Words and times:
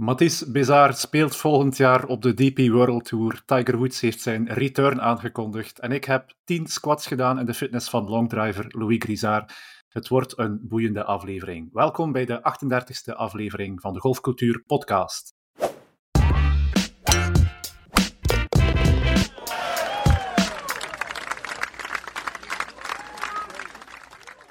Mathis 0.00 0.50
Bezard 0.50 0.98
speelt 0.98 1.36
volgend 1.36 1.76
jaar 1.76 2.04
op 2.04 2.22
de 2.22 2.34
DP 2.34 2.70
World 2.72 3.04
Tour. 3.04 3.42
Tiger 3.44 3.76
Woods 3.76 4.00
heeft 4.00 4.20
zijn 4.20 4.48
return 4.48 5.00
aangekondigd. 5.00 5.78
En 5.78 5.92
ik 5.92 6.04
heb 6.04 6.32
10 6.44 6.66
squats 6.66 7.06
gedaan 7.06 7.38
in 7.38 7.46
de 7.46 7.54
fitness 7.54 7.90
van 7.90 8.08
longdriver 8.08 8.64
Louis 8.68 8.98
Grisard. 8.98 9.52
Het 9.88 10.08
wordt 10.08 10.38
een 10.38 10.60
boeiende 10.62 11.04
aflevering. 11.04 11.72
Welkom 11.72 12.12
bij 12.12 12.24
de 12.24 12.40
38e 12.40 13.14
aflevering 13.16 13.80
van 13.80 13.92
de 13.92 14.00
Golfcultuur 14.00 14.62
Podcast. 14.66 15.34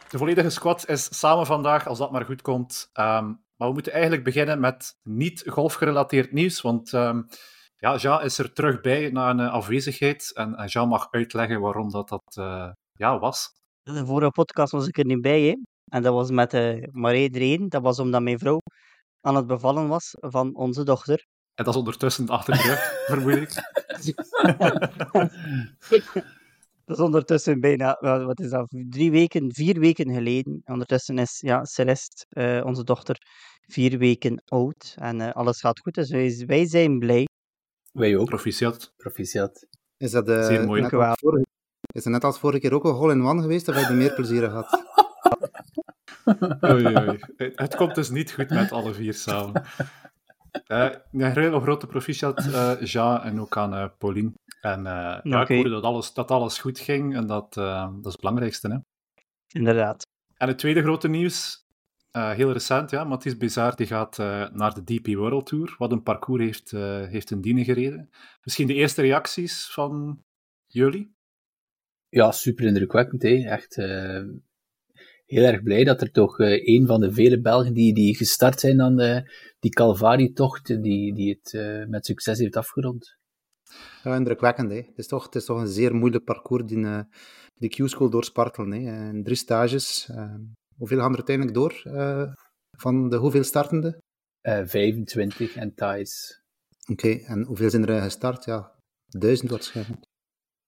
De 0.09 0.17
volledige 0.17 0.49
squad 0.49 0.89
is 0.89 1.19
samen 1.19 1.45
vandaag, 1.45 1.87
als 1.87 1.97
dat 1.97 2.11
maar 2.11 2.25
goed 2.25 2.41
komt. 2.41 2.89
Ehm, 2.93 3.33
maar 3.59 3.67
we 3.67 3.73
moeten 3.73 3.91
eigenlijk 3.91 4.23
beginnen 4.23 4.59
met 4.59 4.99
niet 5.03 5.43
golfgerelateerd 5.45 6.31
nieuws, 6.31 6.61
want 6.61 6.91
um, 6.93 7.27
ja, 7.77 7.95
Jean 7.95 8.21
is 8.21 8.37
er 8.37 8.53
terug 8.53 8.81
bij 8.81 9.09
na 9.09 9.29
een 9.29 9.39
afwezigheid. 9.39 10.31
En, 10.33 10.65
Jean 10.65 10.87
mag 10.87 11.07
uitleggen 11.11 11.61
waarom 11.61 11.89
dat, 11.89 12.09
dat 12.09 12.35
uh, 12.39 12.69
ja, 12.91 13.19
was. 13.19 13.49
De 13.81 14.05
vorige 14.05 14.31
podcast 14.31 14.71
was 14.71 14.87
ik 14.87 14.97
er 14.97 15.05
niet 15.05 15.21
bij, 15.21 15.41
hè. 15.41 15.55
En 15.85 16.03
dat 16.03 16.13
was 16.13 16.29
met 16.29 16.53
uh, 16.53 16.83
Marie 16.91 17.29
Dreen. 17.29 17.69
Dat 17.69 17.81
was 17.81 17.99
omdat 17.99 18.21
mijn 18.21 18.39
vrouw 18.39 18.61
aan 19.21 19.35
het 19.35 19.47
bevallen 19.47 19.87
was 19.87 20.15
van 20.19 20.55
onze 20.55 20.83
dochter. 20.83 21.25
En 21.55 21.63
dat 21.63 21.73
is 21.73 21.79
ondertussen 21.79 22.27
achter 22.27 22.53
de 22.53 22.61
rug, 22.61 22.79
vermoed 23.11 23.33
ik. 23.33 23.53
Dat 26.89 26.97
is 26.97 27.03
ondertussen 27.03 27.59
bijna, 27.59 27.97
wat 28.01 28.39
is 28.39 28.49
dat, 28.49 28.67
drie 28.69 29.11
weken, 29.11 29.53
vier 29.53 29.79
weken 29.79 30.13
geleden. 30.13 30.61
Ondertussen 30.65 31.17
is 31.17 31.39
ja, 31.39 31.65
Celeste, 31.65 32.25
uh, 32.29 32.65
onze 32.65 32.83
dochter, 32.83 33.17
vier 33.61 33.97
weken 33.97 34.41
oud. 34.45 34.95
En 34.99 35.19
uh, 35.19 35.31
alles 35.31 35.59
gaat 35.59 35.79
goed, 35.79 35.93
dus 35.93 36.09
wij, 36.09 36.43
wij, 36.45 36.67
zijn 36.67 36.99
blij. 36.99 37.27
Wij 37.91 38.17
ook. 38.17 38.29
Proficiat. 38.29 38.93
Proficiat. 38.97 39.67
Is 39.97 40.11
dat, 40.11 40.29
uh, 40.29 40.45
Zeer 40.45 40.65
mooi. 40.65 40.81
Net 40.81 41.19
vorige, 41.19 41.45
is 41.93 42.03
het 42.03 42.13
net 42.13 42.23
als 42.23 42.39
vorige 42.39 42.59
keer 42.59 42.73
ook 42.73 42.83
een 42.83 42.91
hole-in-one 42.91 43.41
geweest, 43.41 43.67
of 43.67 43.75
heb 43.75 43.87
je 43.87 43.93
meer 43.93 44.13
plezier 44.13 44.43
gehad? 44.43 44.83
oei, 46.71 46.85
oei. 46.85 47.19
Het 47.55 47.75
komt 47.75 47.95
dus 47.95 48.09
niet 48.09 48.31
goed 48.31 48.49
met 48.49 48.71
alle 48.71 48.93
vier 48.93 49.13
samen. 49.13 49.63
Uh, 50.67 50.89
een 51.11 51.31
hele 51.31 51.59
grote 51.59 51.87
proficiat, 51.87 52.45
uh, 52.45 52.81
Jean, 52.81 53.21
en 53.21 53.41
ook 53.41 53.57
aan 53.57 53.73
uh, 53.73 53.85
Pauline. 53.97 54.31
En 54.61 54.79
uh, 54.79 55.19
ja, 55.23 55.41
ik 55.41 55.47
hoorde 55.47 55.69
dat 55.69 55.83
alles, 55.83 56.13
dat 56.13 56.31
alles 56.31 56.59
goed 56.59 56.79
ging 56.79 57.15
en 57.15 57.27
dat, 57.27 57.55
uh, 57.57 57.87
dat 57.95 58.05
is 58.05 58.11
het 58.11 58.21
belangrijkste. 58.21 58.67
Hè? 58.67 58.77
Inderdaad. 59.59 60.07
En 60.37 60.47
het 60.47 60.57
tweede 60.57 60.81
grote 60.81 61.07
nieuws, 61.07 61.65
uh, 62.11 62.31
heel 62.31 62.51
recent, 62.51 62.89
ja, 62.89 63.03
Mathis 63.03 63.37
Bizar 63.37 63.75
die 63.75 63.87
gaat 63.87 64.17
naar 64.53 64.73
de 64.73 64.83
DP 64.83 65.07
World 65.15 65.45
Tour. 65.45 65.75
Wat 65.77 65.91
een 65.91 66.03
parcours 66.03 66.43
heeft, 66.43 66.71
heeft 67.11 67.31
in 67.31 67.41
Dienen 67.41 67.65
gereden. 67.65 68.09
Misschien 68.43 68.67
de 68.67 68.73
eerste 68.73 69.01
reacties 69.01 69.71
van 69.71 70.23
jullie? 70.67 71.15
Ja, 72.09 72.31
super 72.31 72.65
indrukwekkend. 72.65 73.21
Hè? 73.21 73.43
Echt 73.43 73.75
heel 75.25 75.43
erg 75.43 75.63
blij 75.63 75.83
dat 75.83 76.01
er 76.01 76.11
toch 76.11 76.39
een 76.39 76.83
van 76.87 76.99
de 76.99 77.11
vele 77.11 77.41
Belgen 77.41 77.73
die, 77.73 77.93
die 77.93 78.15
gestart 78.15 78.59
zijn 78.59 78.81
aan 78.81 79.25
die 79.59 79.71
Calvary-tocht, 79.71 80.67
die, 80.67 81.13
die 81.13 81.39
het 81.41 81.87
met 81.89 82.05
succes 82.05 82.39
heeft 82.39 82.55
afgerond. 82.55 83.18
Ja, 84.03 84.15
indrukwekkend. 84.15 84.71
Hè. 84.71 84.77
Het, 84.77 84.97
is 84.97 85.07
toch, 85.07 85.23
het 85.23 85.35
is 85.35 85.45
toch 85.45 85.59
een 85.59 85.67
zeer 85.67 85.95
moeilijk 85.95 86.23
parcours, 86.23 86.63
die, 86.65 86.77
uh, 86.77 86.99
die 87.55 87.69
Q-school 87.69 88.09
doorspartelen. 88.09 88.71
Hè. 88.71 89.09
In 89.09 89.23
drie 89.23 89.37
stages. 89.37 90.09
Uh, 90.11 90.35
hoeveel 90.77 90.99
gaan 90.99 91.11
er 91.11 91.15
uiteindelijk 91.15 91.55
door 91.55 91.81
uh, 91.85 92.33
van 92.77 93.09
de 93.09 93.15
hoeveel 93.15 93.43
startende? 93.43 94.01
25 94.41 95.55
en 95.55 95.75
Thais. 95.75 96.41
Oké, 96.89 97.07
okay, 97.07 97.23
en 97.23 97.43
hoeveel 97.43 97.69
zijn 97.69 97.85
er 97.85 98.01
gestart? 98.01 98.45
Ja, 98.45 98.71
duizend 99.07 99.49
waarschijnlijk. 99.49 100.07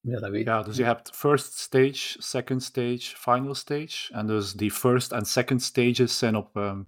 Ja, 0.01 0.19
dat 0.19 0.29
weet 0.29 0.41
ik. 0.41 0.47
Ja, 0.47 0.63
dus 0.63 0.77
je 0.77 0.83
hebt 0.83 1.15
first 1.15 1.57
stage, 1.57 2.21
second 2.21 2.63
stage, 2.63 3.17
final 3.17 3.55
stage. 3.55 4.13
En 4.13 4.27
dus 4.27 4.53
die 4.53 4.71
first 4.71 5.11
en 5.11 5.25
second 5.25 5.61
stages 5.61 6.17
zijn 6.17 6.35
op 6.35 6.55
um, 6.55 6.87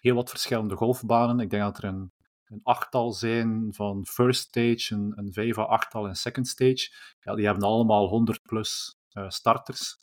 heel 0.00 0.14
wat 0.14 0.30
verschillende 0.30 0.76
golfbanen. 0.76 1.40
Ik 1.40 1.50
denk 1.50 1.62
dat 1.62 1.78
er 1.78 1.84
een 1.84 2.12
een 2.50 2.60
achttal 2.62 3.12
zijn 3.12 3.68
van 3.74 4.06
first 4.06 4.40
stage, 4.40 4.94
een, 4.94 5.12
een 5.14 5.32
vijf 5.32 5.58
à 5.58 5.62
achttal 5.62 6.06
in 6.06 6.14
second 6.14 6.48
stage. 6.48 6.90
Ja, 7.20 7.34
die 7.34 7.44
hebben 7.44 7.64
allemaal 7.64 8.08
100 8.08 8.42
plus 8.42 8.96
uh, 9.12 9.28
starters. 9.28 9.98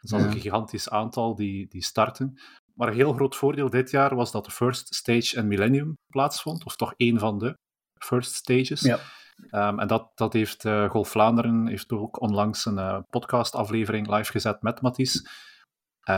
Dat 0.00 0.20
is 0.20 0.24
een 0.24 0.32
gigantisch 0.40 0.90
aantal 0.90 1.34
die, 1.34 1.68
die 1.68 1.84
starten. 1.84 2.40
Maar 2.74 2.88
een 2.88 2.94
heel 2.94 3.12
groot 3.12 3.36
voordeel 3.36 3.70
dit 3.70 3.90
jaar 3.90 4.14
was 4.14 4.30
dat 4.30 4.44
de 4.44 4.50
first 4.50 4.94
stage 4.94 5.36
en 5.36 5.48
Millennium 5.48 5.98
plaatsvond, 6.06 6.64
of 6.64 6.76
toch 6.76 6.94
één 6.96 7.18
van 7.18 7.38
de 7.38 7.58
first 7.98 8.32
stages. 8.32 8.80
Ja. 8.80 8.98
Um, 9.50 9.78
en 9.78 9.86
dat, 9.86 10.10
dat 10.14 10.32
heeft 10.32 10.64
uh, 10.64 10.90
Golf 10.90 11.08
Vlaanderen 11.08 11.66
heeft 11.66 11.92
ook 11.92 12.20
onlangs 12.20 12.64
een 12.64 12.78
uh, 12.78 12.98
podcastaflevering 13.10 14.08
live 14.16 14.30
gezet 14.30 14.62
met 14.62 14.80
Mathies. 14.80 15.28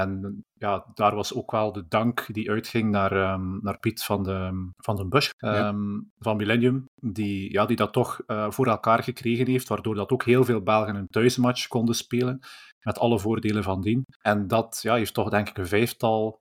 En 0.01 0.45
ja, 0.59 0.85
daar 0.95 1.15
was 1.15 1.35
ook 1.35 1.51
wel 1.51 1.73
de 1.73 1.89
dank 1.89 2.27
die 2.35 2.51
uitging 2.51 2.91
naar, 2.91 3.33
um, 3.33 3.59
naar 3.63 3.79
Piet 3.79 4.05
van 4.05 4.23
de, 4.23 4.71
van 4.77 4.97
de 4.97 5.07
Bush, 5.07 5.31
um, 5.39 6.11
van 6.19 6.37
Millennium, 6.37 6.89
die, 6.95 7.53
ja, 7.53 7.67
die 7.67 7.77
dat 7.77 7.93
toch 7.93 8.21
uh, 8.27 8.51
voor 8.51 8.67
elkaar 8.67 9.03
gekregen 9.03 9.47
heeft, 9.47 9.69
waardoor 9.69 9.95
dat 9.95 10.11
ook 10.11 10.25
heel 10.25 10.45
veel 10.45 10.63
Belgen 10.63 10.95
een 10.95 11.09
thuismatch 11.09 11.67
konden 11.69 11.95
spelen, 11.95 12.41
met 12.81 12.99
alle 12.99 13.19
voordelen 13.19 13.63
van 13.63 13.81
dien. 13.81 14.05
En 14.21 14.47
dat 14.47 14.79
ja, 14.83 14.95
heeft 14.95 15.15
toch 15.15 15.31
denk 15.31 15.49
ik 15.49 15.59
een 15.59 15.67
vijftal 15.67 16.41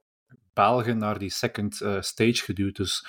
Belgen 0.53 0.97
naar 0.97 1.19
die 1.19 1.31
second 1.31 1.81
uh, 1.81 2.01
stage 2.01 2.43
geduwd. 2.43 2.75
Dus 2.75 3.05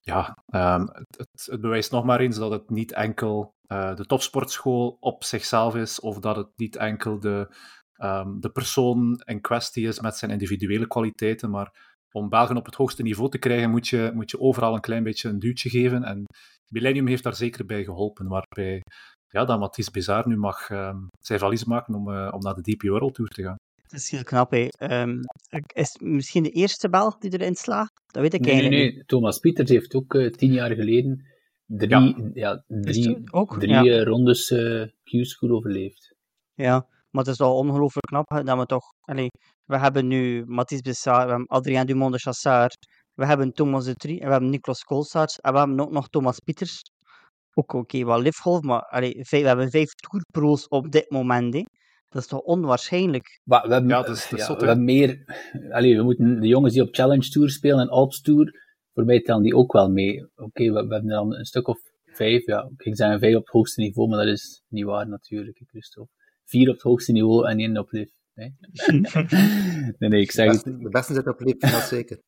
ja, 0.00 0.36
um, 0.46 0.88
het, 1.16 1.46
het, 1.50 1.60
bewijst 1.60 1.90
nog 1.90 2.04
maar 2.04 2.20
eens 2.20 2.38
dat 2.38 2.50
het 2.50 2.70
niet 2.70 2.92
enkel 2.92 3.54
uh, 3.68 3.94
de 3.94 4.04
topsportschool 4.04 4.96
op 5.00 5.24
zichzelf 5.24 5.74
is, 5.74 6.00
of 6.00 6.18
dat 6.18 6.36
het 6.36 6.48
niet 6.56 6.76
enkel 6.76 7.20
de 7.20 7.54
um, 8.02 8.40
de 8.40 8.50
persoon 8.50 9.22
in 9.24 9.40
kwestie 9.40 9.86
is 9.86 10.00
met 10.00 10.16
zijn 10.16 10.30
individuele 10.30 10.86
kwaliteiten. 10.86 11.50
Maar 11.50 11.96
om 12.12 12.28
Belgen 12.28 12.56
op 12.56 12.66
het 12.66 12.74
hoogste 12.74 13.02
niveau 13.02 13.30
te 13.30 13.38
krijgen, 13.38 13.70
moet 13.70 13.88
je, 13.88 14.10
moet 14.14 14.30
je 14.30 14.40
overal 14.40 14.74
een 14.74 14.80
klein 14.80 15.02
beetje 15.02 15.28
een 15.28 15.38
duwtje 15.38 15.70
geven. 15.70 16.02
En 16.04 16.24
Millennium 16.72 17.06
heeft 17.06 17.22
daar 17.22 17.34
zeker 17.34 17.66
bij 17.66 17.84
geholpen. 17.84 18.28
Waarbij 18.28 18.82
ja, 19.28 19.44
dat 19.44 19.58
Mathis 19.58 19.90
Bizar 19.90 20.28
nu 20.28 20.36
mag 20.36 20.70
um, 20.70 21.06
zijn 21.20 21.38
valies 21.38 21.64
maken 21.64 21.94
om, 21.94 22.08
uh, 22.08 22.30
om 22.34 22.40
naar 22.40 22.54
de 22.54 22.62
DP 22.62 22.82
World 22.82 23.14
Tour 23.14 23.30
te 23.30 23.42
gaan. 23.42 23.56
Dat 23.86 24.00
is 24.00 24.10
heel 24.10 24.22
knap, 24.22 24.50
hè. 24.50 24.68
Um, 25.02 25.20
is 25.74 25.96
misschien 26.00 26.42
de 26.42 26.50
eerste 26.50 26.88
Belg 26.88 27.18
die 27.18 27.32
erin 27.32 27.54
slaagt? 27.54 27.92
Dat 28.06 28.22
weet 28.22 28.34
ik 28.34 28.40
nee, 28.40 28.50
eigenlijk 28.50 28.82
nee, 28.82 28.94
nee. 28.94 29.04
Thomas 29.04 29.38
Pieters 29.38 29.70
heeft 29.70 29.94
ook 29.94 30.14
uh, 30.14 30.30
tien 30.30 30.52
jaar 30.52 30.70
geleden 30.70 31.26
drie, 31.66 31.90
ja. 31.90 32.30
Ja, 32.34 32.64
drie, 32.66 33.32
ook? 33.32 33.58
drie 33.58 33.82
ja. 33.82 34.04
rondes 34.04 34.50
uh, 34.50 34.86
Q-school 35.04 35.50
overleefd. 35.50 36.14
Ja, 36.54 36.86
maar 37.18 37.26
het 37.26 37.36
is 37.36 37.46
wel 37.46 37.56
ongelooflijk 37.56 38.06
knap 38.06 38.46
dat 38.46 38.58
we 38.58 38.66
toch... 38.66 38.84
Allez, 39.00 39.28
we 39.64 39.78
hebben 39.78 40.06
nu 40.06 40.44
Mathis 40.46 40.80
Bessard, 40.80 41.24
we 41.24 41.28
hebben 41.28 41.46
Adrien 41.46 41.86
Dumont 41.86 42.12
de 42.12 42.18
Chassard, 42.18 42.76
we 43.14 43.26
hebben 43.26 43.52
Thomas 43.52 43.84
de 43.84 43.94
Trie, 43.94 44.20
en 44.20 44.26
we 44.26 44.32
hebben 44.32 44.50
Niklas 44.50 44.82
Koolsaerts, 44.82 45.38
en 45.38 45.52
we 45.52 45.58
hebben 45.58 45.80
ook 45.80 45.90
nog 45.90 46.08
Thomas 46.08 46.38
Pieters. 46.38 46.82
Ook 47.54 47.72
oké, 47.72 47.76
okay, 47.76 48.04
wel 48.04 48.20
liftgolf, 48.20 48.62
maar 48.62 48.80
allez, 48.80 49.30
we 49.30 49.36
hebben 49.36 49.70
vijf 49.70 49.92
tourpro's 49.92 50.68
op 50.68 50.90
dit 50.90 51.10
moment. 51.10 51.54
Hè. 51.54 51.62
Dat 52.08 52.22
is 52.22 52.28
toch 52.28 52.40
onwaarschijnlijk? 52.40 53.40
Maar 53.44 53.66
we 53.66 53.72
hebben, 53.72 53.90
ja, 53.90 54.02
dat 54.02 54.16
is, 54.16 54.28
dat 54.28 54.40
ja, 54.40 54.56
we 54.56 54.66
hebben 54.66 54.84
meer... 54.84 55.24
Allee, 55.70 55.96
we 55.96 56.02
moeten 56.02 56.40
de 56.40 56.46
jongens 56.46 56.72
die 56.72 56.82
op 56.82 56.94
Challenge 56.94 57.28
Tour 57.28 57.50
spelen 57.50 57.80
en 57.80 57.88
Alps 57.88 58.20
Tour, 58.20 58.52
voor 58.94 59.04
mij 59.04 59.20
tellen 59.22 59.42
die 59.42 59.56
ook 59.56 59.72
wel 59.72 59.90
mee. 59.90 60.22
Oké, 60.22 60.42
okay, 60.42 60.66
we, 60.72 60.86
we, 60.86 60.94
hebben 60.94 61.10
dan 61.10 61.34
een 61.34 61.44
stuk 61.44 61.68
of 61.68 61.78
vijf, 62.04 62.46
ja, 62.46 62.70
ik 62.76 62.96
zeggen 62.96 63.18
vijf 63.18 63.34
op 63.34 63.44
het 63.44 63.52
hoogste 63.52 63.80
niveau, 63.80 64.08
maar 64.08 64.18
dat 64.18 64.34
is 64.34 64.62
niet 64.68 64.84
waar 64.84 65.08
natuurlijk, 65.08 65.60
Christophe 65.66 66.17
vier 66.48 66.68
op 66.68 66.74
het 66.74 66.82
hoogste 66.82 67.12
niveau 67.12 67.48
en 67.48 67.58
één 67.58 67.76
op 67.76 67.92
lift. 67.92 68.16
Nee, 68.34 68.54
nee, 69.98 70.10
nee 70.10 70.20
ik 70.20 70.30
zeg 70.30 70.46
de 70.46 70.52
beste, 70.52 70.70
het. 70.70 70.82
De 70.82 70.88
beste 70.88 71.14
zit 71.14 71.26
op 71.26 71.40
lift, 71.40 71.60
dat 71.60 71.82
zeker. 71.82 72.20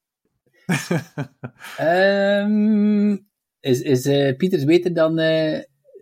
um, 1.81 3.13
is 3.71 3.81
is 3.81 4.07
uh, 4.07 4.37
Pieters 4.37 4.65
beter 4.65 4.95
dan, 4.95 5.21
uh, 5.21 5.59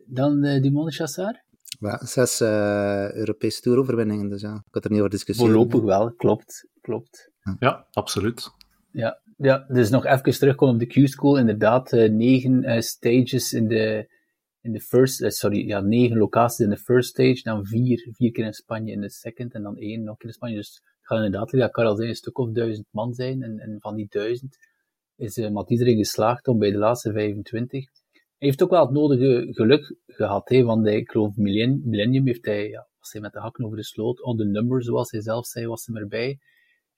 dan 0.07 0.45
uh, 0.45 0.63
Dumont 0.63 0.95
Chassard? 0.95 1.45
Ja, 1.81 2.07
zes 2.07 2.41
uh, 2.41 3.13
Europese 3.13 3.61
toeroverwinningen, 3.61 4.29
dus 4.29 4.41
ja, 4.41 4.55
ik 4.55 4.75
had 4.75 4.85
er 4.85 4.91
niet 4.91 4.99
over 4.99 5.13
discussiëren. 5.13 5.53
Voorlopig 5.53 5.83
wel, 5.83 6.13
klopt. 6.13 6.69
klopt. 6.81 7.31
Ja, 7.59 7.87
absoluut. 7.93 8.51
Ja, 8.93 9.21
ja, 9.37 9.65
dus 9.69 9.91
nog 9.91 10.07
even 10.07 10.39
terugkomen 10.39 10.75
op 10.75 10.81
de 10.81 10.87
Q-School. 10.87 11.39
Inderdaad, 11.39 11.91
negen 11.91 12.83
stages 12.83 13.53
in 13.53 13.69
de 13.69 14.17
in 14.61 14.73
de 14.73 14.81
first, 14.81 15.21
uh, 15.21 15.29
sorry, 15.29 15.67
ja, 15.67 15.81
negen 15.81 16.17
locaties 16.17 16.59
in 16.59 16.71
de 16.71 16.77
first 16.77 17.09
stage, 17.09 17.41
dan 17.43 17.67
vier, 17.67 18.09
vier 18.13 18.33
keer 18.33 18.45
in 18.45 18.53
Spanje 18.53 18.93
in 18.93 19.01
de 19.01 19.11
second, 19.11 19.55
en 19.55 19.63
dan 19.63 19.77
één 19.77 20.05
nog 20.05 20.23
in 20.23 20.33
Spanje. 20.33 20.57
Dus 20.57 20.75
het 20.75 21.07
gaat 21.07 21.25
inderdaad, 21.25 21.51
ja, 21.51 21.69
Karel 21.69 21.97
zei, 21.97 22.09
een 22.09 22.15
stuk 22.15 22.39
of 22.39 22.51
duizend 22.51 22.87
man 22.91 23.15
zijn, 23.15 23.43
en, 23.43 23.59
en 23.59 23.81
van 23.81 23.97
die 23.97 24.07
duizend 24.09 24.57
is 25.17 25.37
uh, 25.37 25.51
Mathies 25.51 25.81
erin 25.81 25.97
geslaagd 25.97 26.49
om 26.49 26.59
bij 26.59 26.71
de 26.71 26.79
laatste 26.79 27.13
25. 27.13 27.85
Hij 28.39 28.49
heeft 28.49 28.63
ook 28.63 28.71
wel 28.71 28.85
het 28.85 28.91
nodige 28.91 29.47
geluk 29.51 29.97
gehad, 30.07 30.49
hè, 30.49 30.63
want 30.63 30.87
hij, 30.87 30.97
ik 30.97 31.11
geloof 31.11 31.37
Millennium 31.37 32.27
heeft 32.27 32.45
hij, 32.45 32.69
ja, 32.69 32.89
was 32.99 33.13
hij 33.13 33.21
met 33.21 33.33
de 33.33 33.39
hakken 33.39 33.65
over 33.65 33.77
de 33.77 33.85
sloot, 33.85 34.23
on 34.23 34.37
the 34.37 34.45
number, 34.45 34.83
zoals 34.83 35.11
hij 35.11 35.21
zelf 35.21 35.47
zei, 35.47 35.67
was 35.67 35.87
hij 35.87 36.01
erbij. 36.01 36.39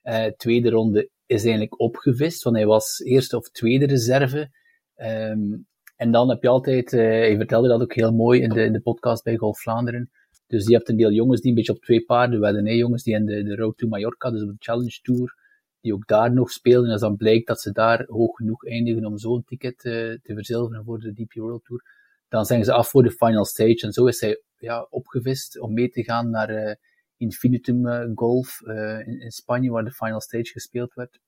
Uh, 0.03 0.25
tweede 0.25 0.69
ronde 0.69 1.09
is 1.25 1.41
eigenlijk 1.41 1.79
opgevist, 1.79 2.43
want 2.43 2.55
hij 2.55 2.65
was 2.65 2.99
eerste 2.99 3.37
of 3.37 3.49
tweede 3.49 3.85
reserve. 3.85 4.49
Um, 4.95 5.67
en 6.01 6.11
dan 6.11 6.29
heb 6.29 6.41
je 6.41 6.47
altijd, 6.47 6.93
uh, 6.93 6.99
hij 7.01 7.35
vertelde 7.35 7.67
dat 7.67 7.81
ook 7.81 7.93
heel 7.93 8.13
mooi 8.13 8.41
in 8.41 8.49
de, 8.49 8.71
de 8.71 8.81
podcast 8.81 9.23
bij 9.23 9.35
Golf 9.35 9.59
Vlaanderen. 9.59 10.09
Dus 10.47 10.67
je 10.67 10.73
hebt 10.73 10.89
een 10.89 10.97
deel 10.97 11.11
jongens 11.11 11.41
die 11.41 11.49
een 11.49 11.55
beetje 11.55 11.73
op 11.73 11.83
twee 11.83 12.05
paarden 12.05 12.39
wedden. 12.39 12.65
Hè? 12.65 12.71
Jongens 12.71 13.03
die 13.03 13.13
in 13.13 13.25
de, 13.25 13.43
de 13.43 13.55
Road 13.55 13.77
to 13.77 13.87
Mallorca, 13.87 14.31
dus 14.31 14.41
op 14.41 14.47
de 14.47 14.55
Challenge 14.59 14.99
Tour, 15.01 15.35
die 15.81 15.93
ook 15.93 16.07
daar 16.07 16.33
nog 16.33 16.51
spelen. 16.51 16.85
En 16.85 16.91
als 16.91 17.01
dan 17.01 17.15
blijkt 17.15 17.47
dat 17.47 17.61
ze 17.61 17.71
daar 17.71 18.05
hoog 18.07 18.35
genoeg 18.35 18.65
eindigen 18.65 19.05
om 19.05 19.17
zo'n 19.17 19.43
ticket 19.43 19.83
uh, 19.83 19.93
te 19.93 20.33
verzilveren 20.33 20.83
voor 20.83 20.99
de 20.99 21.13
DP 21.13 21.33
World 21.33 21.65
Tour, 21.65 21.81
dan 22.29 22.45
zijn 22.45 22.63
ze 22.63 22.73
af 22.73 22.89
voor 22.89 23.03
de 23.03 23.11
final 23.11 23.45
stage. 23.45 23.79
En 23.81 23.91
zo 23.91 24.05
is 24.05 24.21
hij 24.21 24.41
ja, 24.57 24.87
opgevist 24.89 25.59
om 25.59 25.73
mee 25.73 25.89
te 25.89 26.03
gaan 26.03 26.29
naar 26.29 26.49
uh, 26.49 26.73
Infinitum 27.17 28.11
Golf 28.15 28.61
in, 29.05 29.21
in, 29.21 29.31
Spanje, 29.31 29.71
waar 29.71 29.83
de 29.83 29.91
final 29.91 30.21
stage 30.21 30.51
gespeeld 30.51 30.93
werd. 30.93 31.19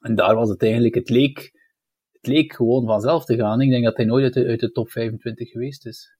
En 0.00 0.14
daar 0.14 0.34
was 0.34 0.48
het 0.48 0.62
eigenlijk, 0.62 0.94
het 0.94 1.08
leek, 1.08 1.52
het 2.18 2.26
leek 2.26 2.52
gewoon 2.52 2.86
vanzelf 2.86 3.24
te 3.24 3.36
gaan. 3.36 3.60
Ik 3.60 3.70
denk 3.70 3.84
dat 3.84 3.96
hij 3.96 4.06
nooit 4.06 4.24
uit 4.24 4.34
de, 4.34 4.46
uit 4.46 4.60
de 4.60 4.72
top 4.72 4.90
25 4.90 5.50
geweest 5.50 5.86
is. 5.86 6.16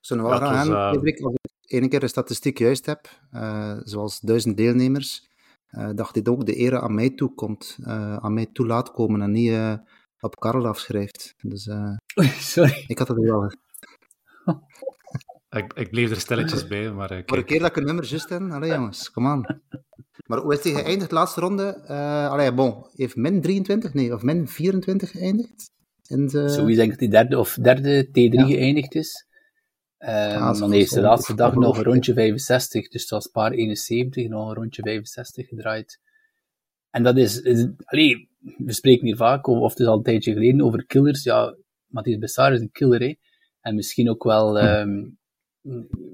Zo 0.00 0.16
wel 0.16 0.30
ja, 0.30 0.40
aan, 0.40 0.70
uh... 0.70 0.88
als 0.88 1.02
ik 1.02 1.36
één 1.66 1.88
keer 1.88 2.00
de 2.00 2.08
statistiek 2.08 2.58
juist 2.58 2.86
heb, 2.86 3.08
zoals 3.84 4.20
duizend 4.20 4.56
deelnemers, 4.56 5.28
uh, 5.70 5.90
dat 5.94 6.14
dit 6.14 6.28
ook 6.28 6.46
de 6.46 6.54
ere 6.54 6.80
aan 6.80 6.94
mij 6.94 7.10
toekomt, 7.10 7.78
uh, 7.80 8.16
aan 8.16 8.34
mij 8.34 8.46
toe 8.46 8.66
laat 8.66 8.92
komen 8.92 9.22
en 9.22 9.30
niet 9.30 9.50
uh, 9.50 9.74
op 10.20 10.36
Karel 10.36 10.66
afschrijft. 10.66 11.34
Dus 11.40 11.68
sorry. 12.54 12.84
ik 12.86 12.98
had 12.98 13.08
het 13.08 13.18
wel. 13.18 13.52
ik, 15.56 15.72
ik 15.72 15.90
bleef 15.90 16.10
er 16.10 16.20
stelletjes 16.20 16.66
bij, 16.66 16.90
maar... 16.90 17.12
Uh, 17.12 17.18
Voor 17.26 17.38
een 17.38 17.44
keer 17.44 17.58
dat 17.58 17.68
ik 17.68 17.76
een 17.76 17.84
nummer 17.84 18.04
juist 18.04 18.28
heb, 18.28 18.50
allee 18.50 18.70
jongens, 18.70 19.10
kom 19.10 19.26
aan. 19.26 19.62
Maar 20.26 20.38
hoe 20.38 20.54
is 20.54 20.64
hij 20.64 20.72
geëindigd, 20.72 21.10
laatste 21.10 21.40
ronde? 21.40 21.84
Uh, 21.88 22.30
allee, 22.30 22.52
bon, 22.52 22.86
heeft 22.92 23.16
min 23.16 23.40
23, 23.40 23.94
nee, 23.94 24.14
of 24.14 24.22
min 24.22 24.48
24 24.48 25.10
geëindigd? 25.10 25.72
In 26.06 26.26
de... 26.26 26.48
Sowieso 26.48 26.80
denk 26.80 26.92
ik 26.92 26.98
dat 26.98 26.98
hij 26.98 27.08
derde 27.08 27.38
of 27.38 27.54
derde 27.54 28.06
T3 28.08 28.12
ja. 28.12 28.46
geëindigd 28.46 28.94
is. 28.94 29.26
Um, 29.98 30.10
ja, 30.10 30.52
dan 30.52 30.72
heeft 30.72 30.94
de 30.94 31.00
laatste 31.00 31.34
dag 31.34 31.54
nog 31.54 31.76
een 31.76 31.84
rondje 31.84 32.12
65, 32.12 32.88
dus 32.88 33.00
het 33.00 33.10
was 33.10 33.26
paar 33.26 33.52
71, 33.52 34.28
nog 34.28 34.48
een 34.48 34.54
rondje 34.54 34.82
65 34.82 35.48
gedraaid. 35.48 36.00
En 36.90 37.02
dat 37.02 37.16
is, 37.16 37.40
is 37.40 37.68
allee, 37.84 38.28
we 38.56 38.72
spreken 38.72 39.06
hier 39.06 39.16
vaak 39.16 39.48
over, 39.48 39.62
of 39.62 39.70
het 39.70 39.80
is 39.80 39.86
al 39.86 39.96
een 39.96 40.02
tijdje 40.02 40.32
geleden, 40.32 40.60
over 40.60 40.86
killers. 40.86 41.22
Ja, 41.22 41.56
Matthias 41.86 42.18
Bessar 42.18 42.52
is 42.52 42.60
een 42.60 42.70
killer, 42.70 43.00
hè. 43.00 43.14
En 43.60 43.74
misschien 43.74 44.10
ook 44.10 44.24
wel, 44.24 44.62
um, 44.62 45.18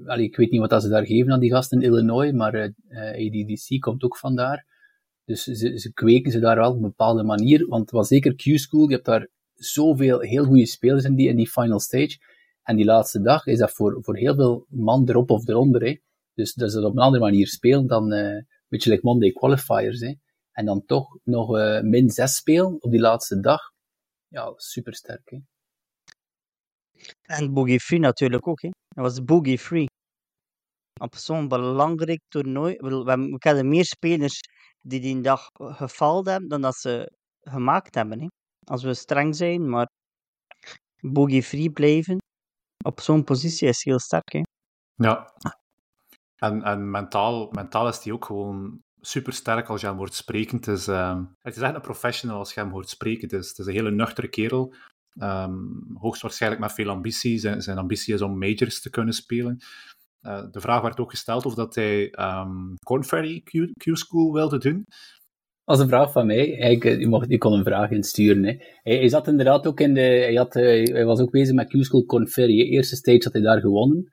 allee, 0.06 0.26
ik 0.26 0.37
weet 0.37 0.50
niet 0.50 0.61
wat 0.61 0.70
dat 0.70 0.82
ze 0.82 0.88
daar 0.88 1.06
geven 1.06 1.32
aan 1.32 1.41
die 1.41 1.50
gasten 1.50 1.81
in 1.81 1.91
Illinois, 1.91 2.32
maar 2.32 2.55
uh, 2.55 2.64
eh, 2.88 3.26
ADDC 3.26 3.81
komt 3.81 4.02
ook 4.02 4.17
vandaar. 4.17 4.67
Dus 5.25 5.43
ze, 5.43 5.79
ze 5.79 5.93
kweken 5.93 6.32
ze 6.32 6.38
daar 6.38 6.56
wel 6.56 6.70
op 6.70 6.76
een 6.76 6.82
bepaalde 6.82 7.23
manier, 7.23 7.67
want 7.67 7.91
was 7.91 8.08
zeker 8.08 8.35
Q-School, 8.35 8.88
je 8.88 8.94
hebt 8.94 9.05
daar 9.05 9.29
zoveel 9.55 10.20
heel 10.20 10.44
goede 10.44 10.67
spelers 10.67 11.05
in 11.05 11.14
die, 11.14 11.29
in 11.29 11.37
die 11.37 11.50
final 11.50 11.81
stage. 11.81 12.19
En 12.62 12.76
die 12.76 12.85
laatste 12.85 13.20
dag 13.20 13.47
is 13.47 13.58
dat 13.58 13.73
voor, 13.73 13.99
voor 14.00 14.17
heel 14.17 14.35
veel 14.35 14.67
man 14.69 15.08
erop 15.08 15.31
of 15.31 15.49
eronder. 15.49 15.82
Hè. 15.82 15.99
Dus 16.35 16.55
dat 16.55 16.73
ze 16.73 16.87
op 16.87 16.93
een 16.93 17.02
andere 17.02 17.25
manier 17.25 17.47
spelen 17.47 17.87
dan 17.87 18.12
uh, 18.12 18.19
een 18.19 18.47
beetje 18.69 18.91
like 18.91 19.06
Monday 19.06 19.31
qualifiers. 19.31 20.00
Hè. 20.00 20.14
En 20.52 20.64
dan 20.64 20.85
toch 20.85 21.19
nog 21.25 21.50
min 21.82 22.11
6 22.11 22.35
spelen 22.35 22.82
op 22.82 22.91
die 22.91 23.00
laatste 23.00 23.41
dag. 23.41 23.61
Ja, 24.29 24.52
super 24.56 24.94
sterk. 24.94 25.31
Hè. 25.31 25.38
En 27.23 27.52
Boogie 27.52 27.81
Free 27.81 27.99
natuurlijk 27.99 28.49
ook. 28.49 28.62
Hè. 28.62 28.69
Dat 28.88 29.05
was 29.05 29.25
Boogie 29.25 29.58
Free. 29.58 29.87
Op 31.00 31.14
zo'n 31.14 31.49
belangrijk 31.49 32.20
toernooi. 32.29 32.76
We, 32.76 33.38
kennen 33.38 33.69
meer 33.69 33.85
spelers 33.85 34.41
die 34.81 35.00
die 35.00 35.20
dag 35.20 35.47
gefaald 35.56 36.26
hebben 36.26 36.49
dan 36.49 36.61
dat 36.61 36.76
ze 36.76 37.12
gemaakt 37.41 37.94
hebben. 37.94 38.20
Hè. 38.20 38.26
Als 38.64 38.82
we 38.82 38.94
streng 38.94 39.37
zijn, 39.37 39.69
maar 39.69 39.88
Boogie 41.00 41.43
Free 41.43 41.70
blijven 41.70 42.19
op 42.85 43.00
zo'n 43.00 43.25
positie 43.25 43.69
is 43.69 43.85
heel 43.85 43.99
sterk. 43.99 44.32
Hè? 44.32 44.41
Ja. 44.94 45.32
En, 46.37 46.62
en 46.62 46.91
mentaal, 46.91 47.49
mentaal 47.50 47.88
is 47.88 48.05
hij 48.05 48.12
ook 48.12 48.25
gewoon 48.25 48.82
super 49.00 49.32
sterk 49.32 49.69
als 49.69 49.81
je 49.81 49.87
hem 49.87 49.97
hoort 49.97 50.14
spreken. 50.14 50.56
Het 50.56 50.67
is, 50.67 50.88
uh, 50.88 51.20
het 51.38 51.56
is 51.56 51.62
echt 51.62 51.75
een 51.75 51.81
professional 51.81 52.38
als 52.38 52.55
je 52.55 52.61
hem 52.61 52.70
hoort 52.70 52.88
spreken. 52.88 53.29
Het 53.29 53.49
het 53.49 53.58
is 53.58 53.67
een 53.67 53.73
hele 53.73 53.91
nuchtere 53.91 54.29
kerel. 54.29 54.75
Um, 55.17 55.91
hoogstwaarschijnlijk 55.95 56.62
met 56.62 56.73
veel 56.73 56.89
ambitie. 56.89 57.39
Zijn, 57.39 57.62
zijn 57.62 57.79
ambitie 57.79 58.15
is 58.15 58.23
om 58.23 58.39
majors 58.39 58.81
te 58.81 58.91
kunnen 58.91 59.15
spelen. 59.15 59.59
Uh, 60.23 60.45
de 60.51 60.61
vraag 60.61 60.83
werd 60.83 61.01
ook 61.01 61.11
gesteld 61.11 61.47
of 61.47 61.55
dat 61.55 61.75
hij 61.75 62.15
um, 62.21 62.75
Corn 62.85 63.05
Ferry 63.05 63.43
Q-School 63.77 64.33
wilde 64.33 64.59
doen 64.59 64.87
was 65.71 65.81
een 65.81 65.89
vraag 65.89 66.12
van 66.12 66.27
mij. 66.27 66.47
Hij, 66.47 66.77
je, 67.29 67.39
kon 67.39 67.53
een 67.53 67.65
vraag 67.65 67.91
insturen. 67.91 68.45
Hè. 68.45 68.57
Hij, 68.83 69.09
zat 69.09 69.27
inderdaad 69.27 69.67
ook 69.67 69.81
in 69.81 69.95
de. 69.95 70.01
Hij, 70.01 70.35
had, 70.35 70.57
eh, 70.57 70.93
hij 70.93 71.05
was 71.05 71.21
ook 71.21 71.31
bezig 71.31 71.55
met 71.55 71.69
Q-School 71.69 72.05
Conferry. 72.05 72.57
De 72.57 72.65
eerste 72.65 72.97
stage 72.97 73.21
had 73.23 73.33
hij 73.33 73.43
daar 73.43 73.61
gewonnen. 73.61 74.12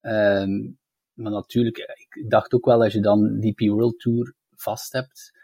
Um, 0.00 0.78
maar 1.12 1.32
natuurlijk, 1.32 1.76
ik 1.76 2.30
dacht 2.30 2.54
ook 2.54 2.64
wel, 2.64 2.82
als 2.82 2.92
je 2.92 3.00
dan 3.00 3.40
DP 3.40 3.60
World 3.60 3.98
Tour 3.98 4.34
vast 4.54 4.92
hebt, 4.92 5.35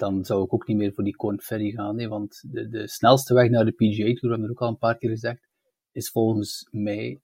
dan 0.00 0.24
zou 0.24 0.44
ik 0.44 0.54
ook 0.54 0.66
niet 0.66 0.76
meer 0.76 0.92
voor 0.92 1.04
die 1.04 1.16
Corn 1.16 1.40
Ferry 1.40 1.70
gaan. 1.70 1.98
Hè, 1.98 2.08
want 2.08 2.42
de, 2.46 2.68
de 2.68 2.88
snelste 2.88 3.34
weg 3.34 3.50
naar 3.50 3.64
de 3.64 3.72
PGA 3.72 4.04
Tour, 4.04 4.18
we 4.20 4.28
hebben 4.28 4.44
er 4.44 4.50
ook 4.50 4.60
al 4.60 4.68
een 4.68 4.78
paar 4.78 4.98
keer 4.98 5.10
gezegd, 5.10 5.48
is 5.92 6.10
volgens 6.10 6.68
mij 6.70 7.20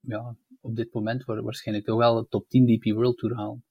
ja, 0.00 0.36
op 0.60 0.76
dit 0.76 0.94
moment 0.94 1.24
waarschijnlijk 1.24 1.86
toch 1.86 1.98
wel 1.98 2.14
de 2.14 2.28
top 2.28 2.48
10 2.48 2.66
DP 2.66 2.94
World 2.94 3.18
Tour 3.18 3.36
halen. 3.36 3.64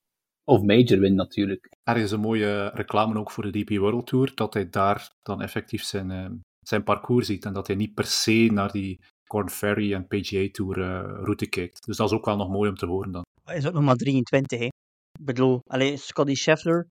Of 0.43 0.61
Major 0.61 0.99
win 0.99 1.15
natuurlijk. 1.15 1.69
Er 1.83 1.97
is 1.97 2.11
een 2.11 2.19
mooie 2.19 2.69
reclame 2.73 3.19
ook 3.19 3.31
voor 3.31 3.51
de 3.51 3.63
DP 3.63 3.77
World 3.77 4.07
Tour, 4.07 4.31
dat 4.35 4.53
hij 4.53 4.69
daar 4.69 5.15
dan 5.21 5.41
effectief 5.41 5.83
zijn, 5.83 6.09
uh, 6.09 6.29
zijn 6.59 6.83
parcours 6.83 7.25
ziet 7.27 7.45
en 7.45 7.53
dat 7.53 7.67
hij 7.67 7.75
niet 7.75 7.93
per 7.93 8.05
se 8.05 8.49
naar 8.51 8.71
die 8.71 8.99
Corn 9.27 9.49
Ferry 9.49 9.93
en 9.93 10.07
PGA 10.07 10.47
Tour 10.51 10.77
uh, 10.77 10.85
route 11.23 11.49
kijkt. 11.49 11.85
Dus 11.85 11.97
dat 11.97 12.11
is 12.11 12.17
ook 12.17 12.25
wel 12.25 12.37
nog 12.37 12.49
mooi 12.49 12.69
om 12.69 12.75
te 12.75 12.85
horen 12.85 13.11
dan. 13.11 13.23
Hij 13.43 13.57
is 13.57 13.67
ook 13.67 13.73
nog 13.73 13.83
maar 13.83 13.95
23, 13.95 14.59
hè. 14.59 14.65
Ik 14.65 15.25
bedoel, 15.25 15.59
alleen 15.65 15.97
Scotty 15.97 16.35
Scheffler 16.35 16.87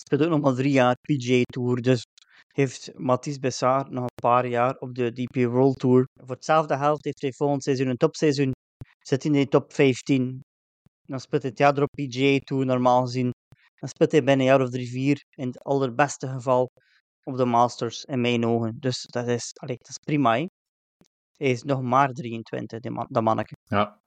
speelt 0.00 0.22
ook 0.22 0.28
nog 0.28 0.40
maar 0.40 0.54
drie 0.54 0.72
jaar 0.72 0.96
PGA 1.00 1.42
Tour, 1.42 1.80
dus 1.82 2.02
heeft 2.46 2.90
Mathis 2.94 3.38
Bessard 3.38 3.90
nog 3.90 4.02
een 4.02 4.22
paar 4.22 4.46
jaar 4.46 4.76
op 4.76 4.94
de 4.94 5.12
DP 5.12 5.36
World 5.36 5.78
Tour. 5.78 6.04
Voor 6.14 6.34
hetzelfde 6.34 6.76
geld 6.76 7.04
heeft 7.04 7.20
hij 7.22 7.32
volgend 7.32 7.62
seizoen 7.62 7.88
een 7.88 7.96
topseizoen. 7.96 8.52
Zit 8.98 9.24
in 9.24 9.32
de 9.32 9.46
top 9.46 9.72
15. 9.72 10.40
Dan 11.02 11.20
speelt 11.20 11.42
hij 11.42 11.50
het 11.50 11.60
jaar 11.60 11.76
erop 11.76 11.90
PGA 11.90 12.38
Tour, 12.38 12.66
normaal 12.66 13.00
gezien. 13.02 13.30
Dan 13.74 13.88
speelt 13.88 14.12
hij 14.12 14.24
binnen 14.24 14.46
een 14.46 14.52
jaar 14.52 14.62
of 14.62 14.70
drie, 14.70 14.90
vier, 14.90 15.24
in 15.30 15.46
het 15.46 15.58
allerbeste 15.58 16.28
geval, 16.28 16.70
op 17.24 17.36
de 17.36 17.44
Masters, 17.44 18.04
in 18.04 18.20
mijn 18.20 18.46
ogen. 18.46 18.76
Dus 18.78 19.02
dat 19.02 19.28
is, 19.28 19.50
allee, 19.54 19.76
dat 19.76 19.88
is 19.88 19.98
prima. 20.04 20.32
Hij 21.36 21.50
is 21.50 21.62
nog 21.62 21.82
maar 21.82 22.12
23, 22.12 22.80
die 22.80 22.90
man, 22.90 23.06
dat 23.08 23.22
manneke. 23.22 23.56
Ja. 23.64 24.00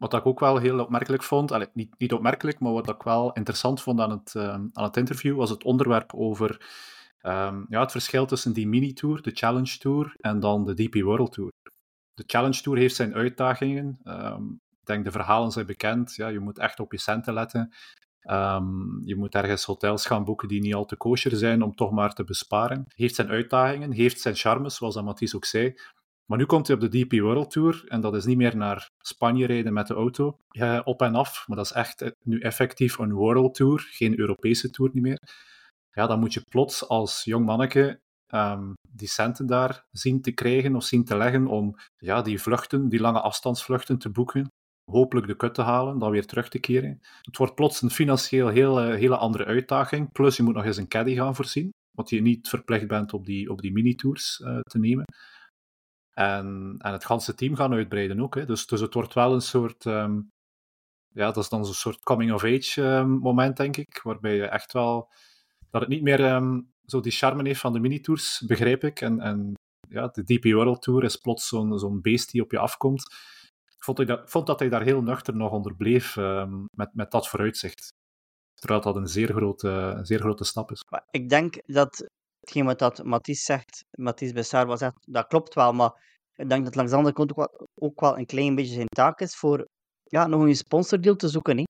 Wat 0.00 0.14
ik 0.14 0.26
ook 0.26 0.40
wel 0.40 0.56
heel 0.56 0.80
opmerkelijk 0.80 1.22
vond, 1.22 1.74
niet, 1.74 1.94
niet 1.98 2.12
opmerkelijk, 2.12 2.58
maar 2.60 2.72
wat 2.72 2.88
ik 2.88 3.02
wel 3.02 3.32
interessant 3.32 3.82
vond 3.82 4.00
aan 4.00 4.10
het, 4.10 4.34
uh, 4.36 4.48
aan 4.48 4.70
het 4.72 4.96
interview, 4.96 5.36
was 5.36 5.50
het 5.50 5.64
onderwerp 5.64 6.14
over 6.14 6.50
um, 7.22 7.66
ja, 7.68 7.80
het 7.80 7.90
verschil 7.90 8.26
tussen 8.26 8.52
die 8.52 8.68
mini-tour, 8.68 9.22
de 9.22 9.30
Challenge 9.34 9.78
Tour, 9.78 10.14
en 10.16 10.40
dan 10.40 10.64
de 10.64 10.74
DP 10.74 11.02
World 11.02 11.32
Tour. 11.32 11.52
De 12.14 12.24
Challenge 12.26 12.60
Tour 12.62 12.78
heeft 12.78 12.94
zijn 12.94 13.14
uitdagingen. 13.14 14.00
Um, 14.04 14.60
ik 14.80 14.86
denk, 14.86 15.04
de 15.04 15.10
verhalen 15.10 15.50
zijn 15.50 15.66
bekend. 15.66 16.14
Ja, 16.14 16.28
je 16.28 16.40
moet 16.40 16.58
echt 16.58 16.80
op 16.80 16.92
je 16.92 16.98
centen 16.98 17.34
letten. 17.34 17.74
Um, 18.30 19.00
je 19.04 19.16
moet 19.16 19.34
ergens 19.34 19.64
hotels 19.64 20.06
gaan 20.06 20.24
boeken 20.24 20.48
die 20.48 20.60
niet 20.60 20.74
al 20.74 20.84
te 20.84 20.96
kosher 20.96 21.36
zijn 21.36 21.62
om 21.62 21.74
toch 21.74 21.90
maar 21.90 22.12
te 22.12 22.24
besparen. 22.24 22.84
Heeft 22.88 23.14
zijn 23.14 23.28
uitdagingen, 23.28 23.92
heeft 23.92 24.20
zijn 24.20 24.34
charmes, 24.34 24.76
zoals 24.76 25.02
Mathies 25.02 25.36
ook 25.36 25.44
zei. 25.44 25.74
Maar 26.30 26.38
nu 26.38 26.46
komt 26.46 26.66
hij 26.66 26.76
op 26.76 26.82
de 26.82 26.88
DP 26.98 27.20
World 27.20 27.50
Tour 27.50 27.84
en 27.88 28.00
dat 28.00 28.14
is 28.14 28.24
niet 28.24 28.36
meer 28.36 28.56
naar 28.56 28.90
Spanje 28.98 29.46
rijden 29.46 29.72
met 29.72 29.86
de 29.86 29.94
auto 29.94 30.36
op 30.84 31.02
en 31.02 31.14
af, 31.14 31.44
maar 31.48 31.56
dat 31.56 31.66
is 31.66 31.72
echt 31.72 32.02
eh, 32.02 32.10
nu 32.24 32.40
effectief 32.40 32.98
een 32.98 33.12
World 33.12 33.54
Tour, 33.54 33.86
geen 33.90 34.18
Europese 34.18 34.70
Tour 34.70 34.90
niet 34.94 35.02
meer. 35.02 35.20
Ja, 35.92 36.06
dan 36.06 36.20
moet 36.20 36.34
je 36.34 36.42
plots 36.48 36.88
als 36.88 37.24
jong 37.24 37.46
manneke 37.46 38.00
um, 38.34 38.72
die 38.88 39.08
centen 39.08 39.46
daar 39.46 39.84
zien 39.90 40.20
te 40.20 40.32
krijgen 40.32 40.76
of 40.76 40.84
zien 40.84 41.04
te 41.04 41.16
leggen 41.16 41.46
om 41.46 41.76
ja, 41.96 42.22
die 42.22 42.40
vluchten, 42.40 42.88
die 42.88 43.00
lange 43.00 43.20
afstandsvluchten 43.20 43.98
te 43.98 44.10
boeken 44.10 44.48
hopelijk 44.90 45.26
de 45.26 45.36
kut 45.36 45.54
te 45.54 45.62
halen, 45.62 45.98
dan 45.98 46.10
weer 46.10 46.26
terug 46.26 46.48
te 46.48 46.58
keren. 46.58 47.00
Het 47.22 47.36
wordt 47.36 47.54
plots 47.54 47.82
een 47.82 47.90
financieel 47.90 48.48
heel, 48.48 48.78
hele 48.78 49.16
andere 49.16 49.44
uitdaging. 49.44 50.12
Plus 50.12 50.36
je 50.36 50.42
moet 50.42 50.54
nog 50.54 50.64
eens 50.64 50.76
een 50.76 50.88
caddy 50.88 51.14
gaan 51.14 51.34
voorzien, 51.34 51.70
wat 51.96 52.10
je 52.10 52.22
niet 52.22 52.48
verplicht 52.48 52.86
bent 52.86 53.12
op 53.12 53.26
die, 53.26 53.50
op 53.50 53.60
die 53.60 53.72
mini-tours 53.72 54.40
uh, 54.44 54.60
te 54.60 54.78
nemen. 54.78 55.04
En, 56.20 56.76
het 56.78 57.04
ganse 57.04 57.34
team 57.34 57.54
gaan 57.54 57.72
uitbreiden 57.72 58.20
ook. 58.20 58.34
Hè. 58.34 58.46
Dus, 58.46 58.66
dus 58.66 58.80
het 58.80 58.94
wordt 58.94 59.14
wel 59.14 59.32
een 59.32 59.40
soort... 59.40 59.84
Um, 59.84 60.28
ja, 61.12 61.26
dat 61.26 61.36
is 61.36 61.48
dan 61.48 61.64
zo'n 61.64 61.74
soort 61.74 62.02
coming-of-age 62.02 62.82
um, 62.82 63.08
moment, 63.08 63.56
denk 63.56 63.76
ik. 63.76 64.00
Waarbij 64.02 64.34
je 64.34 64.46
echt 64.46 64.72
wel... 64.72 65.12
Dat 65.70 65.80
het 65.80 65.90
niet 65.90 66.02
meer 66.02 66.34
um, 66.34 66.72
zo 66.86 67.00
die 67.00 67.12
charme 67.12 67.46
heeft 67.46 67.60
van 67.60 67.72
de 67.72 67.80
mini-tours, 67.80 68.42
begrijp 68.46 68.84
ik. 68.84 69.00
En, 69.00 69.20
en 69.20 69.52
ja, 69.88 70.08
de 70.08 70.24
DP 70.24 70.44
World 70.44 70.82
Tour 70.82 71.04
is 71.04 71.16
plots 71.16 71.48
zo'n 71.48 71.78
zo'n 71.78 72.00
beest 72.00 72.30
die 72.30 72.42
op 72.42 72.50
je 72.50 72.58
afkomt 72.58 73.14
vond, 73.84 73.98
ik 74.00 74.06
dat, 74.06 74.30
vond 74.30 74.46
dat 74.46 74.58
hij 74.58 74.68
daar 74.68 74.82
heel 74.82 75.02
nuchter 75.02 75.36
nog 75.36 75.52
onder 75.52 75.76
bleef 75.76 76.16
met, 76.76 76.94
met 76.94 77.10
dat 77.10 77.28
vooruitzicht. 77.28 77.88
Terwijl 78.54 78.80
dat 78.80 78.96
een 78.96 79.06
zeer 79.06 79.32
grote, 79.32 79.98
zeer 80.02 80.18
grote 80.18 80.44
stap 80.44 80.70
is. 80.70 80.84
Maar 80.88 81.04
ik 81.10 81.28
denk 81.28 81.60
dat 81.66 82.04
hetgeen 82.40 82.64
wat 82.64 82.78
dat 82.78 83.04
Mathies 83.04 83.44
zegt, 83.44 83.84
Mathies 83.90 84.32
Bessar 84.32 84.66
was 84.66 84.78
zegt, 84.78 84.96
dat 85.00 85.26
klopt 85.26 85.54
wel, 85.54 85.72
maar 85.72 86.09
ik 86.40 86.48
denk 86.48 86.64
dat 86.64 86.74
langs 86.74 86.90
de 86.90 86.96
andere 86.96 87.14
kant 87.14 87.30
ook 87.30 87.36
wel, 87.36 87.68
ook 87.74 88.00
wel 88.00 88.18
een 88.18 88.26
klein 88.26 88.54
beetje 88.54 88.74
zijn 88.74 88.86
taak 88.86 89.20
is 89.20 89.36
voor 89.36 89.68
ja, 90.04 90.26
nog 90.26 90.42
een 90.42 90.56
sponsordeal 90.56 91.16
te 91.16 91.28
zoeken. 91.28 91.56
Hè. 91.56 91.64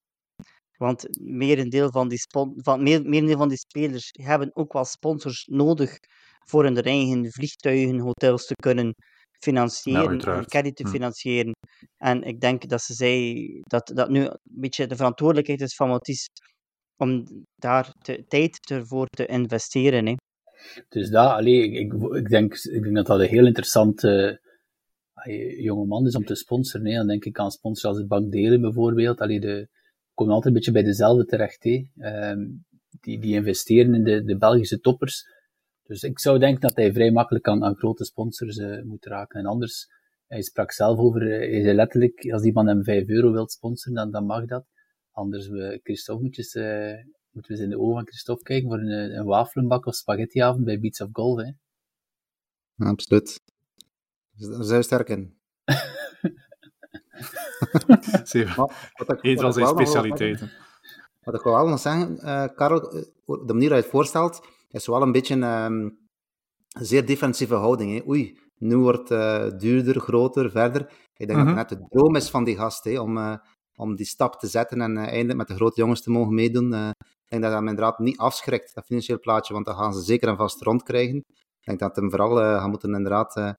Want 0.78 1.06
merendeel 1.20 1.90
van 1.90 2.08
die, 2.08 2.18
van, 2.56 2.82
meer, 2.82 3.02
merendeel 3.02 3.36
van 3.36 3.48
die 3.48 3.58
spelers 3.58 4.08
hebben 4.12 4.50
ook 4.56 4.72
wel 4.72 4.84
sponsors 4.84 5.46
nodig 5.46 5.98
voor 6.46 6.64
hun 6.64 6.82
eigen 6.82 7.32
vliegtuigen, 7.32 7.98
hotels 7.98 8.46
te 8.46 8.54
kunnen 8.54 8.94
financieren, 9.42 10.18
ja, 10.18 10.44
caddy 10.44 10.72
te 10.72 10.82
hm. 10.82 10.88
financieren. 10.88 11.52
En 11.96 12.22
ik 12.22 12.40
denk 12.40 12.68
dat 12.68 12.82
ze 12.82 12.94
zei 12.94 13.60
dat 13.62 13.90
dat 13.94 14.08
nu 14.08 14.20
een 14.20 14.38
beetje 14.42 14.86
de 14.86 14.96
verantwoordelijkheid 14.96 15.60
is 15.60 15.74
van 15.74 15.88
Mathies 15.88 16.26
om 16.96 17.24
daar 17.56 17.92
de 17.98 18.24
tijd 18.28 18.70
ervoor 18.70 19.06
te 19.06 19.26
investeren. 19.26 20.06
Hè. 20.06 20.14
Dus 20.88 21.10
daar, 21.10 21.28
allee, 21.28 21.70
ik, 21.70 21.92
ik, 21.92 22.28
denk, 22.28 22.54
ik 22.54 22.82
denk 22.82 22.94
dat 22.94 23.06
dat 23.06 23.20
een 23.20 23.26
heel 23.26 23.46
interessante 23.46 24.40
jonge 25.62 25.86
man 25.86 26.06
is 26.06 26.16
om 26.16 26.24
te 26.24 26.34
sponsoren. 26.34 26.86
Hè. 26.86 26.96
Dan 26.96 27.06
denk 27.06 27.24
ik 27.24 27.38
aan 27.38 27.50
sponsors 27.50 27.84
als 27.84 27.98
het 27.98 28.08
Bank 28.08 28.32
Delen 28.32 28.60
bijvoorbeeld. 28.60 29.20
Allee, 29.20 29.40
de, 29.40 29.68
komen 30.14 30.34
altijd 30.34 30.54
een 30.54 30.58
beetje 30.58 30.72
bij 30.72 30.82
dezelfde 30.82 31.24
terecht. 31.24 31.64
Ehm, 31.64 32.46
die, 33.00 33.20
die 33.20 33.34
investeren 33.34 33.94
in 33.94 34.04
de, 34.04 34.24
de 34.24 34.36
Belgische 34.36 34.80
toppers. 34.80 35.24
Dus 35.82 36.02
ik 36.02 36.18
zou 36.18 36.38
denken 36.38 36.60
dat 36.60 36.76
hij 36.76 36.92
vrij 36.92 37.10
makkelijk 37.10 37.48
aan, 37.48 37.64
aan 37.64 37.76
grote 37.76 38.04
sponsors 38.04 38.56
uh, 38.56 38.82
moet 38.82 39.04
raken. 39.04 39.40
En 39.40 39.46
anders, 39.46 39.88
hij 40.26 40.42
sprak 40.42 40.72
zelf 40.72 40.98
over, 40.98 41.22
uh, 41.22 41.50
hij 41.50 41.62
zei 41.62 41.74
letterlijk, 41.74 42.30
als 42.32 42.42
die 42.42 42.52
man 42.52 42.66
hem 42.66 42.84
5 42.84 43.08
euro 43.08 43.32
wilt 43.32 43.52
sponsoren, 43.52 43.94
dan, 43.94 44.10
dan 44.10 44.26
mag 44.26 44.44
dat. 44.44 44.66
Anders, 45.10 45.48
we, 45.48 45.80
Christophe 45.82 46.22
moet 46.22 46.54
uh, 46.54 46.94
moeten 47.30 47.52
we 47.52 47.58
eens 47.58 47.60
in 47.60 47.70
de 47.70 47.78
ogen 47.78 47.94
van 47.94 48.06
Christophe 48.06 48.42
kijken 48.42 48.68
voor 48.68 48.78
een, 48.78 49.18
een 49.18 49.24
wafelenbak 49.24 49.86
of 49.86 49.94
spaghettiavond 49.94 50.64
bij 50.64 50.80
Beats 50.80 51.00
of 51.00 51.08
Golf. 51.12 51.40
Hè. 51.40 51.50
Absoluut. 52.76 53.40
Daar 54.49 54.64
zijn 54.64 54.78
we 54.78 54.85
sterk 54.85 55.09
in. 55.09 55.38
Een 59.20 59.38
van 59.38 59.52
zijn 59.52 59.66
specialiteiten. 59.66 60.50
Wat 61.20 61.35
ik 61.35 61.42
wel 61.42 61.68
nog 61.68 61.80
zeggen, 61.80 62.16
uh, 62.16 62.44
Karel, 62.54 62.80
de 62.80 63.04
manier 63.25 63.44
waarop 63.47 63.59
je 63.59 63.75
het 63.75 63.87
voorstelt, 63.87 64.47
is 64.68 64.87
wel 64.87 65.02
een 65.02 65.12
beetje 65.12 65.35
um, 65.35 65.99
een 66.68 66.85
zeer 66.85 67.06
defensieve 67.06 67.54
houding. 67.54 67.92
Hè. 67.92 68.09
Oei, 68.09 68.38
nu 68.59 68.76
wordt 68.76 69.09
het 69.09 69.52
uh, 69.52 69.59
duurder, 69.59 70.00
groter, 70.00 70.50
verder. 70.50 70.92
Ik 71.14 71.26
denk 71.26 71.38
dat 71.38 71.38
het 71.38 71.47
mhm. 71.47 71.54
net 71.54 71.68
de 71.68 71.87
droom 71.88 72.16
is 72.16 72.30
van 72.30 72.44
die 72.44 72.56
gast, 72.56 72.85
hè, 72.85 73.00
om, 73.00 73.16
uh, 73.16 73.35
om 73.75 73.97
die 73.97 74.06
stap 74.06 74.38
te 74.38 74.47
zetten 74.47 74.80
en 74.80 74.97
eindelijk 74.97 75.38
met 75.38 75.49
de 75.49 75.54
grote 75.54 75.80
jongens 75.80 76.02
te 76.02 76.11
mogen 76.11 76.35
meedoen. 76.35 76.75
ik 76.75 76.94
denk 77.28 77.42
dat 77.42 77.50
dat 77.50 77.52
hem 77.52 77.68
inderdaad 77.68 77.99
niet 77.99 78.18
afschrikt, 78.18 78.75
dat 78.75 78.85
financieel 78.85 79.18
plaatje, 79.18 79.52
want 79.52 79.66
dan 79.66 79.76
gaan 79.76 79.94
ze 79.94 80.00
zeker 80.00 80.28
en 80.28 80.37
vast 80.37 80.62
rondkrijgen. 80.62 81.16
Ik 81.61 81.66
denk 81.66 81.78
dat 81.78 81.97
hem 81.97 82.11
vooral 82.11 82.37
gaan 82.37 82.70
moeten 82.70 82.94
inderdaad... 82.94 83.56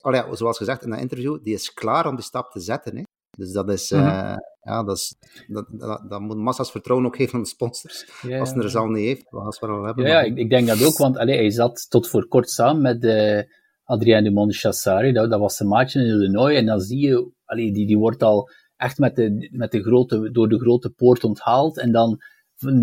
oh 0.00 0.14
ja, 0.14 0.34
zoals 0.34 0.56
gezegd 0.56 0.82
in 0.82 0.90
dat 0.90 1.00
interview, 1.00 1.38
die 1.42 1.54
is 1.54 1.72
klaar 1.72 2.06
om 2.06 2.14
die 2.14 2.24
stap 2.24 2.50
te 2.50 2.60
zetten. 2.60 2.96
Hè. 2.96 3.02
Dus 3.30 3.52
dat 3.52 3.70
is, 3.70 3.90
mm 3.90 3.98
-hmm. 3.98 4.36
ja, 4.60 4.84
dat, 4.84 4.96
is 4.96 5.14
dat, 5.46 5.66
dat, 5.70 6.04
dat, 6.08 6.20
moet 6.20 6.36
massa's 6.36 6.70
vertrouwen 6.70 7.06
ook 7.06 7.16
geven 7.16 7.34
aan 7.34 7.42
de 7.42 7.48
sponsors. 7.48 8.06
als 8.38 8.52
hij 8.52 8.62
er 8.62 8.70
zal 8.70 8.86
niet 8.86 9.04
heeft, 9.04 9.30
we 9.30 9.66
wel 9.66 9.84
hebben. 9.84 10.06
Ja, 10.06 10.20
ik, 10.20 10.36
ik, 10.36 10.50
denk 10.50 10.66
dat 10.66 10.84
ook, 10.84 10.98
want 10.98 11.16
allee, 11.16 11.36
hij 11.36 11.50
zat 11.50 11.86
tot 11.90 12.08
voor 12.08 12.26
kort 12.26 12.50
samen 12.50 12.82
met 12.82 13.04
uh, 13.04 13.42
Adrien 13.84 14.24
de 14.24 14.30
Montchassari, 14.30 15.12
dat, 15.12 15.30
dat 15.30 15.40
was 15.40 15.56
zijn 15.56 15.68
maatje 15.68 16.00
in 16.00 16.06
Illinois, 16.06 16.56
en 16.56 16.66
dan 16.66 16.80
zie 16.80 17.08
je, 17.08 17.30
allee, 17.44 17.72
die, 17.72 17.86
die 17.86 17.98
wordt 17.98 18.22
al 18.22 18.50
echt 18.76 18.98
met 18.98 19.16
de, 19.16 19.48
met 19.52 19.70
de 19.70 19.82
grote, 19.82 20.30
door 20.30 20.48
de 20.48 20.58
grote 20.58 20.90
poort 20.90 21.24
onthaald, 21.24 21.78
en 21.78 21.92
dan 21.92 22.20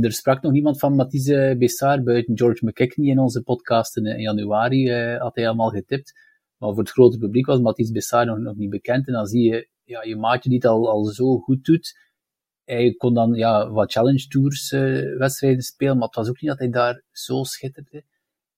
er 0.01 0.11
sprak 0.11 0.41
nog 0.41 0.53
iemand 0.53 0.79
van 0.79 0.95
Mathise 0.95 1.55
Bessard 1.59 2.03
buiten 2.03 2.37
George 2.37 2.65
McKechnie 2.65 3.11
in 3.11 3.19
onze 3.19 3.41
podcast 3.41 3.97
in, 3.97 4.19
januari, 4.21 5.11
uh, 5.13 5.19
had 5.21 5.35
hij 5.35 5.47
allemaal 5.47 5.69
getipt. 5.69 6.13
Maar 6.57 6.69
voor 6.69 6.79
het 6.79 6.89
grote 6.89 7.17
publiek 7.17 7.45
was 7.45 7.59
Mathis 7.59 7.91
Bessard 7.91 8.27
nog, 8.27 8.37
nog 8.37 8.55
niet 8.55 8.69
bekend. 8.69 9.07
En 9.07 9.13
dan 9.13 9.25
zie 9.25 9.43
je 9.43 9.69
ja, 9.83 10.03
je 10.03 10.15
maatje 10.15 10.49
die 10.49 10.57
het 10.57 10.67
al, 10.67 10.89
al 10.89 11.05
zo 11.05 11.37
goed 11.37 11.65
doet. 11.65 11.97
Hij 12.63 12.93
kon 12.93 13.13
dan 13.13 13.33
ja, 13.33 13.69
wat 13.69 13.91
challenge 13.91 14.27
tours 14.27 14.71
uh, 14.71 15.17
wedstrijden 15.17 15.61
spelen, 15.61 15.97
maar 15.97 16.07
het 16.07 16.15
was 16.15 16.29
ook 16.29 16.41
niet 16.41 16.49
dat 16.49 16.59
hij 16.59 16.69
daar 16.69 17.03
zo 17.11 17.43
schitterde. 17.43 18.03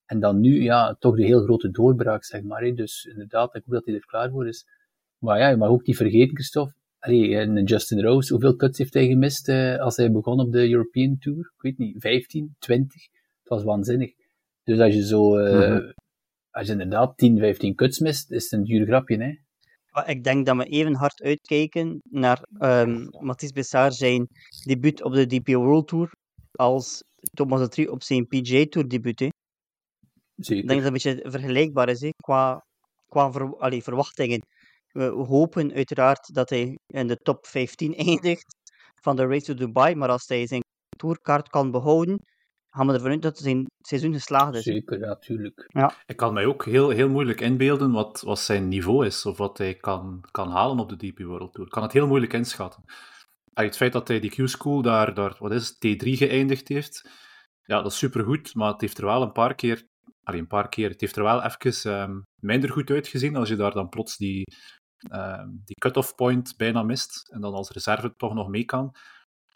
En 0.06 0.20
dan 0.20 0.40
nu, 0.40 0.64
ja, 0.64 0.96
toch 1.00 1.16
de 1.16 1.26
heel 1.26 1.44
grote 1.44 1.70
doorbraak, 1.70 2.24
zeg 2.24 2.44
maar. 2.44 2.62
Hè. 2.62 2.74
Dus 2.74 3.06
inderdaad, 3.06 3.56
ik 3.56 3.64
hoop 3.66 3.74
dat 3.74 3.86
hij 3.86 3.96
er 3.96 4.06
klaar 4.06 4.30
voor 4.30 4.48
is. 4.48 4.66
Maar 5.18 5.40
ja, 5.40 5.50
je 5.50 5.58
mag 5.58 5.70
ook 5.70 5.86
niet 5.86 5.96
vergeten, 5.96 6.36
Christophe. 6.36 6.74
Allee, 7.00 7.38
en 7.38 7.64
Justin 7.64 8.02
Rose, 8.02 8.34
hoeveel 8.34 8.56
cuts 8.56 8.78
heeft 8.78 8.94
hij 8.94 9.08
gemist 9.08 9.50
uh, 9.50 9.78
als 9.78 9.96
hij 9.96 10.12
begon 10.12 10.40
op 10.40 10.52
de 10.52 10.70
European 10.70 11.18
Tour? 11.20 11.40
Ik 11.40 11.62
weet 11.62 11.78
niet, 11.78 11.96
15, 12.00 12.56
20? 12.60 13.04
Het 13.40 13.50
was 13.50 13.64
waanzinnig. 13.64 14.14
Dus 14.64 14.80
als 14.80 14.94
je 14.94 15.06
zo, 15.06 15.40
uh. 15.40 15.92
Als 16.60 16.68
je 16.68 16.74
inderdaad 16.74 17.18
10, 17.18 17.38
15 17.38 17.76
cuts 17.76 18.00
mist, 18.00 18.32
is 18.32 18.44
het 18.44 18.52
een 18.52 18.64
duur 18.64 18.86
grapje, 18.86 19.18
hè? 19.18 19.34
Ik 20.06 20.24
denk 20.24 20.46
dat 20.46 20.58
we 20.58 20.64
even 20.64 20.94
hard 20.94 21.22
uitkijken 21.22 22.02
naar 22.10 22.48
um, 22.60 23.08
Mathis 23.20 23.52
Bessard 23.52 23.96
zijn 23.96 24.28
debuut 24.64 25.04
op 25.04 25.14
de 25.14 25.26
DP 25.26 25.48
World 25.48 25.88
Tour 25.88 26.12
als 26.52 27.04
Thomas 27.34 27.60
de 27.60 27.68
Trie 27.68 27.92
op 27.92 28.04
zijn 28.04 28.28
PGA 28.28 28.66
Tour 28.70 28.88
debuut. 28.88 29.20
Hè. 29.20 29.26
Ik 29.26 30.68
denk 30.68 30.68
dat 30.68 30.76
het 30.76 30.86
een 30.86 30.94
beetje 30.94 31.30
vergelijkbaar 31.30 31.90
is 31.90 32.02
hè, 32.02 32.10
qua, 32.24 32.66
qua 33.08 33.32
ver, 33.32 33.58
allee, 33.58 33.84
verwachtingen. 33.84 34.42
We 34.88 35.04
hopen 35.04 35.74
uiteraard 35.74 36.34
dat 36.34 36.50
hij 36.50 36.78
in 36.88 37.08
de 37.08 37.16
top 37.16 37.46
15 37.46 37.96
eindigt 38.08 38.56
van 39.02 39.16
de 39.16 39.28
Race 39.28 39.46
to 39.46 39.54
Dubai, 39.54 39.96
maar 39.96 40.10
als 40.10 40.28
hij 40.28 40.48
zijn 40.48 40.62
tourkaart 40.98 41.50
kan 41.50 41.72
behouden, 41.72 42.20
gaan 42.70 42.88
we 42.88 42.94
ervan 42.94 43.12
uit 43.12 43.22
dat 43.22 43.38
zijn 43.38 43.66
seizoen 43.80 44.14
geslaagd 44.14 44.56
is. 44.56 44.64
Zeker, 44.64 45.00
natuurlijk. 45.00 45.66
Ja, 45.68 45.94
Ik 46.06 46.16
kan 46.16 46.34
mij 46.34 46.46
ook 46.46 46.66
heel, 46.66 46.90
heel 46.90 47.10
moeilijk 47.10 47.42
inbeelden 47.42 47.92
wat, 47.92 48.22
wat 48.22 48.40
zijn 48.40 48.68
niveau 48.68 49.06
is, 49.06 49.26
of 49.26 49.38
wat 49.38 49.58
hij 49.58 49.76
kan, 49.76 50.24
kan 50.32 50.50
halen 50.50 50.80
op 50.80 50.90
de 50.90 50.96
DP 50.96 51.20
World 51.20 51.54
Tour. 51.54 51.68
Ik 51.68 51.74
kan 51.74 51.84
het 51.84 51.92
heel 51.92 52.08
moeilijk 52.08 52.34
inschatten. 52.34 52.84
het 53.54 53.78
feit 53.78 53.94
dat 53.94 54.08
hij 54.08 54.20
die 54.20 54.30
Q-School 54.30 54.82
daar, 54.82 55.14
daar, 55.14 55.36
wat 55.40 55.52
is 55.52 55.68
het, 55.68 56.04
T3 56.04 56.10
geëindigd 56.10 56.68
heeft, 56.68 57.10
ja, 57.64 57.82
dat 57.82 57.92
is 57.92 57.98
supergoed, 57.98 58.56
maar 58.56 58.72
het 58.72 58.82
heeft 58.82 58.98
er 58.98 59.06
wel 59.06 59.22
een 59.22 59.32
paar 59.32 59.56
keer, 59.56 59.88
allee, 60.24 60.40
een 60.40 60.48
paar 60.48 60.70
keer, 60.70 60.90
het 60.90 61.02
heeft 61.02 61.16
er 61.16 61.24
wel 61.24 61.44
even 61.44 62.02
um, 62.02 62.24
minder 62.42 62.70
goed 62.70 62.90
uitgezien 62.90 63.36
als 63.36 63.50
je 63.50 63.56
daar 63.56 63.74
dan 63.74 63.90
plots 63.90 64.18
die, 64.18 64.44
um, 65.12 65.62
die 65.66 65.76
cut-off 65.76 66.16
point 66.16 66.54
bijna 66.58 66.84
mist 66.84 67.30
en 67.32 67.42
dan 67.42 67.54
als 67.54 67.70
reserve 67.70 68.16
toch 68.16 68.34
nog 68.34 68.48
mee 68.48 68.66
kan 68.66 68.96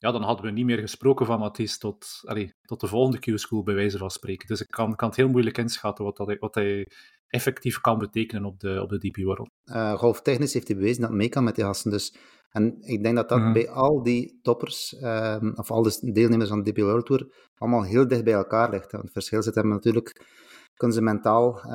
ja, 0.04 0.12
dan 0.12 0.22
hadden 0.22 0.46
we 0.46 0.52
niet 0.52 0.66
meer 0.66 0.78
gesproken 0.78 1.26
van 1.26 1.40
Mathies 1.40 1.78
tot, 1.78 2.22
allee, 2.26 2.54
tot 2.62 2.80
de 2.80 2.88
volgende 2.88 3.20
Q-school, 3.20 3.64
bij 3.64 3.74
wijze 3.74 3.98
van 3.98 4.10
spreken. 4.10 4.48
Dus 4.48 4.62
ik 4.62 4.68
kan, 4.68 4.96
kan 4.96 5.08
het 5.08 5.18
heel 5.18 5.30
moeilijk 5.30 5.58
inschatten 5.58 6.06
wat, 6.06 6.18
dat, 6.18 6.38
wat 6.40 6.56
hij 6.56 6.88
effectief 7.28 7.82
kan 7.82 7.98
betekenen 7.98 8.46
op 8.46 8.60
de, 8.60 8.82
op 8.82 8.90
de 8.90 8.98
DP 8.98 9.18
World. 9.18 9.50
Uh, 9.66 9.94
golftechnisch 9.94 10.54
heeft 10.54 10.68
hij 10.68 10.78
bewezen 10.78 11.02
dat 11.02 11.12
mee 11.12 11.30
kan 11.30 11.44
met 11.44 11.56
die 11.56 11.64
gasten. 11.64 11.92
Dus. 11.92 12.16
En 12.50 12.78
ik 12.82 13.04
denk 13.04 13.16
dat 13.16 13.30
dat 13.30 13.40
mhm. 13.40 13.54
bij 13.54 13.70
al 13.70 14.04
die 14.04 14.40
toppers, 14.42 14.96
um, 15.02 15.54
of 15.56 15.72
al 15.72 15.84
de 15.84 16.12
deelnemers 16.12 16.50
van 16.50 16.64
de 16.64 16.72
DP 16.72 16.78
World 16.78 17.06
Tour, 17.06 17.50
allemaal 17.58 17.84
heel 17.84 18.08
dicht 18.08 18.24
bij 18.24 18.34
elkaar 18.34 18.70
ligt. 18.70 18.92
Het 18.92 19.12
verschil 19.12 19.44
zit 19.44 19.56
hem 19.56 19.68
natuurlijk 19.68 20.26
kunnen 20.74 20.98
ze 20.98 21.04
mentaal 21.04 21.58
uh, 21.66 21.72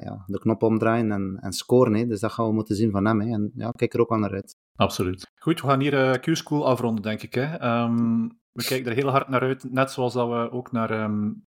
ja, 0.00 0.24
de 0.26 0.38
knop 0.38 0.62
omdraaien 0.62 1.12
en, 1.12 1.38
en 1.40 1.52
scoren. 1.52 1.94
Hè. 1.94 2.06
Dus 2.06 2.20
dat 2.20 2.32
gaan 2.32 2.46
we 2.46 2.52
moeten 2.52 2.76
zien 2.76 2.90
van 2.90 3.06
hem. 3.06 3.20
Hè. 3.20 3.32
En 3.32 3.52
ja, 3.54 3.70
kijk 3.70 3.94
er 3.94 4.00
ook 4.00 4.12
aan 4.12 4.20
naar 4.20 4.32
uit. 4.32 4.56
Absoluut. 4.78 5.30
Goed, 5.40 5.60
we 5.60 5.66
gaan 5.66 5.80
hier 5.80 5.94
uh, 5.94 6.12
Q-School 6.12 6.66
afronden, 6.66 7.02
denk 7.02 7.22
ik. 7.22 7.34
Hè. 7.34 7.80
Um, 7.82 8.38
we 8.52 8.64
kijken 8.64 8.90
er 8.90 8.96
heel 8.96 9.08
hard 9.08 9.28
naar 9.28 9.40
uit, 9.40 9.70
net 9.70 9.90
zoals 9.90 10.12
dat 10.12 10.28
we 10.28 10.50
ook 10.50 10.72
naar 10.72 11.02
um, 11.02 11.44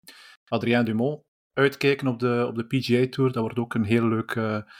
Adrien 0.44 0.84
Dumont 0.84 1.22
uitkijken 1.52 2.06
op 2.06 2.18
de, 2.18 2.44
op 2.48 2.54
de 2.54 2.66
PGA 2.66 3.06
Tour. 3.08 3.32
Dat 3.32 3.42
wordt 3.42 3.58
ook 3.58 3.74
een 3.74 3.84
heel 3.84 4.08
leuke, 4.08 4.70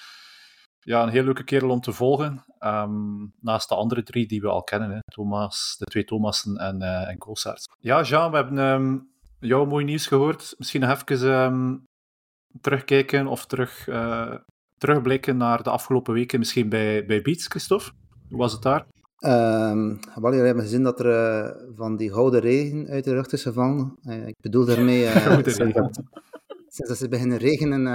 ja, 0.79 1.03
een 1.03 1.09
heel 1.09 1.25
leuke 1.25 1.45
kerel 1.45 1.71
om 1.71 1.81
te 1.81 1.93
volgen. 1.93 2.45
Um, 2.61 3.33
naast 3.41 3.69
de 3.69 3.75
andere 3.75 4.03
drie 4.03 4.27
die 4.27 4.41
we 4.41 4.49
al 4.49 4.63
kennen, 4.63 4.91
hè. 4.91 4.99
Thomas, 5.15 5.75
de 5.79 5.85
twee 5.85 6.05
Thomassen 6.05 6.57
en, 6.57 6.83
uh, 6.83 7.09
en 7.09 7.19
Ja, 7.79 8.03
Jean, 8.03 8.31
we 8.31 8.37
hebben 8.37 9.09
jouw 9.39 9.65
mooi 9.65 9.85
nieuws 9.85 10.07
gehoord. 10.07 10.55
Misschien 10.59 10.81
nog 10.81 11.05
even 11.09 11.85
terugkijken 12.61 13.27
of 13.27 13.47
terug, 13.47 13.85
terugblikken 14.79 15.37
naar 15.37 15.63
de 15.63 15.71
afgelopen 15.71 16.15
weken, 16.15 16.39
misschien 16.39 16.69
bij, 16.69 17.07
bij 17.07 17.23
Beats, 17.23 17.47
Christophe. 17.47 17.91
Hoe 18.29 18.39
was 18.39 18.53
het 18.53 18.63
daar? 18.63 18.87
Um, 19.21 19.99
wel, 20.15 20.31
jullie 20.31 20.47
hebben 20.47 20.65
gezien 20.65 20.83
dat 20.83 21.01
er 21.01 21.07
uh, 21.07 21.77
van 21.77 21.97
die 21.97 22.13
gouden 22.13 22.41
regen 22.41 22.89
uit 22.89 23.05
de 23.05 23.15
lucht 23.15 23.33
is 23.33 23.43
gevallen. 23.43 23.99
Uh, 24.03 24.27
ik 24.27 24.35
bedoel 24.41 24.65
daarmee... 24.65 25.07
Uh, 26.69 26.75
sinds 26.81 26.89
dat 26.89 26.99
ze 26.99 27.09
beginnen 27.09 27.39
regenen, 27.39 27.87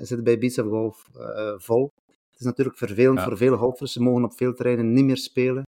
is 0.00 0.10
het 0.10 0.24
bij 0.24 0.38
Beats 0.38 0.58
of 0.58 0.66
Golf 0.66 1.08
vol. 1.56 1.90
Het 2.06 2.40
is 2.40 2.44
natuurlijk 2.44 2.76
vervelend 2.76 3.18
ja. 3.18 3.24
voor 3.24 3.36
veel 3.36 3.56
golfers. 3.56 3.92
Ze 3.92 4.02
mogen 4.02 4.24
op 4.24 4.36
veel 4.36 4.54
terreinen 4.54 4.92
niet 4.92 5.04
meer 5.04 5.16
spelen. 5.16 5.62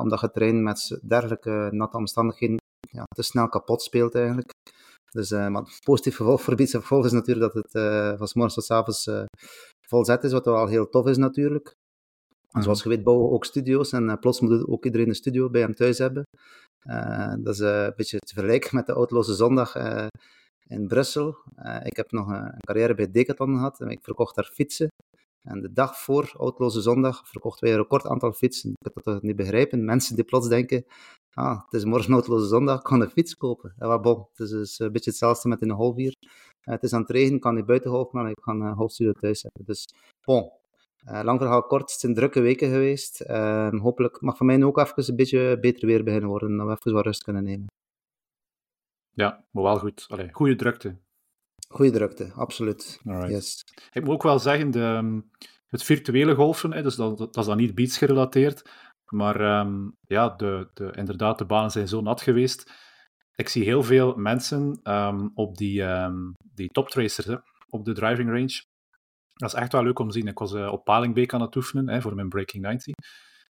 omdat 0.00 0.20
het 0.20 0.32
terrein 0.32 0.62
met 0.62 0.98
dergelijke 1.02 1.68
natte 1.70 1.96
omstandigheden 1.96 2.56
ja, 2.90 3.04
te 3.14 3.22
snel 3.22 3.48
kapot 3.48 3.82
speelt 3.82 4.14
eigenlijk. 4.14 4.50
Dus, 5.12 5.30
uh, 5.30 5.48
maar 5.48 5.80
positief 5.84 6.16
gevolg 6.16 6.42
voor 6.42 6.54
Beats 6.54 6.74
of 6.74 6.86
Golf 6.86 7.04
is 7.04 7.12
natuurlijk 7.12 7.52
dat 7.52 7.64
het 7.64 7.74
uh, 7.74 8.18
van 8.18 8.28
s 8.28 8.34
morgens 8.34 8.54
tot 8.54 8.64
s 8.64 8.70
avonds 8.70 9.06
uh, 9.06 9.24
vol 9.88 10.04
zet 10.04 10.24
is, 10.24 10.32
wat 10.32 10.44
wel 10.44 10.66
heel 10.66 10.88
tof 10.88 11.06
is 11.06 11.16
natuurlijk. 11.16 11.74
Zoals 12.60 12.82
je 12.82 12.88
weet 12.88 13.02
bouwen 13.02 13.28
we 13.28 13.34
ook 13.34 13.44
studio's 13.44 13.92
en 13.92 14.18
plots 14.18 14.40
moet 14.40 14.68
ook 14.68 14.84
iedereen 14.84 15.08
een 15.08 15.14
studio 15.14 15.50
bij 15.50 15.60
hem 15.60 15.74
thuis 15.74 15.98
hebben. 15.98 16.24
dat 17.42 17.54
is 17.54 17.58
een 17.58 17.92
beetje 17.96 18.18
te 18.18 18.34
vergelijken 18.34 18.76
met 18.76 18.86
de 18.86 18.92
Outloze 18.92 19.34
Zondag 19.34 19.74
in 20.66 20.86
Brussel. 20.86 21.36
ik 21.82 21.96
heb 21.96 22.10
nog 22.10 22.28
een, 22.28 22.54
carrière 22.66 22.94
bij 22.94 23.10
Decathlon 23.10 23.54
gehad 23.54 23.80
en 23.80 23.88
ik 23.88 23.98
verkocht 24.02 24.34
daar 24.34 24.50
fietsen. 24.52 24.88
En 25.42 25.60
de 25.60 25.72
dag 25.72 25.98
voor 25.98 26.32
Outloze 26.36 26.80
Zondag 26.80 27.28
verkochten 27.28 27.64
wij 27.64 27.76
een 27.76 27.82
record 27.82 28.06
aantal 28.06 28.32
fietsen. 28.32 28.70
Ik 28.70 29.02
kan 29.02 29.14
dat 29.14 29.22
niet 29.22 29.36
begrijpen. 29.36 29.84
Mensen 29.84 30.14
die 30.14 30.24
plots 30.24 30.48
denken, 30.48 30.84
ah, 31.34 31.64
het 31.64 31.72
is 31.72 31.84
morgen 31.84 32.14
Outloze 32.14 32.46
Zondag, 32.46 32.78
ik 32.78 32.84
kan 32.84 33.00
een 33.00 33.10
fiets 33.10 33.36
kopen. 33.36 33.74
Ja, 33.78 34.00
bon, 34.00 34.26
het 34.32 34.40
is 34.40 34.50
dus 34.50 34.78
een 34.78 34.92
beetje 34.92 35.10
hetzelfde 35.10 35.48
met 35.48 35.60
in 35.60 35.68
de 35.68 35.74
halfvier. 35.74 36.14
Uh, 36.20 36.74
het 36.74 36.82
is 36.82 36.92
aan 36.92 37.00
het 37.00 37.10
regenen, 37.10 37.40
kan 37.40 37.54
niet 37.54 37.66
buiten 37.66 37.90
golf, 37.90 38.12
maar 38.12 38.30
ik 38.30 38.40
kan 38.42 38.60
een 38.60 38.74
halfstudio 38.74 39.12
thuis 39.12 39.42
hebben. 39.42 39.64
Dus 39.64 39.88
bon, 40.24 40.50
uh, 41.08 41.20
lang 41.22 41.38
verhaal 41.38 41.62
kort, 41.62 41.90
het 41.90 42.00
zijn 42.00 42.14
drukke 42.14 42.40
weken 42.40 42.70
geweest. 42.70 43.24
Uh, 43.26 43.80
hopelijk 43.80 44.20
mag 44.20 44.36
van 44.36 44.46
mij 44.46 44.62
ook 44.62 44.78
even 44.78 45.08
een 45.08 45.16
beetje 45.16 45.58
beter 45.60 45.86
weer 45.86 46.04
beginnen 46.04 46.28
worden, 46.28 46.56
dat 46.56 46.66
we 46.66 46.72
even 46.72 46.92
wat 46.92 47.04
rust 47.04 47.22
kunnen 47.22 47.44
nemen. 47.44 47.66
Ja, 49.10 49.44
maar 49.50 49.62
wel 49.62 49.78
goed. 49.78 50.04
Allee, 50.08 50.32
goede 50.32 50.56
drukte. 50.56 50.96
Goede 51.68 51.92
drukte, 51.92 52.32
absoluut. 52.34 53.00
Yes. 53.04 53.64
Ik 53.92 54.04
moet 54.04 54.14
ook 54.14 54.22
wel 54.22 54.38
zeggen, 54.38 54.70
de, 54.70 54.80
ehm, 54.80 55.20
het 55.66 55.82
virtuele 55.82 56.34
golfen, 56.34 56.72
hè, 56.72 56.82
dus 56.82 56.94
dat, 56.94 57.18
dat 57.18 57.36
is 57.36 57.46
dan 57.46 57.56
niet 57.56 57.74
beats 57.74 57.98
gerelateerd, 57.98 58.70
maar 59.04 59.60
um, 59.60 59.96
ja, 60.06 60.28
de, 60.28 60.70
de, 60.74 60.92
inderdaad, 60.96 61.38
de 61.38 61.44
banen 61.44 61.70
zijn 61.70 61.88
zo 61.88 62.00
nat 62.00 62.20
geweest. 62.20 62.72
Ik 63.34 63.48
zie 63.48 63.64
heel 63.64 63.82
veel 63.82 64.14
mensen 64.16 64.80
um, 64.82 65.30
op 65.34 65.56
die, 65.56 65.84
die 66.54 66.68
toptracers 66.68 67.26
hè, 67.26 67.36
op 67.68 67.84
de 67.84 67.92
driving 67.92 68.30
range. 68.30 68.71
Dat 69.42 69.52
is 69.52 69.60
echt 69.60 69.72
wel 69.72 69.82
leuk 69.82 69.98
om 69.98 70.08
te 70.08 70.14
zien. 70.14 70.26
Ik 70.26 70.38
was 70.38 70.52
uh, 70.52 70.72
op 70.72 70.84
Palingbeek 70.84 71.34
aan 71.34 71.40
het 71.40 71.56
oefenen 71.56 71.88
hè, 71.88 72.00
voor 72.00 72.14
mijn 72.14 72.28
Breaking 72.28 72.62
90. 72.62 72.94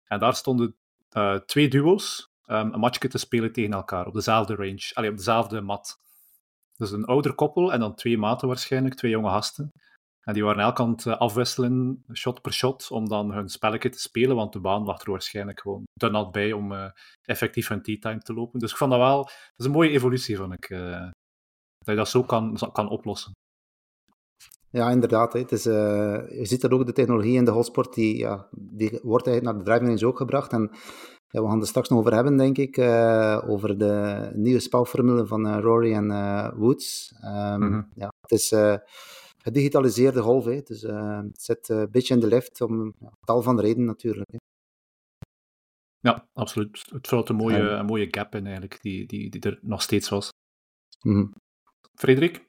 En 0.05 0.19
daar 0.19 0.35
stonden 0.35 0.77
uh, 1.17 1.35
twee 1.35 1.69
duo's 1.69 2.31
um, 2.47 2.73
een 2.73 2.81
matchje 2.81 3.09
te 3.09 3.19
spelen 3.19 3.53
tegen 3.53 3.73
elkaar 3.73 4.07
op 4.07 4.13
dezelfde 4.15 4.55
range, 4.55 4.91
allee, 4.93 5.11
op 5.11 5.17
dezelfde 5.17 5.61
mat. 5.61 5.99
Dus 6.77 6.91
een 6.91 7.05
ouder 7.05 7.35
koppel 7.35 7.73
en 7.73 7.81
dan 7.81 7.95
twee 7.95 8.19
maten 8.19 8.49
waarschijnlijk, 8.49 8.95
twee 8.95 9.11
jonge 9.11 9.29
gasten. 9.29 9.71
En 10.21 10.35
die 10.35 10.45
waren 10.45 10.63
elk 10.63 10.81
aan 10.81 10.91
het 10.91 11.07
afwisselen, 11.07 12.05
shot 12.13 12.41
per 12.43 12.53
shot, 12.53 12.91
om 12.91 13.09
dan 13.09 13.33
hun 13.33 13.49
spelletje 13.49 13.89
te 13.89 14.01
spelen, 14.01 14.37
want 14.37 14.53
de 14.53 14.61
baan 14.61 14.85
lag 14.85 15.03
er 15.03 15.11
waarschijnlijk 15.11 15.61
gewoon 15.61 15.85
te 15.93 16.11
nat 16.11 16.33
bij 16.33 16.53
om 16.53 16.93
effectief 17.23 17.69
hun 17.69 17.83
tea 17.83 17.97
time 17.99 18.19
te 18.19 18.35
lopen. 18.35 18.59
Dus 18.59 18.71
ik 18.71 18.77
vond 18.77 18.91
dat 18.91 19.01
wel, 19.01 19.23
dat 19.23 19.33
is 19.57 19.65
een 19.65 19.71
mooie 19.71 19.91
evolutie, 19.91 20.37
vond 20.37 20.53
ik, 20.53 20.69
dat 20.69 21.87
je 21.87 21.95
dat 21.95 22.09
zo 22.09 22.23
kan, 22.23 22.59
kan 22.73 22.89
oplossen. 22.89 23.33
Ja, 24.71 24.91
inderdaad. 24.91 25.33
Het 25.33 25.53
is, 25.53 25.67
uh, 25.67 25.75
je 26.29 26.45
ziet 26.45 26.61
dat 26.61 26.71
ook 26.71 26.87
de 26.87 26.93
technologie 26.93 27.37
in 27.37 27.45
de 27.45 27.51
holsport, 27.51 27.95
die, 27.95 28.17
ja, 28.17 28.49
die 28.51 29.01
wordt 29.03 29.27
eigenlijk 29.27 29.57
naar 29.57 29.65
de 29.65 29.71
driving 29.71 29.89
range 29.89 30.13
ook 30.13 30.17
gebracht. 30.17 30.53
En 30.53 30.71
ja, 31.29 31.43
we 31.43 31.49
gaan 31.49 31.59
het 31.59 31.69
straks 31.69 31.89
nog 31.89 31.99
over 31.99 32.15
hebben, 32.15 32.37
denk 32.37 32.59
ik, 32.59 32.77
uh, 32.77 33.45
over 33.47 33.79
de 33.79 34.31
nieuwe 34.35 34.61
spelformule 34.61 35.27
van 35.27 35.47
uh, 35.47 35.59
Rory 35.61 35.93
en 35.93 36.09
Woods. 36.57 37.15
Um, 37.25 37.31
mm 37.31 37.73
-hmm. 37.73 37.89
ja, 37.95 38.13
het 38.21 38.31
is 38.31 38.55
gedigitaliseerde 39.43 40.21
golf, 40.21 40.45
hè. 40.45 40.61
Dus, 40.63 40.83
het 40.83 41.43
zit 41.43 41.69
een 41.69 41.91
beetje 41.91 42.15
in 42.15 42.21
de 42.21 42.27
lift, 42.27 42.61
om 42.61 42.95
tal 43.21 43.43
van 43.43 43.61
redenen 43.61 43.87
natuurlijk. 43.87 44.31
Hè. 44.31 44.39
Ja, 46.01 46.29
absoluut. 46.33 46.87
Het 46.91 47.09
vult 47.09 47.29
een 47.29 47.37
mooie, 47.37 47.59
een 47.59 47.87
mooie 47.87 48.09
gap 48.11 48.35
in 48.35 48.45
eigenlijk, 48.45 48.79
die, 48.83 49.07
die, 49.07 49.31
die 49.31 49.41
er 49.41 49.59
nog 49.63 49.83
steeds 49.83 50.09
was. 50.09 50.29
Mm 51.03 51.15
-hmm. 51.15 51.33
Frederik? 51.95 52.49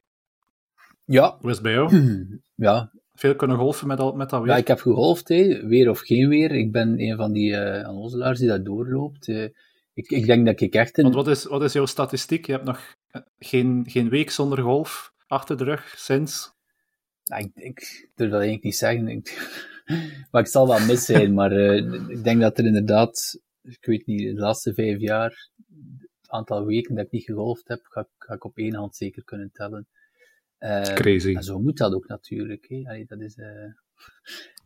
Ja. 1.11 1.37
Hoe 1.39 1.49
is 1.49 1.55
het 1.55 1.63
bij 1.63 1.73
jou? 1.73 1.89
Ja, 2.55 2.91
veel 3.13 3.35
kunnen 3.35 3.57
golfen 3.57 3.87
met, 3.87 3.99
al, 3.99 4.13
met 4.13 4.29
dat 4.29 4.41
weer? 4.41 4.49
Ja, 4.49 4.57
ik 4.57 4.67
heb 4.67 4.79
gegolfd, 4.79 5.27
hè. 5.27 5.67
weer 5.67 5.89
of 5.89 5.99
geen 5.99 6.29
weer. 6.29 6.51
Ik 6.51 6.71
ben 6.71 6.99
een 6.99 7.15
van 7.15 7.31
die 7.31 7.51
uh, 7.51 8.33
die 8.33 8.47
dat 8.47 8.65
doorloopt. 8.65 9.27
Uh, 9.27 9.43
ik, 9.93 10.09
ik 10.09 10.25
denk 10.25 10.45
dat 10.45 10.61
ik 10.61 10.73
echt 10.73 10.97
een... 10.97 11.03
Want 11.03 11.15
wat 11.15 11.27
is, 11.27 11.45
wat 11.45 11.63
is 11.63 11.73
jouw 11.73 11.85
statistiek? 11.85 12.45
Je 12.45 12.51
hebt 12.51 12.65
nog 12.65 12.95
eh, 13.07 13.21
geen, 13.39 13.83
geen 13.87 14.09
week 14.09 14.29
zonder 14.29 14.59
golf 14.59 15.13
achter 15.27 15.57
de 15.57 15.63
rug 15.63 15.93
sinds? 15.97 16.53
Ja, 17.23 17.35
ik, 17.35 17.51
ik 17.53 18.09
durf 18.15 18.29
dat 18.29 18.39
eigenlijk 18.39 18.63
niet 18.63 18.75
zeggen. 18.75 19.07
Ik, 19.07 19.51
maar 20.31 20.41
ik 20.41 20.47
zal 20.47 20.67
wel 20.67 20.85
mis 20.85 21.05
zijn. 21.05 21.33
maar 21.39 21.51
uh, 21.51 22.09
ik 22.09 22.23
denk 22.23 22.41
dat 22.41 22.57
er 22.57 22.65
inderdaad, 22.65 23.39
ik 23.61 23.85
weet 23.85 24.05
niet, 24.05 24.35
de 24.35 24.41
laatste 24.41 24.73
vijf 24.73 24.99
jaar, 24.99 25.49
het 26.21 26.31
aantal 26.31 26.65
weken 26.65 26.95
dat 26.95 27.05
ik 27.05 27.11
niet 27.11 27.23
gegolfd 27.23 27.67
heb, 27.67 27.79
ga, 27.83 28.07
ga 28.17 28.33
ik 28.33 28.43
op 28.43 28.57
één 28.57 28.75
hand 28.75 28.95
zeker 28.95 29.23
kunnen 29.23 29.51
tellen. 29.53 29.87
Uh, 30.63 30.81
crazy. 30.81 31.35
En 31.35 31.43
zo 31.43 31.59
moet 31.59 31.77
dat 31.77 31.93
ook 31.93 32.07
natuurlijk. 32.07 32.65
Hè. 32.67 32.83
Allee, 32.85 33.05
dat 33.05 33.19
is, 33.19 33.37
uh, 33.37 33.45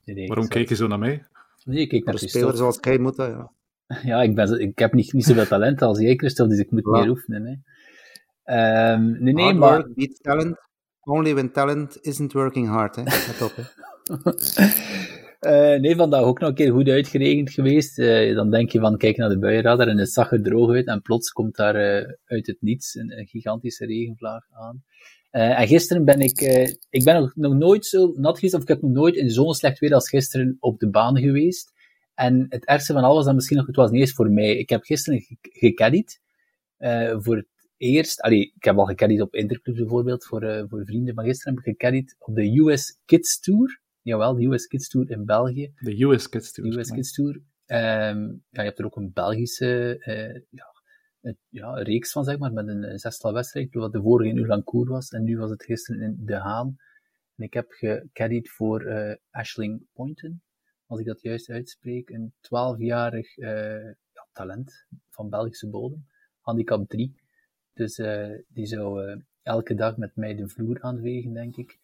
nee, 0.04 0.28
Waarom 0.28 0.48
kijk 0.48 0.70
je 0.70 0.76
zo 0.76 0.88
naar 0.88 1.00
mij? 1.00 1.26
Nee, 1.64 1.80
ik 1.80 1.90
kijk 1.90 2.06
naar 2.06 2.14
Een 2.14 2.30
speler 2.30 2.58
zoals 2.58 2.78
jij 2.82 2.98
moet 2.98 3.16
dat, 3.16 3.28
ja. 3.28 3.52
ja, 4.12 4.22
ik, 4.22 4.36
ben, 4.36 4.60
ik 4.60 4.80
heb 4.80 4.94
niet, 4.94 5.14
niet 5.14 5.26
zoveel 5.26 5.46
talent 5.46 5.82
als 5.82 6.00
jij, 6.00 6.16
Christophe, 6.16 6.52
dus 6.52 6.62
ik 6.62 6.72
moet 6.72 6.86
ja. 6.86 6.92
meer 6.92 7.10
oefenen. 7.10 7.46
Hè. 7.46 8.94
Um, 8.94 9.24
nee, 9.24 9.34
nee, 9.34 9.44
hard 9.44 9.58
maar... 9.58 9.88
Work 9.96 10.18
talent. 10.22 10.58
Only 11.02 11.34
when 11.34 11.52
talent 11.52 11.98
isn't 12.02 12.34
working 12.34 12.68
hard, 12.68 12.96
hè. 12.96 13.04
Let 13.04 13.42
op, 13.42 13.56
hè. 13.56 13.64
Uh, 15.42 15.80
nee, 15.84 15.96
vandaag 15.96 16.22
ook 16.22 16.40
nog 16.40 16.50
een 16.50 16.56
keer 16.56 16.72
goed 16.72 16.90
uitgeregend 16.90 17.52
geweest. 17.52 18.00
Uh, 18.00 18.36
dan 18.36 18.52
denk 18.52 18.72
je 18.72 18.80
van, 18.80 18.98
kijk 18.98 19.18
naar 19.18 19.30
de 19.30 19.40
buienradar 19.40 19.88
en 19.88 19.98
het 19.98 20.12
zag 20.12 20.32
er 20.32 20.44
droog 20.44 20.72
uit. 20.72 20.88
En 20.88 21.02
plots 21.02 21.32
komt 21.32 21.56
daar 21.56 21.76
uh, 21.76 22.14
uit 22.26 22.48
het 22.48 22.58
niets 22.60 22.96
een, 22.96 23.18
een, 23.18 23.28
gigantische 23.28 23.86
regenvlaag 23.86 24.44
aan. 24.52 24.84
Uh, 25.36 25.60
en 25.60 25.68
gisteren 25.68 26.06
ben 26.06 26.20
ik, 26.20 26.42
uh, 26.42 26.68
ik 26.90 27.04
ben 27.04 27.22
nog, 27.22 27.36
nog 27.36 27.54
nooit 27.54 27.86
zo 27.86 28.14
nat 28.18 28.36
geweest, 28.36 28.54
of 28.54 28.62
ik 28.62 28.68
heb 28.68 28.82
nog 28.82 28.92
nooit 28.92 29.16
in 29.16 29.30
zo'n 29.30 29.54
slecht 29.54 29.80
weer 29.80 29.94
als 29.94 30.10
gisteren 30.10 30.58
op 30.60 30.80
de 30.80 30.90
baan 30.90 31.18
geweest. 31.18 31.74
En 32.14 32.46
het 32.50 32.66
ergste 32.66 32.94
van 32.94 33.04
alles, 33.04 33.26
dan 33.26 33.36
misschien 33.36 33.58
nog, 33.58 33.68
het 33.68 33.76
was 33.76 33.92
niet 33.92 34.00
eens 34.00 34.14
voor 34.14 34.32
mij. 34.32 34.58
Ik 34.58 34.70
heb 34.70 34.84
gisteren 34.84 35.26
gecaddied, 35.42 36.22
uh, 36.80 37.16
voor 37.20 37.36
het 37.36 37.48
eerst, 37.78 38.22
allee, 38.22 38.52
ik 38.56 38.64
heb 38.64 38.78
al 38.78 38.86
gecaddied 38.86 39.22
op 39.22 39.36
Interclub 39.36 39.76
bijvoorbeeld, 39.76 40.26
voor, 40.26 40.66
voor 40.70 40.86
vrienden, 40.86 41.16
maar 41.16 41.26
gisteren 41.26 41.54
heb 41.54 41.64
ik 41.64 41.72
gecaddied 41.72 42.16
op 42.20 42.36
de 42.36 42.60
US 42.60 42.98
Kids 43.06 43.40
Tour. 43.40 43.82
Jawel, 44.02 44.36
de 44.36 44.46
US 44.46 44.68
Kids 44.68 44.90
Tour 44.90 45.12
in 45.12 45.26
België. 45.26 45.72
De 45.76 46.04
US 46.04 46.30
Kids 46.30 46.52
Tour. 46.52 46.72
De 46.72 46.78
US 46.80 46.92
Kids 46.92 47.14
Tour. 47.14 47.34
Um, 47.34 48.44
ja, 48.50 48.62
je 48.62 48.68
hebt 48.68 48.80
er 48.80 48.86
ook 48.86 48.96
een 48.96 49.12
Belgische, 49.14 49.98
ja, 50.50 50.75
ja, 51.50 51.74
reeks 51.74 52.12
van, 52.12 52.24
zeg 52.24 52.38
maar, 52.38 52.54
met 52.54 52.68
een 52.68 53.00
zestal 53.00 53.34
wedstrijden. 53.34 53.80
Wat 53.80 53.92
de 53.92 54.02
vorige 54.02 54.30
in 54.30 54.38
Ulancourt 54.38 54.90
was 54.90 55.10
en 55.10 55.24
nu 55.24 55.38
was 55.38 55.50
het 55.50 55.64
gisteren 55.64 56.02
in 56.02 56.18
De 56.20 56.36
Haan. 56.36 56.78
En 57.36 57.44
ik 57.44 57.54
heb 57.54 57.72
gecaddied 57.72 58.50
voor 58.50 58.84
uh, 58.84 59.14
Ashling 59.32 59.86
Poynton, 59.94 60.42
als 60.86 61.00
ik 61.00 61.06
dat 61.06 61.22
juist 61.22 61.50
uitspreek. 61.50 62.10
Een 62.10 62.34
12-jarig 62.34 63.38
uh, 63.38 63.84
ja, 63.84 64.28
talent 64.34 64.86
van 65.10 65.30
Belgische 65.30 65.70
bodem, 65.70 66.06
handicap 66.40 66.90
3. 66.90 67.16
Dus 67.74 67.98
uh, 67.98 68.38
die 68.48 68.66
zou 68.66 69.22
elke 69.42 69.76
dag 69.76 69.98
met 69.98 70.16
mij 70.16 70.36
de 70.36 70.48
vloer 70.48 70.82
aanwegen, 70.82 71.34
denk 71.34 71.56
ik. 71.56 71.80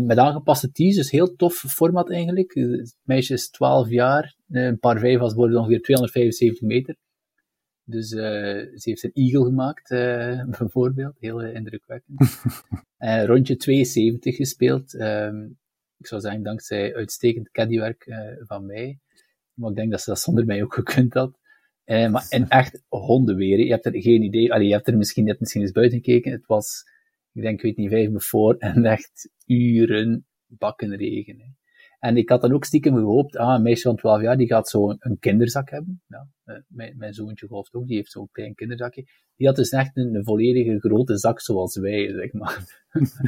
met 0.00 0.18
aangepaste 0.18 0.72
tees, 0.72 0.96
dus 0.96 1.10
heel 1.10 1.34
tof 1.36 1.54
format 1.54 2.10
eigenlijk. 2.10 2.54
Het 2.54 2.96
meisje 3.02 3.32
is 3.32 3.50
12 3.50 3.88
jaar, 3.88 4.36
een 4.48 4.78
paar 4.78 4.98
vijf 4.98 5.18
was 5.18 5.34
ongeveer 5.34 5.82
275 5.82 6.60
meter. 6.68 6.96
Dus 7.84 8.12
uh, 8.12 8.22
ze 8.22 8.82
heeft 8.82 9.02
een 9.02 9.12
eagle 9.12 9.44
gemaakt, 9.44 9.90
uh, 9.90 10.44
bijvoorbeeld. 10.58 11.16
Heel 11.18 11.44
uh, 11.44 11.54
indrukwekkend. 11.54 12.40
rondje 13.30 13.56
72 13.56 14.36
gespeeld. 14.36 14.94
Um, 14.94 15.58
ik 15.98 16.06
zou 16.06 16.20
zeggen, 16.20 16.42
dankzij 16.42 16.94
uitstekend 16.94 17.50
caddywerk 17.50 18.06
van 18.38 18.66
mij. 18.66 18.98
Maar 19.54 19.70
ik 19.70 19.76
denk 19.76 19.90
dat 19.90 20.00
ze 20.00 20.10
dat 20.10 20.20
zonder 20.20 20.44
mij 20.44 20.62
ook 20.62 20.74
gekund 20.74 21.14
had. 21.14 21.38
maar 21.84 22.26
in 22.28 22.48
echt 22.48 22.82
hondenweer. 22.88 23.58
Je 23.58 23.70
hebt 23.70 23.86
er 23.86 24.02
geen 24.02 24.22
idee. 24.22 24.52
Allee, 24.52 24.66
je 24.66 24.72
hebt 24.72 24.86
er 24.86 24.96
misschien 24.96 25.24
net 25.24 25.40
misschien 25.40 25.60
eens 25.60 25.70
buiten 25.70 26.02
gekeken. 26.02 26.32
Het 26.32 26.46
was, 26.46 26.84
ik 27.32 27.42
denk, 27.42 27.56
ik 27.56 27.62
weet 27.62 27.76
niet, 27.76 27.90
vijf 27.90 28.10
me 28.10 28.20
voor. 28.20 28.56
En 28.58 28.84
echt 28.84 29.30
uren 29.46 30.26
bakken 30.46 30.96
regen. 30.96 31.40
Hè. 31.40 31.46
En 32.04 32.16
ik 32.16 32.28
had 32.28 32.40
dan 32.40 32.52
ook 32.52 32.64
stiekem 32.64 32.94
gehoopt, 32.94 33.36
ah, 33.36 33.54
een 33.54 33.62
meisje 33.62 33.82
van 33.82 33.96
12 33.96 34.22
jaar, 34.22 34.36
die 34.36 34.46
gaat 34.46 34.68
zo 34.68 34.90
een, 34.98 35.18
kinderzak 35.18 35.70
hebben. 35.70 36.02
Ja, 36.06 36.28
eh, 36.44 36.56
mijn, 36.68 36.96
mijn 36.96 37.14
zoontje 37.14 37.46
gelooft 37.46 37.74
ook, 37.74 37.86
die 37.86 37.96
heeft 37.96 38.10
zo'n 38.10 38.28
klein 38.32 38.54
kinderzakje. 38.54 39.04
Die 39.36 39.46
had 39.46 39.56
dus 39.56 39.70
echt 39.70 39.96
een, 39.96 40.24
volledige 40.24 40.78
grote 40.78 41.18
zak 41.18 41.40
zoals 41.40 41.76
wij, 41.76 42.12
zeg 42.12 42.32
maar. 42.32 42.84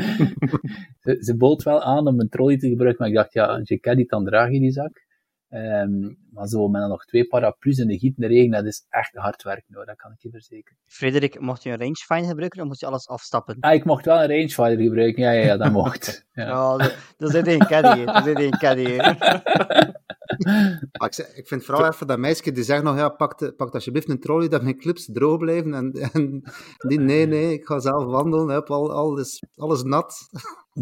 ze, 1.02 1.16
ze 1.20 1.36
bood 1.36 1.62
wel 1.62 1.82
aan 1.82 2.06
om 2.06 2.20
een 2.20 2.28
trolley 2.28 2.56
te 2.56 2.68
gebruiken, 2.68 3.00
maar 3.00 3.08
ik 3.08 3.16
dacht, 3.16 3.32
ja, 3.32 3.46
als 3.46 3.68
je 3.68 3.78
caddy, 3.78 4.06
dan 4.06 4.24
draag 4.24 4.52
je 4.52 4.60
die 4.60 4.70
zak. 4.70 5.05
Um, 5.50 6.18
maar 6.30 6.46
zo 6.46 6.68
met 6.68 6.80
dan 6.80 6.90
nog 6.90 7.04
twee 7.04 7.26
paraplu's 7.26 7.78
in 7.78 7.87
de 7.87 7.98
gietende 7.98 8.28
regen, 8.28 8.50
dat 8.50 8.64
is 8.64 8.87
echt 8.88 9.14
hard 9.14 9.42
werken 9.42 9.74
hoor, 9.74 9.87
dat 9.87 9.96
kan 9.96 10.12
ik 10.12 10.22
je 10.22 10.30
verzekeren. 10.30 10.78
Frederik, 10.85 11.40
mocht 11.40 11.62
je 11.62 11.70
een 11.70 11.78
rangefinder 11.78 12.28
gebruiken, 12.28 12.61
of 12.61 12.66
moest 12.66 12.80
je 12.80 12.87
alles 12.87 13.09
afstappen? 13.09 13.56
Ah, 13.61 13.74
ik 13.74 13.85
mocht 13.85 14.04
wel 14.04 14.22
een 14.22 14.28
rangefinder 14.28 14.85
gebruiken, 14.85 15.22
ja, 15.22 15.30
ja, 15.30 15.44
ja 15.44 15.56
dat 15.56 15.72
mocht. 15.72 16.24
Ja, 16.32 16.74
oh, 16.74 16.87
dat 17.16 17.35
is 17.35 17.42
één 17.42 17.66
caddy, 17.66 18.04
dat 18.04 18.26
is 18.26 18.35
één 18.35 18.59
caddy. 18.59 18.82
ik, 21.06 21.16
ik 21.35 21.46
vind 21.46 21.64
vooral 21.64 21.87
even 21.87 22.06
dat 22.06 22.18
meisje 22.18 22.52
die 22.52 22.64
zegt 22.64 22.82
nog, 22.82 22.96
ja, 22.96 23.09
pak, 23.09 23.56
pak 23.56 23.74
alsjeblieft 23.74 24.09
een 24.09 24.20
trolley, 24.20 24.48
dat 24.48 24.62
mijn 24.62 24.78
clips 24.78 25.09
droog 25.12 25.38
blijven. 25.38 25.74
En, 25.74 25.92
en 25.92 26.42
die, 26.88 27.00
nee, 27.00 27.26
nee, 27.26 27.52
ik 27.52 27.66
ga 27.66 27.78
zelf 27.78 28.04
wandelen, 28.04 28.48
heb 28.48 28.70
al, 28.70 28.92
alles, 28.92 29.42
alles 29.56 29.82
nat. 29.82 30.28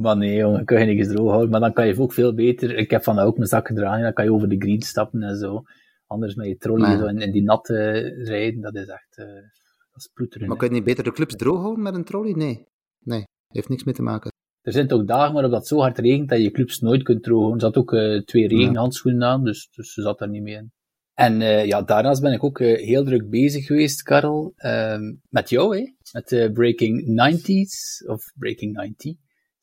Maar 0.00 0.16
nee, 0.16 0.36
jongen, 0.36 0.64
kun 0.64 0.78
je 0.78 0.94
niks 0.94 1.08
droog 1.08 1.28
houden. 1.28 1.50
Maar 1.50 1.60
dan 1.60 1.72
kan 1.72 1.86
je 1.86 2.00
ook 2.00 2.12
veel 2.12 2.34
beter... 2.34 2.76
Ik 2.76 2.90
heb 2.90 3.02
van 3.02 3.18
ook 3.18 3.36
mijn 3.36 3.48
zak 3.48 3.66
gedragen, 3.66 4.02
dan 4.02 4.12
kan 4.12 4.24
je 4.24 4.32
over 4.32 4.48
de 4.48 4.58
green 4.58 4.82
stappen 4.82 5.22
en 5.22 5.36
zo. 5.36 5.62
Anders 6.06 6.34
met 6.34 6.46
je 6.46 6.56
trolley 6.56 6.96
zo 6.96 7.06
in, 7.06 7.32
die 7.32 7.42
natte 7.42 8.00
rijden, 8.24 8.60
dat 8.60 8.74
is 8.74 8.86
echt... 8.86 9.18
Uh, 9.18 9.26
dat 9.26 10.02
is 10.02 10.10
ploeteren. 10.14 10.48
Maar 10.48 10.56
kun 10.56 10.68
je 10.68 10.74
niet 10.74 10.84
beter 10.84 11.04
de 11.04 11.12
clubs 11.12 11.34
droog 11.36 11.60
houden 11.60 11.82
met 11.82 11.94
een 11.94 12.04
trolley? 12.04 12.32
Nee. 12.32 12.66
Nee, 12.98 13.24
heeft 13.48 13.68
niks 13.68 13.84
mee 13.84 13.94
te 13.94 14.02
maken. 14.02 14.32
Er 14.60 14.72
zijn 14.72 14.88
toch 14.88 15.04
dagen 15.04 15.32
waarop 15.32 15.52
dat 15.52 15.66
zo 15.66 15.78
hard 15.78 15.98
regent 15.98 16.28
dat 16.28 16.42
je 16.42 16.50
clubs 16.50 16.80
nooit 16.80 17.02
kunt 17.02 17.22
drogen. 17.22 17.54
Er 17.54 17.60
zat 17.60 17.76
ook 17.76 17.92
uh, 17.92 18.22
twee 18.22 18.48
regenhandschoenen 18.48 19.28
aan, 19.28 19.44
dus, 19.44 19.68
dus 19.70 19.92
ze 19.92 20.02
zat 20.02 20.18
daar 20.18 20.28
niet 20.28 20.42
mee 20.42 20.54
in. 20.54 20.72
En 21.14 21.40
uh, 21.40 21.66
ja, 21.66 21.82
daarnaast 21.82 22.22
ben 22.22 22.32
ik 22.32 22.44
ook 22.44 22.58
uh, 22.58 22.76
heel 22.76 23.04
druk 23.04 23.30
bezig 23.30 23.66
geweest, 23.66 24.02
Karel, 24.02 24.52
ehm, 24.56 25.14
met 25.28 25.50
jou, 25.50 25.76
hè? 25.76 25.92
met 26.12 26.28
de 26.28 26.52
Breaking 26.52 27.02
90s, 27.06 28.06
of 28.06 28.32
Breaking 28.34 28.72
90 28.72 29.14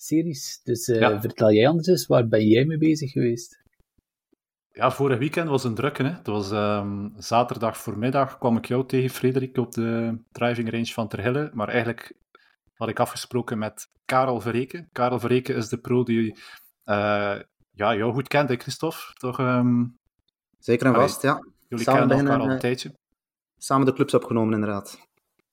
series. 0.01 0.61
Dus 0.63 0.85
ja. 0.85 1.21
vertel 1.21 1.51
jij 1.51 1.67
anders 1.67 1.87
eens, 1.87 2.07
waar 2.07 2.27
ben 2.27 2.47
jij 2.47 2.65
mee 2.65 2.77
bezig 2.77 3.11
geweest? 3.11 3.59
Ja, 4.71 4.91
vorig 4.91 5.17
weekend 5.17 5.49
was 5.49 5.63
een 5.63 5.75
drukke. 5.75 6.03
Hè? 6.03 6.09
Het 6.09 6.27
was 6.27 6.51
um, 6.51 7.13
zaterdag 7.17 7.77
voormiddag 7.77 8.37
kwam 8.37 8.57
ik 8.57 8.65
jou 8.65 8.87
tegen, 8.87 9.09
Frederik, 9.09 9.57
op 9.57 9.71
de 9.71 10.17
driving 10.31 10.71
range 10.71 10.85
van 10.85 11.07
Terhille. 11.07 11.49
Maar 11.53 11.67
eigenlijk 11.67 12.13
had 12.73 12.89
ik 12.89 12.99
afgesproken 12.99 13.57
met 13.57 13.89
Karel 14.05 14.41
Verreken. 14.41 14.89
Karel 14.91 15.19
Verreken 15.19 15.55
is 15.55 15.69
de 15.69 15.77
pro 15.77 16.03
die 16.03 16.31
uh, 16.85 17.39
ja, 17.71 17.95
jou 17.95 18.13
goed 18.13 18.27
kent, 18.27 18.49
hè, 18.49 18.55
Christophe? 18.55 19.13
Toch, 19.13 19.39
um... 19.39 19.99
Zeker 20.59 20.87
en 20.87 20.93
vast, 20.93 21.21
ja. 21.21 21.39
Jullie 21.67 21.85
samen 21.85 22.07
kennen 22.07 22.27
elkaar 22.27 22.47
al 22.47 22.51
een 22.51 22.59
tijdje. 22.59 22.93
Samen 23.57 23.85
de 23.85 23.93
clubs 23.93 24.13
opgenomen, 24.13 24.53
inderdaad. 24.53 25.07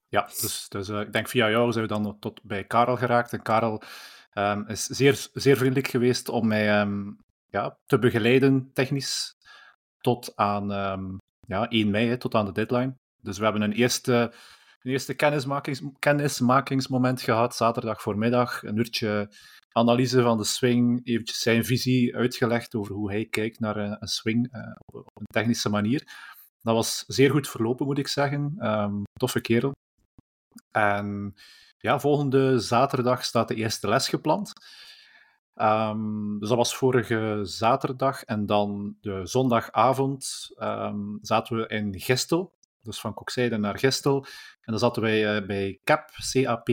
Ja, 0.08 0.24
dus, 0.26 0.66
dus 0.68 0.88
uh, 0.88 1.00
ik 1.00 1.12
denk 1.12 1.28
via 1.28 1.50
jou 1.50 1.72
zijn 1.72 1.86
we 1.86 1.92
dan 1.92 2.18
tot 2.18 2.42
bij 2.42 2.64
Karel 2.64 2.96
geraakt. 2.96 3.32
En 3.32 3.42
Karel 3.42 3.82
um, 4.34 4.66
is 4.66 4.84
zeer, 4.84 5.26
zeer 5.32 5.56
vriendelijk 5.56 5.88
geweest 5.88 6.28
om 6.28 6.46
mij 6.46 6.80
um, 6.80 7.18
ja, 7.50 7.76
te 7.86 7.98
begeleiden, 7.98 8.70
technisch, 8.72 9.34
tot 10.00 10.32
aan 10.36 10.68
ja, 11.46 11.68
1 11.68 11.90
mei, 11.90 12.08
hè, 12.08 12.16
tot 12.16 12.34
aan 12.34 12.44
de 12.44 12.52
deadline. 12.52 12.94
Dus 13.22 13.38
we 13.38 13.44
hebben 13.44 13.62
een 13.62 13.72
eerste 13.72 14.32
een 14.82 14.90
eerste 14.90 15.14
kennismakings, 15.14 15.82
kennismakingsmoment 15.98 17.22
gehad, 17.22 17.56
zaterdag 17.56 18.02
voormiddag. 18.02 18.62
Een 18.62 18.76
uurtje 18.76 19.30
analyse 19.72 20.22
van 20.22 20.38
de 20.38 20.44
swing, 20.44 21.06
eventjes 21.06 21.38
zijn 21.38 21.64
visie 21.64 22.16
uitgelegd 22.16 22.74
over 22.74 22.94
hoe 22.94 23.10
hij 23.10 23.26
kijkt 23.26 23.60
naar 23.60 23.76
een, 23.76 24.08
swing 24.08 24.54
uh, 24.54 24.60
op, 24.94 25.06
een 25.14 25.26
technische 25.26 25.68
manier. 25.68 26.02
Dat 26.62 26.74
was 26.74 27.04
zeer 27.06 27.30
goed 27.30 27.48
verlopen, 27.48 27.86
moet 27.86 27.98
ik 27.98 28.08
zeggen. 28.08 28.56
Um, 28.60 29.02
toffe 29.12 29.40
kerel. 29.40 29.72
En 30.70 31.34
ja, 31.78 32.00
volgende 32.00 32.58
zaterdag 32.58 33.24
staat 33.24 33.48
de 33.48 33.54
eerste 33.54 33.88
les 33.88 34.08
gepland. 34.08 34.52
Um, 35.54 36.38
dus 36.38 36.48
dat 36.48 36.58
was 36.58 36.76
vorige 36.76 37.40
zaterdag. 37.42 38.22
En 38.24 38.46
dan 38.46 38.96
de 39.00 39.20
zondagavond 39.26 40.48
um, 40.58 41.18
zaten 41.20 41.56
we 41.56 41.66
in 41.66 42.00
Gestel 42.00 42.56
dus 42.88 43.00
van 43.00 43.14
Kokzijde 43.14 43.56
naar 43.56 43.78
Gestel. 43.78 44.24
En 44.60 44.72
dan 44.72 44.78
zaten 44.78 45.02
wij 45.02 45.40
uh, 45.40 45.46
bij 45.46 45.80
CAP, 45.84 46.10
CAP, 46.32 46.68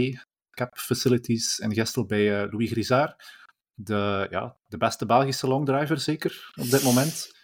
CAP 0.52 0.78
Facilities 0.78 1.60
in 1.60 1.74
Gestel 1.74 2.06
bij 2.06 2.44
uh, 2.44 2.52
Louis 2.52 2.72
Grisard. 2.72 3.44
De, 3.74 4.28
ja, 4.30 4.56
de 4.68 4.78
beste 4.78 5.06
Belgische 5.06 5.48
longdriver, 5.48 6.00
zeker, 6.00 6.52
op 6.56 6.70
dit 6.70 6.84
moment. 6.84 7.35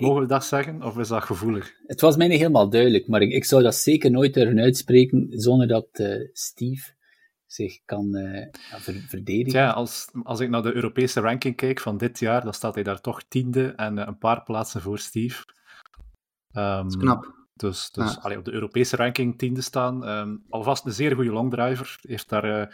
Mogen 0.00 0.20
we 0.20 0.26
dat 0.26 0.44
zeggen, 0.44 0.82
of 0.82 0.98
is 0.98 1.08
dat 1.08 1.22
gevoelig? 1.22 1.74
Het 1.86 2.00
was 2.00 2.16
mij 2.16 2.28
niet 2.28 2.38
helemaal 2.38 2.70
duidelijk, 2.70 3.08
maar 3.08 3.22
ik, 3.22 3.32
ik 3.32 3.44
zou 3.44 3.62
dat 3.62 3.74
zeker 3.74 4.10
nooit 4.10 4.34
durven 4.34 4.60
uitspreken 4.60 5.26
zonder 5.30 5.66
dat 5.66 5.88
uh, 5.92 6.28
Steve 6.32 6.92
zich 7.46 7.84
kan 7.84 8.16
uh, 8.16 8.46
verdedigen. 9.08 9.60
Ja, 9.60 9.70
als, 9.70 10.10
als 10.22 10.40
ik 10.40 10.48
naar 10.48 10.62
de 10.62 10.74
Europese 10.74 11.20
ranking 11.20 11.56
kijk 11.56 11.80
van 11.80 11.96
dit 11.96 12.18
jaar, 12.18 12.44
dan 12.44 12.54
staat 12.54 12.74
hij 12.74 12.84
daar 12.84 13.00
toch 13.00 13.22
tiende 13.28 13.66
en 13.66 13.98
uh, 13.98 14.04
een 14.06 14.18
paar 14.18 14.42
plaatsen 14.42 14.80
voor 14.80 14.98
Steve. 14.98 15.44
Um, 16.52 16.62
dat 16.62 16.86
is 16.86 16.96
knap. 16.96 17.38
Dus, 17.54 17.90
dus 17.90 18.18
allee, 18.18 18.38
op 18.38 18.44
de 18.44 18.52
Europese 18.52 18.96
ranking 18.96 19.38
tiende 19.38 19.60
staan. 19.60 20.08
Um, 20.08 20.44
alvast 20.48 20.84
een 20.84 20.92
zeer 20.92 21.14
goede 21.14 21.32
longdriver. 21.32 21.98
Heeft 22.00 22.28
daar 22.28 22.60
uh, 22.60 22.66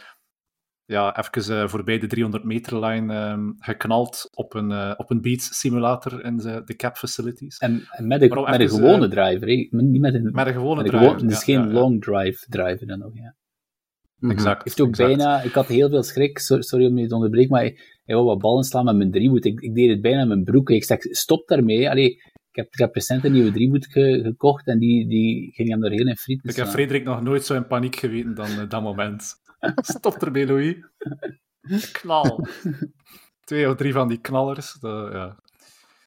ja, 0.87 1.17
even 1.17 1.53
uh, 1.53 1.69
voorbij 1.69 1.99
de 1.99 2.07
300 2.07 2.45
meter 2.45 2.85
line 2.85 3.31
um, 3.31 3.55
geknald 3.59 4.29
op 4.35 4.55
een, 4.55 4.71
uh, 4.71 4.93
op 4.97 5.11
een 5.11 5.21
beat 5.21 5.41
simulator 5.41 6.25
in 6.25 6.37
de, 6.37 6.63
de 6.65 6.77
cap 6.77 6.97
facilities. 6.97 7.59
En, 7.59 7.83
en 7.91 8.07
met, 8.07 8.23
een, 8.23 8.43
met 8.51 8.61
een 8.61 8.69
gewone 8.69 9.09
driver, 9.09 9.49
he? 9.49 9.69
niet 9.71 10.01
met 10.01 10.15
een, 10.15 10.31
met 10.33 10.47
een 10.47 10.53
gewone 10.53 10.83
met 10.83 10.91
driver. 10.91 11.29
Dus 11.29 11.45
geen 11.45 11.69
ja, 11.69 11.73
long 11.73 12.03
drive 12.03 12.47
driver 12.49 12.87
dan 12.87 12.99
nog, 12.99 13.15
ja. 13.15 13.35
Mhm. 14.19 14.31
Exact. 14.31 14.65
Heeft 14.65 14.81
ook 14.81 14.89
exact. 14.89 15.09
bijna, 15.17 15.43
ik 15.43 15.53
had 15.53 15.67
heel 15.67 15.89
veel 15.89 16.03
schrik, 16.03 16.39
sorry 16.39 16.87
om 16.87 16.99
je 16.99 17.07
te 17.07 17.15
onderbreken, 17.15 17.51
maar 17.51 17.63
hij 18.05 18.15
wou 18.15 18.25
wat 18.25 18.39
ballen 18.39 18.65
slaan 18.65 18.85
met 18.85 18.97
mijn 18.97 19.11
driehoed. 19.11 19.45
Ik, 19.45 19.61
ik 19.61 19.75
deed 19.75 19.91
het 19.91 20.01
bijna 20.01 20.19
met 20.19 20.29
mijn 20.29 20.45
broek. 20.45 20.71
Ik 20.71 20.85
zeg, 20.85 20.99
stop 21.01 21.49
daarmee. 21.49 21.91
Allee, 21.91 22.11
ik 22.51 22.57
heb, 22.63 22.67
ik 22.67 22.79
heb 22.79 22.95
recent 22.95 23.25
een 23.25 23.33
nieuwe 23.33 23.51
driehoed 23.51 23.87
ge, 23.87 24.21
gekocht 24.23 24.67
en 24.67 24.79
die, 24.79 25.09
die 25.09 25.53
ging 25.53 25.69
hem 25.69 25.85
er 25.85 25.91
heel 25.91 26.07
in 26.07 26.17
friet. 26.17 26.41
Ik 26.43 26.57
heb 26.57 26.67
Frederik 26.67 27.05
nog 27.05 27.23
nooit 27.23 27.45
zo 27.45 27.55
in 27.55 27.67
paniek 27.67 27.97
geweten 27.97 28.35
dan 28.35 28.51
uh, 28.51 28.69
dat 28.69 28.83
moment. 28.83 29.35
Stop 29.97 30.23
ermee, 30.23 30.47
Louis. 30.47 30.77
Knal. 31.93 32.47
Twee 33.45 33.69
of 33.69 33.77
drie 33.77 33.93
van 33.93 34.09
die 34.09 34.21
knallers. 34.21 34.73
De, 34.73 35.09
ja. 35.13 35.37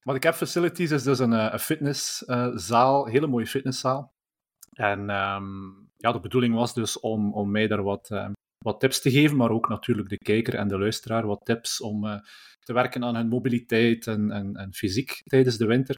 Maar 0.04 0.14
de 0.14 0.20
Cap 0.20 0.34
Facilities 0.34 0.92
is 0.92 1.04
dus 1.04 1.20
een, 1.20 1.34
eh, 1.34 1.50
een 1.52 1.60
fitnesszaal, 1.60 3.06
uh, 3.08 3.12
hele 3.12 3.28
mooie 3.28 3.48
fitnesszaal. 3.48 4.14
En 4.74 5.00
um, 5.00 5.90
ja, 5.98 6.12
de 6.12 6.20
bedoeling 6.20 6.56
was 6.56 6.74
dus 6.74 7.00
om, 7.00 7.34
om 7.34 7.52
mij 7.52 7.68
daar 7.68 7.84
wat, 7.84 8.10
uh, 8.12 8.30
wat 8.58 8.80
tips 8.80 9.02
te 9.02 9.12
geven, 9.12 9.38
maar 9.38 9.50
ook 9.50 9.70
natuurlijk 9.70 10.10
de 10.10 10.18
kijker 10.18 10.56
en 10.56 10.68
de 10.68 10.80
luisteraar 10.80 11.26
wat 11.26 11.46
tips 11.46 11.82
om 11.82 12.06
uh, 12.06 12.20
te 12.60 12.74
werken 12.74 13.04
aan 13.04 13.16
hun 13.16 13.28
mobiliteit 13.28 14.08
en, 14.08 14.32
en, 14.32 14.56
en 14.56 14.74
fysiek 14.74 15.22
tijdens 15.24 15.58
de 15.58 15.66
winter. 15.66 15.98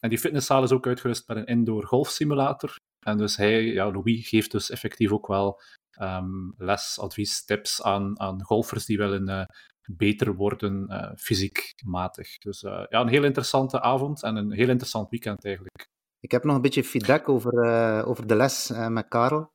En 0.00 0.08
die 0.08 0.18
fitnesszaal 0.18 0.62
is 0.62 0.72
ook 0.72 0.86
uitgerust 0.86 1.28
met 1.28 1.36
een 1.36 1.46
indoor 1.46 1.86
golfsimulator. 1.86 2.76
En 3.06 3.18
dus 3.18 3.36
hij, 3.36 3.64
ja, 3.64 3.90
Louis, 3.90 4.28
geeft 4.28 4.50
dus 4.50 4.70
effectief 4.70 5.10
ook 5.12 5.26
wel 5.26 5.60
um, 6.00 6.54
les, 6.56 6.98
advies, 7.00 7.44
tips 7.44 7.82
aan, 7.82 8.20
aan 8.20 8.44
golfers 8.44 8.84
die 8.84 8.98
willen 8.98 9.28
uh, 9.28 9.44
beter 9.96 10.34
worden 10.34 10.86
uh, 10.90 11.10
fysiek 11.16 11.74
matig. 11.84 12.38
Dus 12.38 12.62
uh, 12.62 12.84
ja, 12.88 13.00
een 13.00 13.08
heel 13.08 13.24
interessante 13.24 13.80
avond 13.80 14.22
en 14.22 14.36
een 14.36 14.52
heel 14.52 14.68
interessant 14.68 15.10
weekend 15.10 15.44
eigenlijk. 15.44 15.88
Ik 16.20 16.30
heb 16.30 16.44
nog 16.44 16.54
een 16.56 16.62
beetje 16.62 16.84
feedback 16.84 17.28
over, 17.28 17.52
over 18.04 18.26
de 18.26 18.36
les 18.36 18.72
met 18.88 19.08
Karel. 19.08 19.52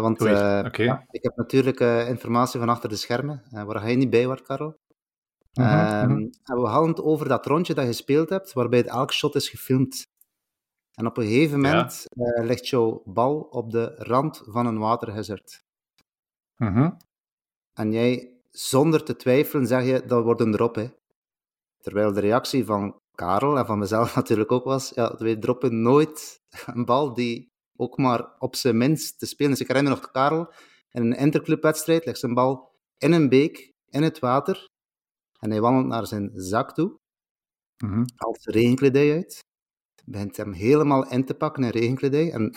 want 0.00 0.20
okay. 0.20 0.84
ja, 0.84 1.04
ik 1.10 1.22
heb 1.22 1.36
natuurlijk 1.36 1.80
informatie 2.08 2.60
van 2.60 2.68
achter 2.68 2.88
de 2.88 2.96
schermen, 2.96 3.42
waar 3.50 3.82
hij 3.82 3.96
niet 3.96 4.10
bij 4.10 4.26
was, 4.26 4.42
Karel. 4.42 4.76
-hmm. 5.52 6.10
um, 6.10 6.30
en 6.44 6.56
we 6.60 6.66
hadden 6.66 6.90
het 6.90 7.02
over 7.02 7.28
dat 7.28 7.46
rondje 7.46 7.74
dat 7.74 7.84
je 7.84 7.90
gespeeld 7.90 8.28
hebt, 8.28 8.52
waarbij 8.52 8.84
elk 8.84 9.12
shot 9.12 9.34
is 9.34 9.48
gefilmd. 9.48 10.06
En 10.94 11.06
op 11.06 11.16
een 11.16 11.26
gegeven 11.26 11.60
moment 11.60 12.06
ja. 12.10 12.40
uh, 12.40 12.46
ligt 12.46 12.68
jouw 12.68 13.02
bal 13.04 13.40
op 13.40 13.70
de 13.70 13.94
rand 13.96 14.42
van 14.46 14.66
een 14.66 14.78
waterhazard. 14.78 15.64
Mm 16.56 16.74
-hmm. 16.74 16.96
En 17.72 17.92
jij, 17.92 18.32
zonder 18.50 19.04
te 19.04 19.16
twijfelen, 19.16 19.66
zeg 19.66 19.84
je, 19.84 20.06
dat 20.06 20.24
wordt 20.24 20.40
een 20.40 20.52
drop. 20.52 20.74
Hè. 20.74 20.88
Terwijl 21.80 22.12
de 22.12 22.20
reactie 22.20 22.64
van 22.64 23.00
Karel 23.14 23.58
en 23.58 23.66
van 23.66 23.78
mezelf 23.78 24.14
natuurlijk 24.16 24.52
ook 24.52 24.64
was, 24.64 24.90
ja, 24.94 25.16
wij 25.18 25.36
droppen 25.36 25.82
nooit 25.82 26.42
een 26.66 26.84
bal 26.84 27.14
die 27.14 27.52
ook 27.76 27.98
maar 27.98 28.38
op 28.38 28.56
zijn 28.56 28.76
minst 28.76 29.18
te 29.18 29.26
spelen 29.26 29.52
is. 29.52 29.60
Ik 29.60 29.68
herinner 29.68 29.92
nog 29.92 30.10
Karel, 30.10 30.52
in 30.90 31.02
een 31.02 31.16
interclubwedstrijd 31.16 32.04
legt 32.04 32.18
zijn 32.18 32.34
bal 32.34 32.72
in 32.98 33.12
een 33.12 33.28
beek, 33.28 33.72
in 33.88 34.02
het 34.02 34.18
water, 34.18 34.68
en 35.38 35.50
hij 35.50 35.60
wandelt 35.60 35.86
naar 35.86 36.06
zijn 36.06 36.30
zak 36.34 36.74
toe, 36.74 36.98
mm 37.78 37.90
-hmm. 37.90 38.04
haalt 38.14 38.42
zijn 38.42 38.56
regenkledij 38.56 39.12
uit, 39.12 39.43
begint 40.04 40.36
hem 40.36 40.52
helemaal 40.52 41.08
in 41.08 41.24
te 41.24 41.34
pakken 41.34 41.62
in 41.62 41.70
regenkledij. 41.70 42.32
En 42.32 42.56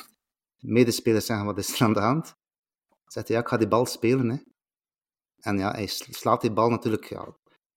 medespelers 0.60 1.26
zeggen, 1.26 1.46
wat 1.46 1.58
is 1.58 1.80
er 1.80 1.86
aan 1.86 1.94
de 1.94 2.00
hand? 2.00 2.36
Zegt 3.06 3.28
hij, 3.28 3.38
ja, 3.38 3.42
ik 3.42 3.48
ga 3.48 3.58
die 3.58 3.68
bal 3.68 3.86
spelen. 3.86 4.30
Hè. 4.30 4.38
En 5.40 5.58
ja, 5.58 5.72
hij 5.72 5.88
slaat 5.88 6.42
die 6.42 6.52
bal 6.52 6.70
natuurlijk... 6.70 7.06
Ja, 7.06 7.22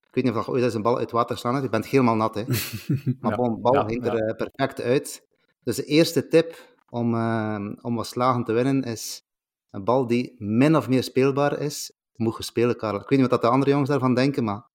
ik 0.00 0.16
weet 0.16 0.24
niet 0.24 0.34
of 0.34 0.46
je 0.46 0.52
ooit 0.52 0.62
eens 0.62 0.74
een 0.74 0.82
bal 0.82 0.98
uit 0.98 1.10
water 1.10 1.38
slaan 1.38 1.52
hebt. 1.52 1.64
Je 1.64 1.70
bent 1.70 1.86
helemaal 1.86 2.16
nat, 2.16 2.34
hè. 2.34 2.44
Maar 3.20 3.38
ja, 3.38 3.48
de 3.48 3.58
bal 3.60 3.74
ja, 3.74 3.84
ging 3.84 4.06
er 4.06 4.26
ja. 4.26 4.32
perfect 4.32 4.80
uit. 4.80 5.26
Dus 5.62 5.76
de 5.76 5.84
eerste 5.84 6.28
tip 6.28 6.76
om, 6.88 7.14
uh, 7.14 7.72
om 7.80 7.94
wat 7.94 8.06
slagen 8.06 8.44
te 8.44 8.52
winnen 8.52 8.82
is 8.82 9.22
een 9.70 9.84
bal 9.84 10.06
die 10.06 10.34
min 10.38 10.76
of 10.76 10.88
meer 10.88 11.02
speelbaar 11.02 11.58
is, 11.58 11.92
moet 12.14 12.36
je 12.36 12.42
spelen, 12.42 12.76
Karel. 12.76 13.00
Ik 13.00 13.08
weet 13.08 13.18
niet 13.18 13.30
wat 13.30 13.40
de 13.40 13.48
andere 13.48 13.70
jongens 13.70 13.90
daarvan 13.90 14.14
denken, 14.14 14.44
maar 14.44 14.69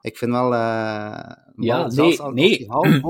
ik 0.00 0.16
vind 0.16 0.30
wel... 0.30 0.52
Uh, 0.52 0.58
ja, 0.58 1.36
nee, 1.54 1.72
als, 1.72 1.94
nee, 1.94 2.20
als 2.20 2.34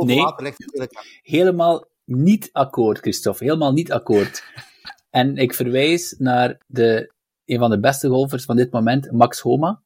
nee. 0.05 0.21
Water 0.23 0.45
ligt, 0.45 1.21
helemaal 1.23 1.89
niet 2.05 2.49
akkoord, 2.53 2.99
Christophe. 2.99 3.45
Helemaal 3.45 3.73
niet 3.73 3.93
akkoord. 3.93 4.45
en 5.11 5.37
ik 5.37 5.55
verwijs 5.55 6.15
naar 6.19 6.61
de, 6.67 7.13
een 7.45 7.59
van 7.59 7.71
de 7.71 7.81
beste 7.81 8.09
golfers 8.09 8.45
van 8.45 8.57
dit 8.57 8.73
moment, 8.73 9.13
Max 9.13 9.41
Homa, 9.41 9.83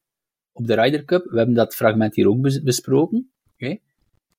op 0.53 0.67
de 0.67 0.75
Ryder 0.75 1.05
Cup. 1.05 1.25
We 1.25 1.37
hebben 1.37 1.55
dat 1.55 1.75
fragment 1.75 2.15
hier 2.15 2.29
ook 2.29 2.62
besproken. 2.62 3.33
Okay. 3.55 3.83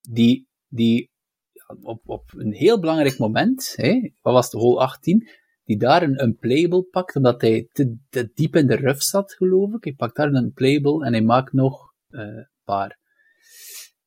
Die, 0.02 0.47
die 0.67 1.12
op, 1.82 2.02
op 2.06 2.32
een 2.36 2.54
heel 2.54 2.80
belangrijk 2.80 3.17
moment, 3.17 3.73
hè, 3.76 4.10
wat 4.21 4.34
was 4.34 4.49
de 4.49 4.58
hole 4.58 4.80
18, 4.80 5.30
die 5.65 5.78
daar 5.78 6.04
een, 6.04 6.23
een 6.23 6.38
playable 6.38 6.84
pakt, 6.84 7.15
omdat 7.15 7.41
hij 7.41 7.67
te, 7.71 7.97
te, 8.10 8.32
diep 8.34 8.56
in 8.56 8.67
de 8.67 8.76
ruf 8.76 9.02
zat, 9.02 9.34
geloof 9.34 9.73
ik. 9.73 9.84
Hij 9.84 9.93
pakt 9.93 10.15
daar 10.15 10.34
een 10.34 10.54
playable 10.54 11.06
en 11.06 11.12
hij 11.12 11.21
maakt 11.21 11.54
nog 11.54 11.93
een 12.10 12.47
paar. 12.63 12.97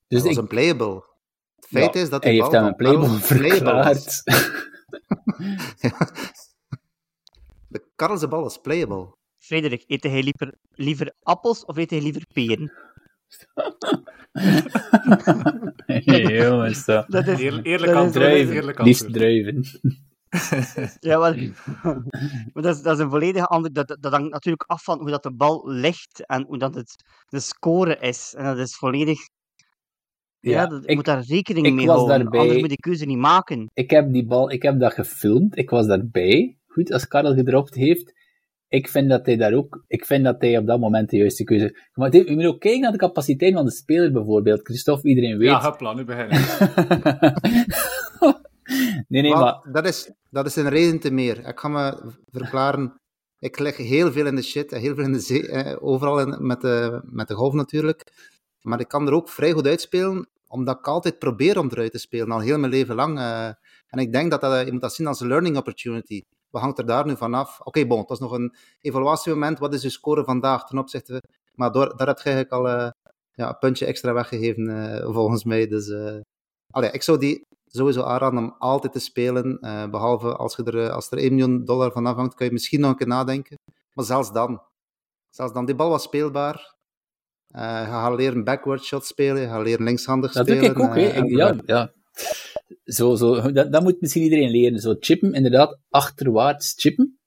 Dus 0.09 0.23
dat 0.23 0.23
was 0.23 0.37
een 0.37 0.47
playable. 0.47 1.05
Het 1.57 1.67
feit 1.69 1.95
is 1.95 2.11
dat 2.11 2.25
hij 2.25 2.33
heeft 2.33 2.53
hem 2.53 2.65
een 2.65 2.77
playable 2.77 3.19
verklaard. 3.19 4.23
De 7.69 7.85
Karlse 7.97 8.29
bal 8.29 8.47
is 8.47 8.61
playable. 8.61 9.15
Frederik, 9.39 9.85
eet 9.87 10.03
hij 10.03 10.23
liever, 10.23 10.55
liever 10.75 11.15
appels 11.23 11.65
of 11.65 11.77
eet 11.77 11.91
hij 11.91 12.01
liever 12.01 12.27
peren? 12.33 12.73
hey, 15.87 16.23
jongens, 16.23 16.85
dat. 16.85 17.09
dat 17.09 17.27
is, 17.27 17.41
eerlijk 17.41 17.93
aan 17.93 18.11
druiven. 18.11 18.85
Liefst 18.85 19.13
druiven. 19.13 19.65
Ja, 21.01 21.19
maar, 21.19 21.37
maar 22.53 22.63
dat, 22.63 22.77
is, 22.77 22.83
dat 22.83 22.99
is 22.99 23.05
een 23.05 23.11
volledig 23.11 23.49
ander. 23.49 23.73
Dat, 23.73 23.97
dat 24.01 24.13
hangt 24.13 24.33
natuurlijk 24.33 24.71
af 24.71 24.83
van 24.83 24.99
hoe 24.99 25.11
dat 25.11 25.23
de 25.23 25.35
bal 25.35 25.71
ligt 25.71 26.27
en 26.27 26.45
hoe 26.47 26.59
dat 26.59 26.75
het 26.75 27.05
de 27.29 27.41
score 27.41 27.99
is. 27.99 28.35
En 28.37 28.45
dat 28.45 28.59
is 28.59 28.77
volledig. 28.77 29.19
Ja, 30.41 30.51
ja 30.51 30.67
dat, 30.67 30.89
ik, 30.89 30.95
moet 30.95 31.05
daar 31.05 31.25
rekening 31.27 31.77
mee 31.77 31.87
houden. 31.87 32.19
Daarbij, 32.19 32.41
anders 32.41 32.61
moet 32.61 32.73
ik 32.73 32.81
keuze 32.81 33.05
niet 33.05 33.19
maken. 33.19 33.71
Ik 33.75 33.91
heb 33.91 34.13
die 34.13 34.27
bal, 34.27 34.51
ik 34.51 34.63
heb 34.63 34.81
dat 34.81 34.93
gefilmd. 34.93 35.59
Ik 35.59 35.71
was 35.71 35.87
daarbij. 35.87 36.59
Goed, 36.67 36.93
als 36.93 37.09
Karel 37.09 37.35
gedropt 37.35 37.75
heeft 37.75 38.15
ik 38.69 38.89
vind 38.89 39.09
dat 39.09 39.27
hij 39.27 39.37
daar 39.37 39.53
ook, 39.53 39.85
ik 39.89 40.05
vind 40.05 40.25
dat 40.25 40.41
hij 40.41 40.59
op 40.59 40.67
dat 40.67 40.81
moment 40.81 41.11
de 41.11 41.17
juiste 41.17 41.45
keuze. 41.45 41.77
Maar 41.95 42.17
je 42.17 42.35
moet 42.35 42.45
ook 42.45 42.61
kijken 42.61 42.81
naar 42.81 42.93
de 42.93 42.99
capaciteit 42.99 43.55
van 43.55 43.65
de 43.65 43.71
speler 43.71 44.13
bijvoorbeeld. 44.13 44.61
Christophe, 44.63 45.09
iedereen 45.09 45.39
weet. 45.39 45.49
Ja, 45.49 45.61
hopla, 45.61 45.95
nu 45.95 46.05
beginnen. 46.05 46.39
nee, 49.09 49.23
nee, 49.23 49.35
maar... 49.35 49.69
Dat 49.73 49.87
is, 49.87 50.11
dat 50.31 50.47
is 50.47 50.57
een 50.57 50.69
reden 50.69 51.01
te 51.01 51.11
meer. 51.11 51.49
Ik 51.49 51.59
ga 51.59 51.69
me 51.69 52.13
verklaren. 52.31 52.95
Ik 53.39 53.59
leg 53.59 53.77
heel 53.77 54.13
veel 54.13 54.27
in 54.27 54.35
de 54.35 54.43
shit, 54.43 54.71
heel 54.71 54.95
veel 54.95 55.05
in 55.05 55.13
de 55.13 55.21
zee, 55.21 55.49
eh, 55.49 55.77
overal 55.81 56.21
in, 56.21 56.47
met, 56.47 56.61
de, 56.61 57.01
met 57.05 57.29
de 57.29 57.35
golf 57.35 57.53
natuurlijk. 57.55 58.13
Maar 58.63 58.81
ik 58.81 58.89
kan 58.89 59.07
er 59.07 59.13
ook 59.13 59.29
vrij 59.29 59.53
goed 59.53 59.67
uitspelen, 59.67 60.29
omdat 60.49 60.79
ik 60.79 60.87
altijd 60.87 61.19
probeer 61.19 61.59
om 61.59 61.69
eruit 61.71 61.93
te 61.93 61.99
spelen, 61.99 62.31
al 62.31 62.41
heel 62.41 62.59
mijn 62.59 62.73
leven 62.73 62.95
lang. 62.95 63.19
Uh, 63.19 63.47
en 63.87 63.99
ik 63.99 64.13
denk 64.13 64.31
dat, 64.31 64.41
dat 64.41 64.67
je 64.67 64.73
moet 64.73 64.81
dat 64.81 64.95
zien 64.95 65.07
als 65.07 65.21
een 65.21 65.29
learning 65.29 65.57
opportunity. 65.57 66.21
Wat 66.51 66.63
hangt 66.63 66.79
er 66.79 66.87
daar 66.87 67.07
nu 67.07 67.17
vanaf? 67.17 67.59
Oké, 67.59 67.69
okay, 67.69 67.87
bon, 67.87 67.99
het 67.99 68.09
was 68.09 68.21
nog 68.21 68.33
een 68.33 68.55
evaluatiemoment. 68.81 69.59
Wat 69.59 69.75
is 69.75 69.83
je 69.83 69.91
score 69.91 70.25
vandaag 70.25 70.67
ten 70.67 70.79
opzichte... 70.79 71.23
Maar 71.55 71.73
door, 71.73 71.97
daar 71.97 72.07
heb 72.07 72.19
je 72.19 72.25
eigenlijk 72.25 72.53
al 72.53 72.67
uh, 72.69 72.91
ja, 73.33 73.49
een 73.49 73.59
puntje 73.59 73.87
extra 73.87 74.13
weggegeven, 74.13 75.01
volgens 75.13 75.45
mij. 75.45 75.67
Dus 75.67 75.93
allee, 76.71 76.91
ik 76.91 77.03
zou 77.03 77.19
die 77.19 77.43
sowieso 77.67 78.03
aanraden 78.03 78.39
om 78.39 78.55
altijd 78.59 78.93
te 78.93 78.99
spelen. 78.99 79.59
behalve 79.91 80.37
als, 80.37 80.57
je 80.57 80.63
er, 80.65 80.91
als 80.91 81.11
er 81.11 81.19
1 81.19 81.35
miljoen 81.35 81.65
dollar 81.65 81.93
van 81.93 82.07
afhangt, 82.07 82.35
kan 82.35 82.47
je 82.47 82.53
misschien 82.53 82.81
nog 82.81 82.91
een 82.91 82.97
keer 82.97 83.07
nadenken. 83.07 83.59
Maar 83.93 84.05
zelfs 84.05 84.33
dan. 84.33 84.63
Zelfs 85.31 85.53
dan. 85.53 85.67
Die 85.67 85.75
bal 85.75 85.91
was 85.91 86.03
speelbaar. 86.03 86.75
je 87.47 87.87
gaat 87.87 88.17
leren 88.17 88.45
backward 88.45 88.85
shot 88.85 89.05
spelen, 89.05 89.43
je 89.43 89.49
gaat 89.49 89.65
leren 89.65 89.85
linkshandig 89.85 90.31
spelen. 90.31 90.63
Dat 90.63 90.75
doe 90.75 90.85
ik 90.85 90.91
ook, 90.91 91.29
ja, 91.29 91.57
ja. 91.67 91.93
Zo, 92.85 93.15
zo, 93.15 93.53
dat, 93.53 93.73
dat 93.73 93.83
moet 93.83 94.01
misschien 94.01 94.23
iedereen 94.23 94.51
leren. 94.51 94.79
Zo 94.79 94.95
chippen, 95.01 95.33
inderdaad, 95.33 95.79
achterwaarts 95.89 96.75
chippen. 96.77 97.19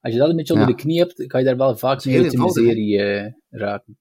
Als 0.00 0.12
je 0.12 0.18
dat 0.18 0.28
een 0.28 0.36
beetje 0.36 0.52
onder 0.52 0.68
de 0.68 0.74
knie 0.74 0.98
hebt, 0.98 1.26
kan 1.26 1.40
je 1.40 1.46
daar 1.46 1.56
wel 1.56 1.76
vaak 1.76 2.04
mee 2.04 2.22
uit 2.22 2.30
de 2.30 2.38
miserie 2.38 2.98
uh, 2.98 3.32
raken. 3.50 3.98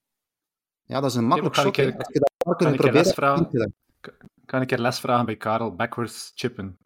Ja, 0.83 1.01
dat 1.01 1.09
is 1.09 1.15
een 1.15 1.25
makkelijk 1.25 1.55
shot. 1.55 1.75
Kan, 1.75 1.87
ik, 1.87 1.95
kan, 2.57 2.73
ik 2.73 2.93
les 2.93 3.13
vragen, 3.13 3.73
kan 4.53 4.61
ik 4.61 4.71
er 4.71 4.81
les 4.81 4.99
vragen 4.99 5.25
bij 5.25 5.35
Karel? 5.35 5.75
Backwards 5.75 6.31
chippen. 6.35 6.77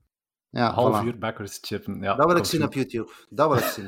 Ja, 0.50 0.72
half 0.72 1.04
uur 1.04 1.18
backwards 1.18 1.60
chippen. 1.62 2.02
Ja, 2.02 2.16
dat 2.16 2.26
wil 2.26 2.36
ik 2.36 2.46
zien 2.46 2.64
op 2.64 2.74
YouTube. 2.74 3.12
Dat 3.30 3.48
wil 3.48 3.58
ik 3.58 3.64
zien. 3.64 3.86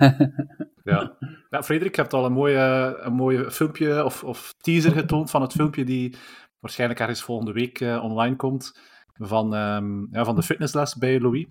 ja. 0.94 1.18
ja, 1.50 1.64
Frederik, 1.64 1.96
je 1.96 2.02
hebt 2.02 2.14
al 2.14 2.26
een 2.26 2.34
mooie, 2.34 2.98
een 3.00 3.14
mooie 3.14 3.52
filmpje 3.52 4.06
of, 4.06 4.24
of 4.24 4.54
teaser 4.58 4.92
getoond 4.92 5.30
van 5.30 5.42
het 5.42 5.52
filmpje 5.52 5.86
die 5.86 6.16
waarschijnlijk 6.60 7.00
ergens 7.00 7.22
volgende 7.22 7.52
week 7.52 7.80
uh, 7.80 8.04
online 8.04 8.36
komt 8.36 8.80
van, 9.14 9.54
um, 9.54 10.08
ja, 10.12 10.26
van 10.26 10.36
de 10.36 10.44
fitnessles 10.44 10.96
bij 10.96 11.20
Louis. 11.20 11.46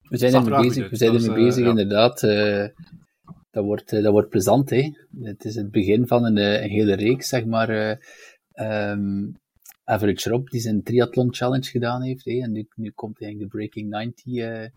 We 0.00 0.16
zijn 0.16 0.34
ermee 0.34 0.60
bezig, 0.60 0.90
we 0.90 0.96
zijn 0.96 1.14
ermee 1.14 1.28
uh, 1.28 1.34
bezig, 1.34 1.66
inderdaad. 1.66 2.22
Uh, 2.22 2.66
dat, 3.50 3.64
wordt, 3.64 3.92
uh, 3.92 4.02
dat 4.02 4.12
wordt 4.12 4.28
plezant, 4.28 4.70
hè. 4.70 4.90
Het 5.20 5.44
is 5.44 5.54
het 5.54 5.70
begin 5.70 6.06
van 6.06 6.24
een, 6.24 6.36
een 6.36 6.70
hele 6.70 6.94
reeks, 6.94 7.28
zeg 7.28 7.44
maar. 7.44 7.98
Um, 8.54 9.36
Average 9.88 10.30
Rob, 10.30 10.48
die 10.48 10.60
zijn 10.60 10.82
triathlon 10.82 11.34
challenge 11.34 11.70
gedaan 11.70 12.02
heeft. 12.02 12.26
En 12.26 12.52
nu, 12.52 12.68
nu 12.74 12.90
komt 12.90 13.22
eigenlijk 13.22 13.52
de 13.52 13.58
Breaking 13.58 13.88
90 13.88 14.70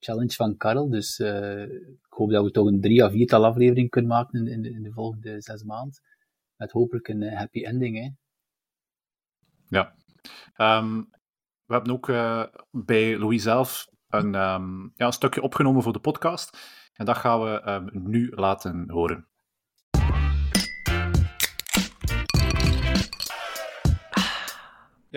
challenge 0.00 0.34
van 0.34 0.56
Karel. 0.56 0.88
Dus 0.90 1.18
ik 1.18 2.06
hoop 2.08 2.30
dat 2.30 2.44
we 2.44 2.50
toch 2.50 2.66
een 2.66 2.80
drie 2.80 3.04
of 3.04 3.12
viertal 3.12 3.44
aflevering 3.44 3.90
kunnen 3.90 4.10
maken 4.10 4.46
in, 4.46 4.64
in, 4.64 4.82
de, 4.82 4.92
volgende 4.92 5.40
zes 5.40 5.62
maanden. 5.62 6.02
Met 6.56 6.70
hopelijk 6.70 7.08
een 7.08 7.22
happy 7.22 7.64
ending. 7.64 8.16
Ja. 9.68 9.94
Um, 10.56 11.10
we 11.64 11.74
hebben 11.74 11.92
ook 11.92 12.06
bij 12.70 13.18
Louis 13.18 13.42
zelf 13.42 13.86
een, 14.08 14.34
um, 14.34 14.92
ja, 14.94 15.06
een 15.06 15.12
stukje 15.12 15.42
opgenomen 15.42 15.82
voor 15.82 15.92
de 15.92 16.00
podcast. 16.00 16.58
En 16.92 17.04
dat 17.04 17.16
gaan 17.16 17.40
we 17.40 17.70
um, 17.70 18.10
nu 18.10 18.32
laten 18.34 18.90
horen. 18.90 19.28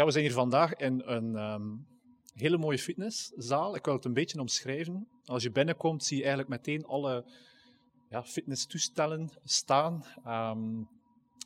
We 0.06 0.12
zijn 0.12 0.24
hier 0.24 0.34
vandaag 0.34 0.76
in 0.76 1.02
een 1.06 1.36
um, 1.36 1.88
hele 2.34 2.58
mooie 2.58 2.78
fitnesszaal. 2.78 3.76
Ik 3.76 3.86
wil 3.86 3.94
het 3.94 4.06
een 4.06 4.14
beetje 4.14 4.40
omschrijven. 4.40 5.08
Als 5.26 5.44
je 5.44 5.52
binnenkomt, 5.52 6.04
zie 6.04 6.18
je 6.18 6.24
eigenlijk 6.24 6.52
meteen 6.52 6.86
alle 6.86 7.26
ja, 8.10 8.24
fitnesstoestellen 8.24 9.30
staan. 9.44 10.06
Um, 10.28 10.90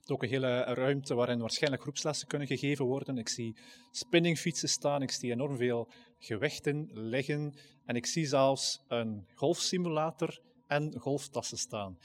ook 0.08 0.24
een 0.24 0.30
hele 0.30 0.63
ruimte 0.63 1.15
waarin 1.15 1.39
waarschijnlijk 1.39 1.82
groepslessen 1.82 2.28
kunnen 2.28 2.48
gegeven 2.48 2.86
worden. 2.86 3.18
Ik 3.18 3.30
zie 3.30 3.56
spinningfietsen 3.91 4.70
staan, 4.70 5.02
ik 5.02 5.12
zie 5.12 5.32
enorm 5.32 5.58
veel 5.58 5.91
gewichten 6.20 6.89
liggen 6.94 7.54
en 7.86 7.96
ik 7.96 8.06
zie 8.06 8.26
zelfs 8.26 8.84
een 8.88 9.28
golfsimulator 9.34 10.39
en 10.68 11.00
golftassen 11.00 11.58
staan. 11.58 11.98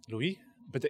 Louis, 0.00 0.38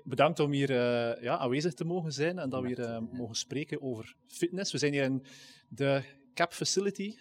bedankt 0.05 0.41
om 0.41 0.53
hier 0.53 0.71
uh, 0.71 1.23
ja, 1.23 1.39
aanwezig 1.39 1.75
te 1.75 1.85
mogen 1.85 2.13
zijn 2.13 2.39
en 2.39 2.51
dat 2.51 2.63
we 2.63 2.67
hier 2.67 2.79
uh, 2.79 2.99
mogen 3.13 3.35
spreken 3.35 3.83
over 3.83 4.17
fitness. 4.27 4.73
We 4.73 4.79
zijn 4.79 4.93
hier 4.93 5.03
in 5.03 5.25
de 5.69 6.03
CAP 6.35 6.53
Facility. 6.53 7.17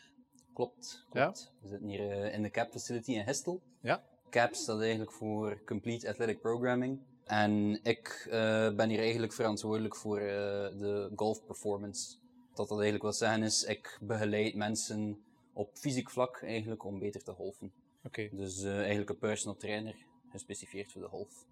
Klopt, 0.53 1.05
klopt. 1.09 1.51
Ja? 1.53 1.61
We 1.61 1.67
zitten 1.67 1.87
hier 1.87 2.25
uh, 2.25 2.33
in 2.33 2.41
de 2.41 2.49
CAP 2.49 2.71
Facility 2.71 3.11
in 3.11 3.21
Hestel. 3.21 3.61
Ja. 3.81 4.03
CAP 4.29 4.53
staat 4.53 4.79
eigenlijk 4.79 5.11
voor 5.11 5.63
Complete 5.65 6.09
Athletic 6.09 6.41
Programming. 6.41 6.99
En 7.23 7.79
ik 7.83 8.27
ben 8.75 8.89
hier 8.89 8.99
eigenlijk 8.99 9.33
verantwoordelijk 9.33 9.95
voor 9.95 10.19
de 10.19 11.11
golf 11.15 11.45
performance. 11.45 12.15
Wat 12.49 12.67
dat 12.67 12.71
eigenlijk 12.71 13.03
wil 13.03 13.13
zeggen 13.13 13.43
is, 13.43 13.63
ik 13.63 13.97
begeleid 14.01 14.55
mensen 14.55 15.23
op 15.53 15.69
fysiek 15.73 16.09
vlak 16.09 16.41
eigenlijk 16.41 16.83
om 16.83 16.99
beter 16.99 17.23
te 17.23 17.31
golfen. 17.31 17.71
Okay. 18.03 18.29
Dus 18.31 18.63
eigenlijk 18.63 19.09
een 19.09 19.17
personal 19.17 19.57
trainer, 19.57 19.95
gespecificeerd 20.31 20.91
voor 20.91 21.01
de 21.01 21.07
golf. 21.07 21.45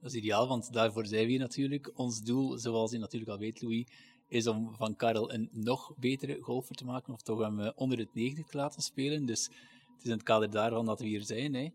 Dat 0.00 0.10
is 0.10 0.16
ideaal, 0.16 0.48
want 0.48 0.72
daarvoor 0.72 1.06
zijn 1.06 1.24
we 1.24 1.30
hier 1.30 1.38
natuurlijk. 1.38 1.90
Ons 1.94 2.22
doel, 2.22 2.58
zoals 2.58 2.90
je 2.90 2.98
natuurlijk 2.98 3.30
al 3.30 3.38
weet, 3.38 3.62
Louis, 3.62 3.86
is 4.28 4.46
om 4.46 4.74
van 4.74 4.96
Karel 4.96 5.32
een 5.32 5.48
nog 5.52 5.92
betere 5.96 6.38
golfer 6.40 6.74
te 6.74 6.84
maken, 6.84 7.12
of 7.12 7.22
toch 7.22 7.40
hem 7.40 7.72
onder 7.74 7.98
het 7.98 8.14
90 8.14 8.46
te 8.46 8.56
laten 8.56 8.82
spelen. 8.82 9.26
Dus 9.26 9.44
het 9.44 9.98
is 9.98 10.04
in 10.04 10.10
het 10.10 10.22
kader 10.22 10.50
daarvan 10.50 10.86
dat 10.86 11.00
we 11.00 11.06
hier 11.06 11.22
zijn. 11.22 11.54
Hè. 11.54 11.68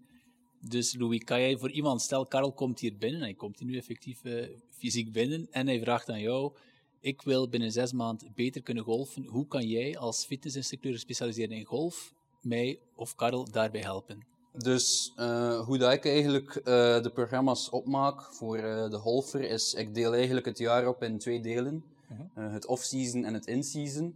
Dus 0.60 0.96
Louis, 0.96 1.24
kan 1.24 1.40
jij 1.40 1.58
voor 1.58 1.72
iemand, 1.72 2.02
stel 2.02 2.26
Karel 2.26 2.52
komt 2.52 2.80
hier 2.80 2.98
binnen, 2.98 3.22
hij 3.22 3.34
komt 3.34 3.60
hier 3.60 3.68
nu 3.68 3.78
effectief 3.78 4.24
uh, 4.24 4.48
fysiek 4.70 5.12
binnen 5.12 5.48
en 5.52 5.68
hij 5.68 5.80
vraagt 5.80 6.10
aan 6.10 6.22
jou, 6.22 6.54
ik 7.00 7.22
wil 7.22 7.50
binnen 7.50 7.72
zes 7.72 7.92
maanden 7.92 8.32
beter 8.36 8.62
kunnen 8.62 8.84
golfen, 8.84 9.26
hoe 9.26 9.48
kan 9.48 9.68
jij 9.68 9.98
als 9.98 10.26
fitnessinstructeur 10.26 10.92
gespecialiseerd 10.94 11.52
in 11.52 11.66
golf 11.66 12.14
mij 12.42 12.80
of 12.96 13.16
Karel 13.16 13.52
daarbij 13.52 13.82
helpen? 13.82 14.26
Dus 14.54 15.14
uh, 15.18 15.60
hoe 15.60 15.78
dat 15.78 15.92
ik 15.92 16.06
eigenlijk 16.06 16.56
uh, 16.56 16.64
de 17.02 17.12
programma's 17.14 17.70
opmaak 17.70 18.34
voor 18.34 18.58
de 18.90 18.98
golfer 18.98 19.42
is, 19.42 19.74
ik 19.74 19.96
deel 19.96 20.14
eigenlijk 20.14 20.46
het 20.46 20.58
jaar 20.58 20.88
op 20.88 21.04
in 21.04 21.18
twee 21.18 21.42
delen. 21.42 21.84
-huh. 22.08 22.52
het 22.54 22.66
off-season 22.66 23.26
en 23.26 23.34
het 23.34 23.48
in-season. 23.48 24.16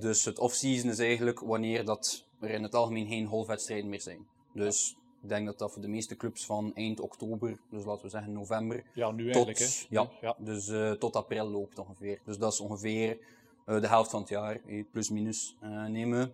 dus 0.00 0.24
het 0.24 0.38
off-season 0.38 0.90
is 0.90 0.98
eigenlijk 0.98 1.40
wanneer 1.40 1.84
dat 1.84 2.24
er 2.40 2.50
in 2.50 2.62
het 2.62 2.74
algemeen 2.74 3.06
geen 3.06 3.26
golfwedstrijden 3.26 3.90
meer 3.90 4.00
zijn. 4.00 4.26
Dus 4.52 4.96
ik 5.22 5.28
denk 5.28 5.46
dat 5.46 5.58
dat 5.58 5.72
voor 5.72 5.82
de 5.82 5.88
meeste 5.88 6.16
clubs 6.16 6.46
van 6.46 6.74
eind 6.74 7.00
oktober, 7.00 7.58
dus 7.70 7.84
laten 7.84 8.02
we 8.02 8.10
zeggen 8.10 8.32
november. 8.32 8.84
Ja, 8.94 9.10
nu 9.10 9.32
tot, 9.32 9.46
eigenlijk. 9.46 9.58
Hè? 9.58 9.86
Ja, 9.88 10.10
ja. 10.20 10.36
dus 10.38 10.98
tot 10.98 11.16
april 11.16 11.48
loopt 11.48 11.78
ongeveer. 11.78 12.18
Dus 12.24 12.38
dat 12.38 12.52
is 12.52 12.60
ongeveer 12.60 13.18
de 13.64 13.88
helft 13.88 14.10
van 14.10 14.20
het 14.20 14.28
jaar, 14.28 14.60
plus 14.90 15.10
minus 15.10 15.56
nemen. 15.88 16.32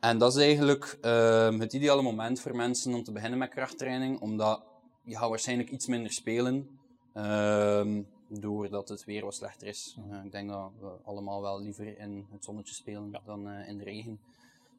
En 0.00 0.18
dat 0.18 0.36
is 0.36 0.42
eigenlijk 0.42 0.98
ehm, 1.00 1.60
het 1.60 1.72
ideale 1.72 2.02
moment 2.02 2.40
voor 2.40 2.56
mensen 2.56 2.94
om 2.94 3.02
te 3.02 3.12
beginnen 3.12 3.38
met 3.38 3.48
krachttraining, 3.48 4.20
omdat 4.20 4.62
je 5.02 5.16
gaat 5.16 5.28
waarschijnlijk 5.28 5.70
iets 5.70 5.86
minder 5.86 6.12
spelen, 6.12 6.68
ehm, 7.12 8.02
doordat 8.28 8.88
het 8.88 9.04
weer 9.04 9.24
wat 9.24 9.34
slechter 9.34 9.68
is. 9.68 9.98
ik 10.24 10.32
denk 10.32 10.48
dat 10.48 10.70
we 10.80 10.90
allemaal 11.04 11.42
wel 11.42 11.60
liever 11.60 11.98
in 11.98 12.26
het 12.30 12.44
zonnetje 12.44 12.74
spelen 12.74 13.08
ja. 13.12 13.20
dan 13.24 13.50
in 13.50 13.78
de 13.78 13.84
regen. 13.84 14.20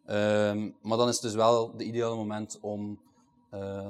Um, 0.07 0.75
maar 0.81 0.97
dan 0.97 1.07
is 1.07 1.13
het 1.13 1.23
dus 1.23 1.33
wel 1.33 1.75
de 1.77 1.83
ideale 1.83 2.15
moment 2.15 2.57
om 2.61 2.99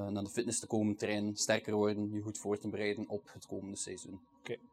naar 0.10 0.24
de 0.24 0.30
fitness 0.30 0.60
te 0.60 0.68
komen 0.68 0.96
trainen, 0.96 1.36
sterker 1.36 1.74
worden, 1.74 2.13
je 2.13 2.22
goed 2.22 2.38
voor 2.38 2.58
te 2.58 2.70
bereiden 2.70 3.06
op 3.08 3.30
het 3.34 3.48
komende 3.48 3.78
seizoen. 3.78 4.20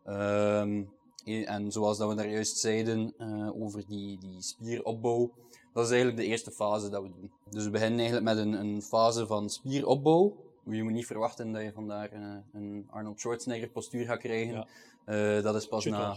Ehm, 0.04 0.84
en 1.24 1.72
zoals 1.72 1.98
dat 1.98 2.08
we 2.08 2.14
daar 2.14 2.30
juist 2.30 2.58
zeiden 2.58 3.14
over 3.54 3.86
die, 3.86 4.18
die 4.18 4.42
spieropbouw, 4.42 5.32
dat 5.76 5.84
is 5.84 5.90
eigenlijk 5.90 6.22
de 6.22 6.26
eerste 6.26 6.50
fase 6.50 6.88
dat 6.88 7.02
we 7.02 7.08
doen. 7.08 7.30
Dus 7.50 7.64
we 7.64 7.70
beginnen 7.70 7.98
eigenlijk 7.98 8.28
met 8.28 8.38
een, 8.38 8.52
een 8.52 8.82
fase 8.82 9.26
van 9.26 9.50
spieropbouw. 9.50 10.36
Je 10.70 10.82
moet 10.82 10.92
niet 10.92 11.06
verwachten 11.06 11.52
dat 11.52 11.62
je 11.62 11.72
vandaar 11.72 12.12
uh, 12.12 12.36
een 12.52 12.86
Arnold 12.90 13.20
Schwarzenegger 13.20 13.68
postuur 13.68 14.04
gaat 14.04 14.18
krijgen. 14.18 14.66
Uh, 15.06 15.42
dat 15.42 15.54
is 15.54 15.66
pas 15.66 15.84
na, 15.84 16.16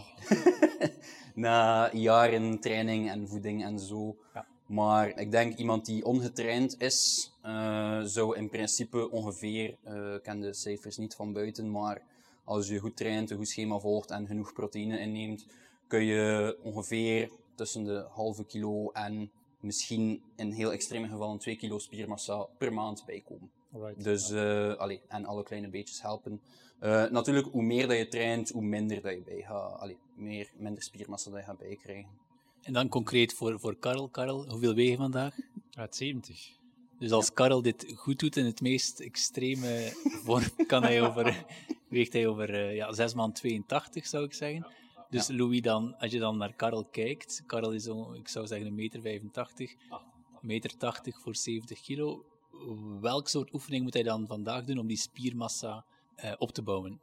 na 1.34 1.90
jaren 1.92 2.60
training 2.60 3.10
en 3.10 3.28
voeding 3.28 3.64
en 3.64 3.78
zo. 3.78 4.16
Ja. 4.34 4.46
Maar 4.66 5.18
ik 5.18 5.30
denk 5.30 5.56
iemand 5.56 5.86
die 5.86 6.04
ongetraind 6.04 6.80
is, 6.80 7.30
uh, 7.46 8.00
zou 8.02 8.36
in 8.36 8.48
principe 8.48 9.10
ongeveer, 9.10 9.68
ik 10.14 10.22
ken 10.22 10.40
de 10.40 10.54
cijfers 10.54 10.96
niet 10.96 11.14
van 11.14 11.32
buiten, 11.32 11.70
maar 11.70 12.02
als 12.44 12.68
je 12.68 12.78
goed 12.78 12.96
traint, 12.96 13.30
een 13.30 13.36
goed 13.36 13.48
schema 13.48 13.78
volgt 13.78 14.10
en 14.10 14.26
genoeg 14.26 14.52
proteïne 14.52 14.98
inneemt, 14.98 15.46
kun 15.86 16.04
je 16.04 16.58
ongeveer 16.62 17.30
tussen 17.54 17.84
de 17.84 18.06
halve 18.10 18.44
kilo 18.44 18.90
en 18.90 19.30
misschien 19.60 20.22
in 20.36 20.50
heel 20.50 20.72
extreme 20.72 21.08
gevallen 21.08 21.38
2 21.38 21.56
kilo 21.56 21.78
spiermassa 21.78 22.46
per 22.58 22.72
maand 22.72 23.04
bijkomen. 23.06 23.50
Right. 23.72 24.04
Dus, 24.04 24.30
uh, 24.30 24.74
allee, 24.74 25.00
en 25.08 25.24
alle 25.24 25.42
kleine 25.42 25.68
beetjes 25.68 26.02
helpen. 26.02 26.40
Uh, 26.82 27.10
natuurlijk, 27.10 27.46
hoe 27.46 27.62
meer 27.62 27.88
dat 27.88 27.96
je 27.96 28.08
traint, 28.08 28.50
hoe 28.50 28.62
minder 28.62 29.02
dat 29.02 29.12
je 29.12 29.22
bij 29.22 29.42
gaat, 29.46 29.80
allee, 29.80 29.96
meer, 30.14 30.50
minder 30.56 30.82
spiermassa 30.82 31.30
dat 31.30 31.38
je 31.38 31.44
gaat 31.44 31.58
bijkrijgen. 31.58 32.10
En 32.62 32.72
dan 32.72 32.88
concreet 32.88 33.34
voor, 33.34 33.60
voor 33.60 33.76
Karel. 33.76 34.08
Karel, 34.08 34.48
hoeveel 34.48 34.74
weeg 34.74 34.90
je 34.90 34.96
vandaag? 34.96 35.36
Uit 35.72 35.96
70. 35.96 36.58
Dus 36.98 37.10
als 37.10 37.26
ja. 37.26 37.32
Karel 37.34 37.62
dit 37.62 37.92
goed 37.96 38.18
doet 38.18 38.36
in 38.36 38.44
het 38.44 38.60
meest 38.60 39.00
extreme 39.00 39.92
vorm, 40.24 40.42
kan 40.66 40.82
hij 40.82 41.02
over, 41.02 41.44
weegt 41.88 42.12
hij 42.12 42.26
over 42.26 42.50
uh, 42.50 42.74
ja, 42.74 42.92
6 42.92 43.14
man 43.14 43.32
82, 43.32 44.06
zou 44.06 44.24
ik 44.24 44.32
zeggen. 44.32 44.66
Dus 45.10 45.26
ja. 45.26 45.34
Louis, 45.34 45.60
dan, 45.60 45.96
als 45.98 46.12
je 46.12 46.18
dan 46.18 46.36
naar 46.36 46.54
Karel 46.54 46.84
kijkt, 46.84 47.42
Karel 47.46 47.72
is, 47.72 47.82
zo, 47.82 48.12
ik 48.12 48.28
zou 48.28 48.46
zeggen, 48.46 48.66
een 48.66 48.74
meter 48.74 49.00
85, 49.00 49.74
meter 50.40 50.76
80 50.76 51.20
voor 51.20 51.36
70 51.36 51.80
kilo. 51.80 52.24
Welk 53.00 53.28
soort 53.28 53.52
oefening 53.54 53.82
moet 53.82 53.94
hij 53.94 54.02
dan 54.02 54.26
vandaag 54.26 54.64
doen 54.64 54.78
om 54.78 54.86
die 54.86 54.96
spiermassa 54.96 55.84
uh, 56.24 56.32
op 56.38 56.50
te 56.50 56.62
bouwen? 56.62 57.00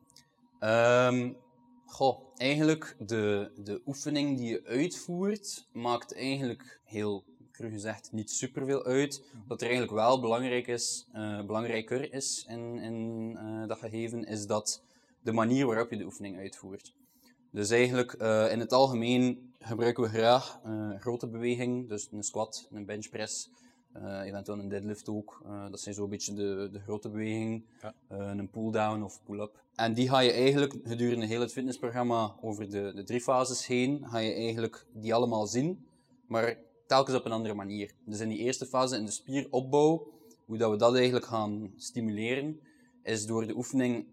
Um, 0.59 1.37
goh, 1.85 2.19
eigenlijk 2.35 2.95
de, 2.99 3.51
de 3.63 3.81
oefening 3.85 4.37
die 4.37 4.49
je 4.49 4.63
uitvoert, 4.65 5.67
maakt 5.73 6.15
eigenlijk 6.15 6.79
heel 6.83 7.23
cru 7.51 7.69
gezegd 7.69 8.11
niet 8.11 8.31
superveel 8.31 8.85
uit. 8.85 9.31
Wat 9.47 9.61
er 9.61 9.67
eigenlijk 9.67 9.97
wel 9.97 10.19
belangrijk 10.19 10.67
is, 10.67 11.07
uh, 11.13 11.45
belangrijker 11.45 12.13
is 12.13 12.45
in, 12.49 12.77
in 12.77 13.29
uh, 13.31 13.67
dat 13.67 13.77
gegeven, 13.77 14.23
is 14.23 14.45
dat 14.45 14.83
de 15.21 15.31
manier 15.31 15.65
waarop 15.65 15.89
je 15.89 15.97
de 15.97 16.05
oefening 16.05 16.37
uitvoert. 16.37 16.93
Dus 17.57 17.69
eigenlijk 17.69 18.15
uh, 18.21 18.51
in 18.51 18.59
het 18.59 18.73
algemeen 18.73 19.53
gebruiken 19.59 20.03
we 20.03 20.09
graag 20.09 20.59
uh, 20.65 20.99
grote 20.99 21.27
beweging, 21.27 21.89
dus 21.89 22.07
een 22.11 22.23
squat, 22.23 22.67
een 22.71 22.85
benchpress, 22.85 23.49
uh, 23.95 24.21
eventueel 24.23 24.59
een 24.59 24.69
deadlift 24.69 25.09
ook. 25.09 25.41
dat 25.69 25.79
zijn 25.79 25.95
zo'n 25.95 26.09
beetje 26.09 26.33
de, 26.33 26.69
de 26.71 26.79
grote 26.79 27.09
bewegingen. 27.09 27.65
Ja. 27.81 27.93
een 28.09 28.49
pull-down 28.49 29.01
of 29.01 29.23
pull-up. 29.23 29.63
En 29.75 29.93
die 29.93 30.09
ga 30.09 30.19
je 30.19 30.31
eigenlijk 30.31 30.75
gedurende 30.83 31.25
heel 31.25 31.39
het 31.39 31.51
fitnessprogramma 31.51 32.35
over 32.41 32.69
de, 32.69 32.91
de 32.95 33.03
drie 33.03 33.21
fases 33.21 33.67
heen, 33.67 34.07
ga 34.07 34.17
je 34.17 34.33
eigenlijk 34.33 34.85
die 34.93 35.13
allemaal 35.13 35.47
zien, 35.47 35.85
maar 36.27 36.57
telkens 36.87 37.17
op 37.17 37.25
een 37.25 37.31
andere 37.31 37.53
manier. 37.53 37.91
Dus 38.05 38.19
in 38.19 38.29
die 38.29 38.37
eerste 38.37 38.65
fase, 38.65 38.97
in 38.97 39.05
de 39.05 39.11
spieropbouw, 39.11 40.07
hoe 40.45 40.57
dat 40.57 40.71
we 40.71 40.77
dat 40.77 40.95
eigenlijk 40.95 41.25
gaan 41.25 41.73
stimuleren, 41.75 42.59
is 43.03 43.25
door 43.25 43.47
de 43.47 43.55
oefening 43.55 44.05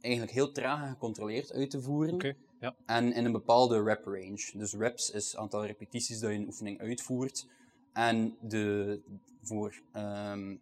eigenlijk 0.00 0.34
heel 0.34 0.52
traag 0.52 0.82
en 0.82 0.88
gecontroleerd 0.88 1.52
uit 1.52 1.70
te 1.70 1.82
voeren. 1.82 2.14
Okay. 2.14 2.36
Ja. 2.62 2.74
En 2.86 3.12
in 3.12 3.24
een 3.24 3.32
bepaalde 3.32 3.82
rep 3.82 4.04
range. 4.04 4.50
Dus 4.54 4.74
reps 4.74 5.10
is 5.10 5.26
het 5.26 5.36
aantal 5.36 5.66
repetities 5.66 6.18
dat 6.20 6.30
je 6.30 6.36
een 6.36 6.46
oefening 6.46 6.80
uitvoert. 6.80 7.46
En 7.92 8.36
de, 8.40 9.00
voor 9.42 9.82
um, 9.96 10.60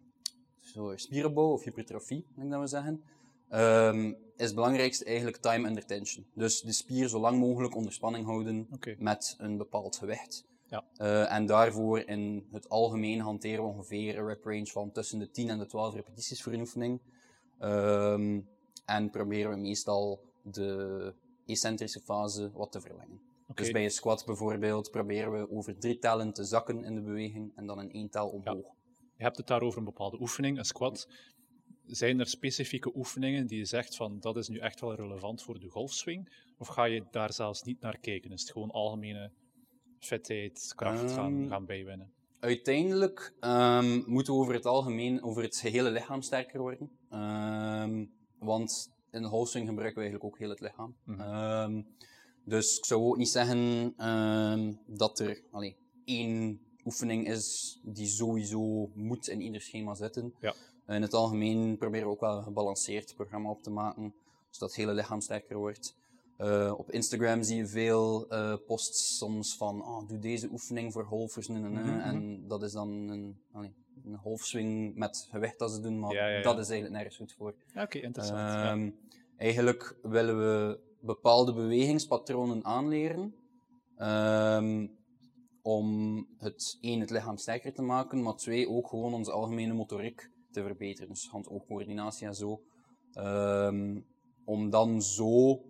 zo 0.59 0.93
spierenbouw 0.95 1.51
of 1.51 1.63
hypertrofie, 1.63 2.25
moet 2.33 2.45
ik 2.45 2.49
dat 2.49 2.59
maar 2.59 2.67
zeggen, 2.67 3.03
um, 3.51 4.17
is 4.35 4.45
het 4.45 4.55
belangrijkste 4.55 5.05
eigenlijk 5.05 5.37
time 5.37 5.67
under 5.67 5.85
tension. 5.85 6.25
Dus 6.33 6.61
de 6.61 6.71
spier 6.71 7.07
zo 7.07 7.19
lang 7.19 7.39
mogelijk 7.39 7.75
onder 7.75 7.93
spanning 7.93 8.25
houden 8.25 8.67
okay. 8.71 8.95
met 8.99 9.35
een 9.37 9.57
bepaald 9.57 9.97
gewicht. 9.97 10.45
Ja. 10.67 10.83
Uh, 10.97 11.33
en 11.33 11.45
daarvoor 11.45 11.99
in 11.99 12.47
het 12.51 12.69
algemeen 12.69 13.19
hanteren 13.19 13.63
we 13.63 13.69
ongeveer 13.69 14.17
een 14.17 14.27
rep 14.27 14.45
range 14.45 14.65
van 14.65 14.91
tussen 14.91 15.19
de 15.19 15.31
10 15.31 15.49
en 15.49 15.57
de 15.57 15.65
12 15.65 15.93
repetities 15.93 16.43
voor 16.43 16.53
een 16.53 16.59
oefening. 16.59 16.99
Um, 17.59 18.47
en 18.85 19.09
proberen 19.09 19.51
we 19.51 19.57
meestal 19.57 20.23
de 20.41 21.13
excentrische 21.51 21.99
fase 21.99 22.51
wat 22.53 22.71
te 22.71 22.81
verlengen. 22.81 23.21
Okay. 23.47 23.65
Dus 23.65 23.71
bij 23.71 23.83
een 23.83 23.91
squat 23.91 24.25
bijvoorbeeld 24.25 24.91
proberen 24.91 25.31
we 25.31 25.51
over 25.51 25.79
drie 25.79 25.97
tellen 25.97 26.33
te 26.33 26.43
zakken 26.43 26.83
in 26.83 26.95
de 26.95 27.01
beweging 27.01 27.51
en 27.55 27.65
dan 27.65 27.81
in 27.81 27.91
één 27.91 28.09
tel 28.09 28.29
omhoog. 28.29 28.65
Ja. 28.65 28.73
Je 29.17 29.23
hebt 29.23 29.37
het 29.37 29.47
daar 29.47 29.61
over 29.61 29.79
een 29.79 29.85
bepaalde 29.85 30.21
oefening, 30.21 30.57
een 30.57 30.65
squat. 30.65 31.07
Zijn 31.85 32.19
er 32.19 32.27
specifieke 32.27 32.95
oefeningen 32.95 33.47
die 33.47 33.57
je 33.57 33.65
zegt 33.65 33.95
van 33.95 34.19
dat 34.19 34.37
is 34.37 34.47
nu 34.47 34.57
echt 34.57 34.81
wel 34.81 34.95
relevant 34.95 35.43
voor 35.43 35.59
de 35.59 35.69
golfswing? 35.69 36.33
Of 36.57 36.67
ga 36.67 36.83
je 36.83 37.05
daar 37.11 37.33
zelfs 37.33 37.63
niet 37.63 37.81
naar 37.81 37.97
kijken? 37.97 38.31
Is 38.31 38.41
het 38.41 38.51
gewoon 38.51 38.71
algemene 38.71 39.31
vetheid, 39.99 40.73
kracht 40.75 41.01
um, 41.01 41.09
gaan, 41.09 41.39
ehm, 41.39 41.47
gaan 41.47 41.65
bijwinnen? 41.65 42.13
Uiteindelijk 42.39 43.33
um, 43.39 44.03
moeten 44.07 44.33
we 44.33 44.39
over 44.39 44.53
het 44.53 44.65
algemeen, 44.65 45.23
over 45.23 45.43
het 45.43 45.57
gehele 45.57 45.91
lichaam 45.91 46.21
sterker 46.21 46.59
worden. 46.59 46.91
Um, 47.11 48.11
want 48.39 48.91
in 49.11 49.21
de 49.21 49.27
holstring 49.27 49.67
gebruiken 49.67 50.01
we 50.01 50.07
eigenlijk 50.09 50.33
ook 50.33 50.39
heel 50.39 50.49
het 50.49 50.59
lichaam. 50.59 50.95
Mm 51.03 51.19
-hmm. 51.19 51.75
um, 51.75 51.87
dus 52.43 52.77
ik 52.77 52.85
zou 52.85 53.01
ook 53.01 53.17
niet 53.17 53.29
zeggen 53.29 53.57
um, 54.07 54.79
dat 54.85 55.19
er 55.19 55.41
allee, 55.51 55.75
één 56.05 56.59
oefening 56.85 57.27
is 57.27 57.79
die 57.83 58.07
sowieso 58.07 58.89
moet 58.93 59.27
in 59.27 59.41
ieder 59.41 59.61
schema 59.61 59.93
zitten. 59.93 60.33
Ja. 60.39 60.53
In 60.87 61.01
het 61.01 61.13
algemeen 61.13 61.77
proberen 61.77 62.07
we 62.07 62.13
ook 62.13 62.19
wel 62.19 62.37
een 62.37 62.43
gebalanceerd 62.43 63.15
programma 63.15 63.49
op 63.49 63.63
te 63.63 63.69
maken, 63.69 64.13
zodat 64.49 64.69
het 64.69 64.77
hele 64.77 64.93
lichaam 64.93 65.21
sterker 65.21 65.57
wordt. 65.57 65.95
Uh, 66.37 66.73
op 66.77 66.91
Instagram 66.91 67.43
zie 67.43 67.57
je 67.57 67.67
veel 67.67 68.33
uh, 68.33 68.55
posts 68.67 69.17
soms 69.17 69.57
van, 69.57 69.81
oh, 69.81 70.07
doe 70.07 70.19
deze 70.19 70.49
oefening 70.51 70.93
voor 70.93 71.05
golfers, 71.05 71.47
mm 71.47 71.63
-hmm. 71.63 71.99
en 71.99 72.47
dat 72.47 72.63
is 72.63 72.71
dan 72.71 72.89
een, 72.89 73.37
allee, 73.51 73.73
een 74.05 74.15
halfswing 74.15 74.95
met 74.95 75.27
gewicht 75.31 75.59
dat 75.59 75.71
ze 75.71 75.81
doen, 75.81 75.99
maar 75.99 76.13
ja, 76.13 76.27
ja, 76.27 76.37
ja. 76.37 76.41
dat 76.41 76.59
is 76.59 76.69
eigenlijk 76.69 76.93
nergens 76.93 77.17
goed 77.17 77.33
voor. 77.33 77.53
Oké, 77.69 77.81
okay, 77.81 78.01
interessant. 78.01 78.71
Um, 78.71 78.95
eigenlijk 79.37 79.97
willen 80.01 80.37
we 80.37 80.79
bepaalde 80.99 81.53
bewegingspatronen 81.53 82.65
aanleren, 82.65 83.35
um, 83.97 84.99
om 85.61 86.27
het 86.37 86.77
één, 86.81 86.99
het 86.99 87.09
lichaam 87.09 87.37
sterker 87.37 87.73
te 87.73 87.81
maken, 87.81 88.21
maar 88.21 88.35
twee, 88.35 88.69
ook 88.69 88.87
gewoon 88.87 89.13
onze 89.13 89.31
algemene 89.31 89.73
motoriek 89.73 90.29
te 90.51 90.63
verbeteren, 90.63 91.09
dus 91.09 91.29
hand-oogcoördinatie 91.29 92.27
en 92.27 92.35
zo. 92.35 92.61
Um, 93.17 94.05
om 94.45 94.69
dan 94.69 95.01
zo 95.01 95.61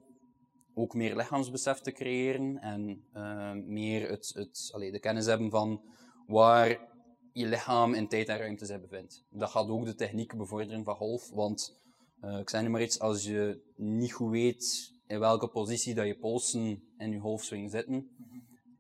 ook 0.74 0.94
meer 0.94 1.16
lichaamsbesef 1.16 1.80
te 1.80 1.92
creëren 1.92 2.58
en 2.58 3.06
uh, 3.14 3.52
meer 3.54 4.10
het, 4.10 4.32
het, 4.36 4.70
allee, 4.74 4.92
de 4.92 5.00
kennis 5.00 5.26
hebben 5.26 5.50
van 5.50 5.82
waar 6.28 6.91
je 7.34 7.46
lichaam 7.46 7.94
in 7.94 8.08
tijd 8.08 8.28
en 8.28 8.38
ruimte 8.38 8.66
zich 8.66 8.82
bevindt. 8.82 9.26
Dat 9.30 9.50
gaat 9.50 9.68
ook 9.68 9.86
de 9.86 9.96
techniek 9.96 10.38
bevorderen 10.38 10.84
van 10.84 10.96
golf, 10.96 11.30
want 11.30 11.80
uh, 12.24 12.40
ik 12.40 12.50
zeg 12.50 12.62
nu 12.62 12.70
maar 12.70 12.82
iets, 12.82 13.00
als 13.00 13.24
je 13.24 13.62
niet 13.76 14.14
goed 14.14 14.32
weet 14.32 14.94
in 15.08 15.20
welke 15.20 15.48
positie 15.48 15.94
dat 15.94 16.06
je 16.06 16.18
polsen 16.18 16.84
in 16.98 17.12
je 17.12 17.20
golfswing 17.20 17.72
zitten, 17.72 18.10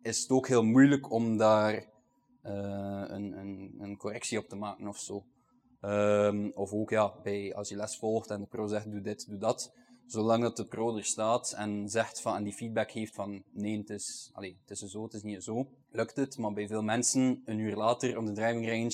is 0.01 0.21
het 0.21 0.29
ook 0.29 0.47
heel 0.47 0.63
moeilijk 0.63 1.11
om 1.11 1.37
daar 1.37 1.73
uh, 1.73 3.03
een, 3.07 3.37
een, 3.37 3.75
een, 3.79 3.97
correctie 3.97 4.37
op 4.37 4.49
te 4.49 4.55
maken 4.55 4.87
of 4.87 4.99
zo. 4.99 5.25
Um, 5.81 6.51
of 6.53 6.73
ook 6.73 6.89
ja, 6.89 7.13
bij, 7.23 7.55
als 7.55 7.69
je 7.69 7.75
les 7.75 7.97
volgt 7.97 8.29
en 8.29 8.39
de 8.39 8.47
pro 8.47 8.67
zegt 8.67 8.91
doe 8.91 9.01
dit, 9.01 9.29
doe 9.29 9.37
dat, 9.37 9.73
zolang 10.11 10.43
dat 10.43 10.57
de 10.57 10.65
pro 10.65 10.97
er 10.97 11.03
staat 11.03 11.51
en 11.51 11.89
zegt 11.89 12.21
van, 12.21 12.35
en 12.35 12.43
die 12.43 12.53
feedback 12.53 12.91
geeft 12.91 13.13
van 13.13 13.43
nee, 13.51 13.77
het 13.77 13.89
is, 13.89 14.29
allez, 14.33 14.53
het 14.65 14.69
is 14.69 14.79
zo, 14.79 15.03
het 15.03 15.13
is 15.13 15.23
niet 15.23 15.43
zo, 15.43 15.69
lukt 15.91 16.15
het. 16.15 16.37
Maar 16.37 16.53
bij 16.53 16.67
veel 16.67 16.81
mensen, 16.81 17.41
een 17.45 17.59
uur 17.59 17.75
later 17.75 18.17
op 18.17 18.25
de 18.25 18.31
driving 18.31 18.69
range, 18.69 18.89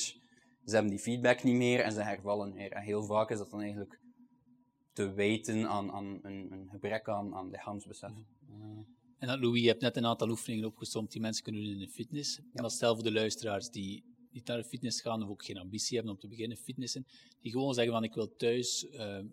ze 0.65 0.73
hebben 0.73 0.89
die 0.91 0.99
feedback 0.99 1.43
niet 1.43 1.56
meer 1.56 1.79
en 1.79 1.91
ze 1.91 2.02
hervallen 2.02 2.54
weer. 2.54 2.71
En 2.71 2.83
heel 2.83 3.04
vaak 3.04 3.29
is 3.29 3.37
dat 3.37 3.50
dan 3.50 3.62
eigenlijk 3.62 4.00
te 4.94 5.13
wijten 5.13 5.67
aan, 5.67 5.91
aan 5.91 6.19
een, 6.21 6.52
een 6.52 6.67
gebrek 6.71 7.10
aan, 7.10 7.35
aan 7.35 7.50
lichaamsbesef. 7.50 8.12
En 9.17 9.27
dan, 9.27 9.39
Louis, 9.39 9.62
je 9.62 9.67
hebt 9.67 9.81
net 9.81 9.98
een 9.98 10.06
aantal 10.06 10.29
oefeningen 10.29 10.65
opgesomd 10.65 11.12
die 11.12 11.21
mensen 11.21 11.44
kunnen 11.44 11.63
doen 11.63 11.71
in 11.71 11.79
de 11.79 11.89
fitness. 11.89 12.39
Ja. 12.54 12.63
En 12.63 12.69
stel 12.69 12.94
voor 12.94 13.04
de 13.04 13.12
luisteraars 13.12 13.69
die 13.69 14.04
niet 14.31 14.48
naar 14.48 14.58
de 14.58 14.63
fitness 14.63 15.02
gaan 15.02 15.23
of 15.23 15.29
ook 15.29 15.46
geen 15.46 15.58
ambitie 15.58 15.96
hebben 15.96 16.13
om 16.13 16.19
te 16.19 16.27
beginnen 16.27 16.58
fitnessen, 16.58 17.06
die 17.41 17.52
gewoon 17.52 17.73
zeggen 17.73 17.94
van 17.94 18.04
ik 18.04 18.13
wil 18.13 18.35
thuis 18.35 18.83
uh, 18.83 18.89
de 19.00 19.29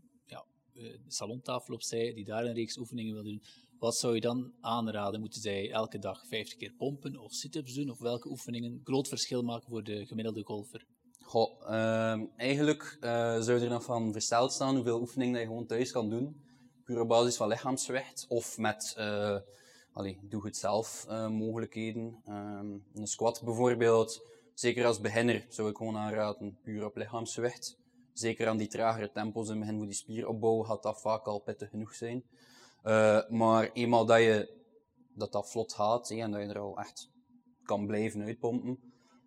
salontafel 1.06 1.74
opzij, 1.74 2.14
die 2.14 2.24
daar 2.24 2.44
een 2.44 2.54
reeks 2.54 2.78
oefeningen 2.78 3.14
wil 3.14 3.22
doen, 3.22 3.42
wat 3.78 3.96
zou 3.96 4.14
je 4.14 4.20
dan 4.20 4.52
aanraden? 4.60 5.20
Moeten 5.20 5.40
zij 5.40 5.70
elke 5.70 5.98
dag 5.98 6.26
50 6.26 6.56
keer 6.56 6.72
pompen 6.72 7.16
of 7.16 7.32
sit-ups 7.32 7.74
doen? 7.74 7.90
Of 7.90 7.98
welke 7.98 8.28
oefeningen 8.28 8.80
groot 8.84 9.08
verschil 9.08 9.42
maken 9.42 9.68
voor 9.68 9.82
de 9.82 10.06
gemiddelde 10.06 10.42
golfer? 10.42 10.86
Goh, 11.20 11.60
uh, 11.62 12.20
eigenlijk 12.36 12.98
uh, 13.00 13.40
zou 13.40 13.60
er 13.60 13.68
nog 13.68 13.84
van 13.84 14.12
versteld 14.12 14.52
staan 14.52 14.74
hoeveel 14.74 15.00
oefeningen 15.00 15.40
je 15.40 15.46
gewoon 15.46 15.66
thuis 15.66 15.92
kan 15.92 16.10
doen. 16.10 16.42
Puur 16.84 17.00
op 17.00 17.08
basis 17.08 17.36
van 17.36 17.48
lichaamsgewicht 17.48 18.26
of 18.28 18.58
met 18.58 18.96
allee, 19.92 20.18
doe 20.22 20.44
het 20.44 20.56
zelf 20.56 21.06
mogelijkheden. 21.30 22.22
Um, 22.28 22.84
een 22.94 23.06
squat 23.06 23.42
bijvoorbeeld, 23.44 24.26
zeker 24.54 24.86
als 24.86 25.00
beginner 25.00 25.46
zou 25.48 25.70
ik 25.70 25.76
gewoon 25.76 25.96
aanraden, 25.96 26.58
puur 26.62 26.84
op 26.84 26.96
lichaamsgewicht. 26.96 27.76
Zeker 28.14 28.48
aan 28.48 28.56
die 28.56 28.68
tragere 28.68 29.10
tempos 29.10 29.46
in 29.48 29.50
het 29.50 29.60
begin 29.60 29.76
voor 29.76 29.86
die 29.86 29.94
spieropbouw 29.94 30.62
gaat 30.62 30.82
dat 30.82 31.00
vaak 31.00 31.26
al 31.26 31.38
pittig 31.38 31.70
genoeg 31.70 31.94
zijn. 31.94 32.24
Uh, 32.84 33.20
maar 33.28 33.70
eenmaal 33.72 34.06
dat 34.06 34.18
je 34.18 34.48
dat, 35.14 35.32
dat 35.32 35.50
vlot 35.50 35.72
gaat 35.72 36.10
en 36.10 36.30
dat 36.30 36.40
je 36.40 36.46
er 36.46 36.58
al 36.58 36.78
echt 36.78 37.10
kan 37.62 37.86
blijven 37.86 38.22
uitpompen, 38.22 38.78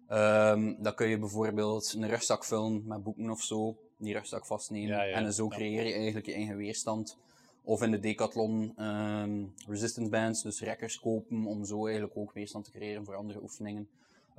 um, 0.10 0.84
dan 0.84 0.96
kun 0.96 1.08
je 1.08 1.20
bijvoorbeeld 1.20 1.94
een 1.94 2.08
rugzak 2.08 2.46
vullen 2.46 2.84
met 2.86 3.04
boeken 3.04 3.30
of 3.30 3.42
zo, 3.42 3.78
die 3.98 4.14
rugzak 4.14 4.46
vastnemen 4.46 4.96
ja, 4.96 5.04
ja, 5.04 5.16
en 5.16 5.34
zo 5.34 5.48
creëer 5.48 5.86
je 5.86 5.94
eigenlijk 5.94 6.26
je 6.26 6.34
eigen 6.34 6.58
weerstand. 6.58 7.18
Of 7.64 7.82
in 7.82 7.92
de 7.92 8.00
decathlon 8.00 8.84
um, 8.84 9.54
resistance 9.68 10.10
bands, 10.10 10.42
dus 10.42 10.62
rekkers 10.62 11.00
kopen 11.00 11.46
om 11.46 11.66
zo 11.66 11.86
eigenlijk 11.86 12.18
ook 12.18 12.34
weerstand 12.34 12.66
te 12.66 12.72
creëren 12.72 13.06
voor 13.06 13.16
andere 13.16 13.42
oefeningen. 13.42 13.90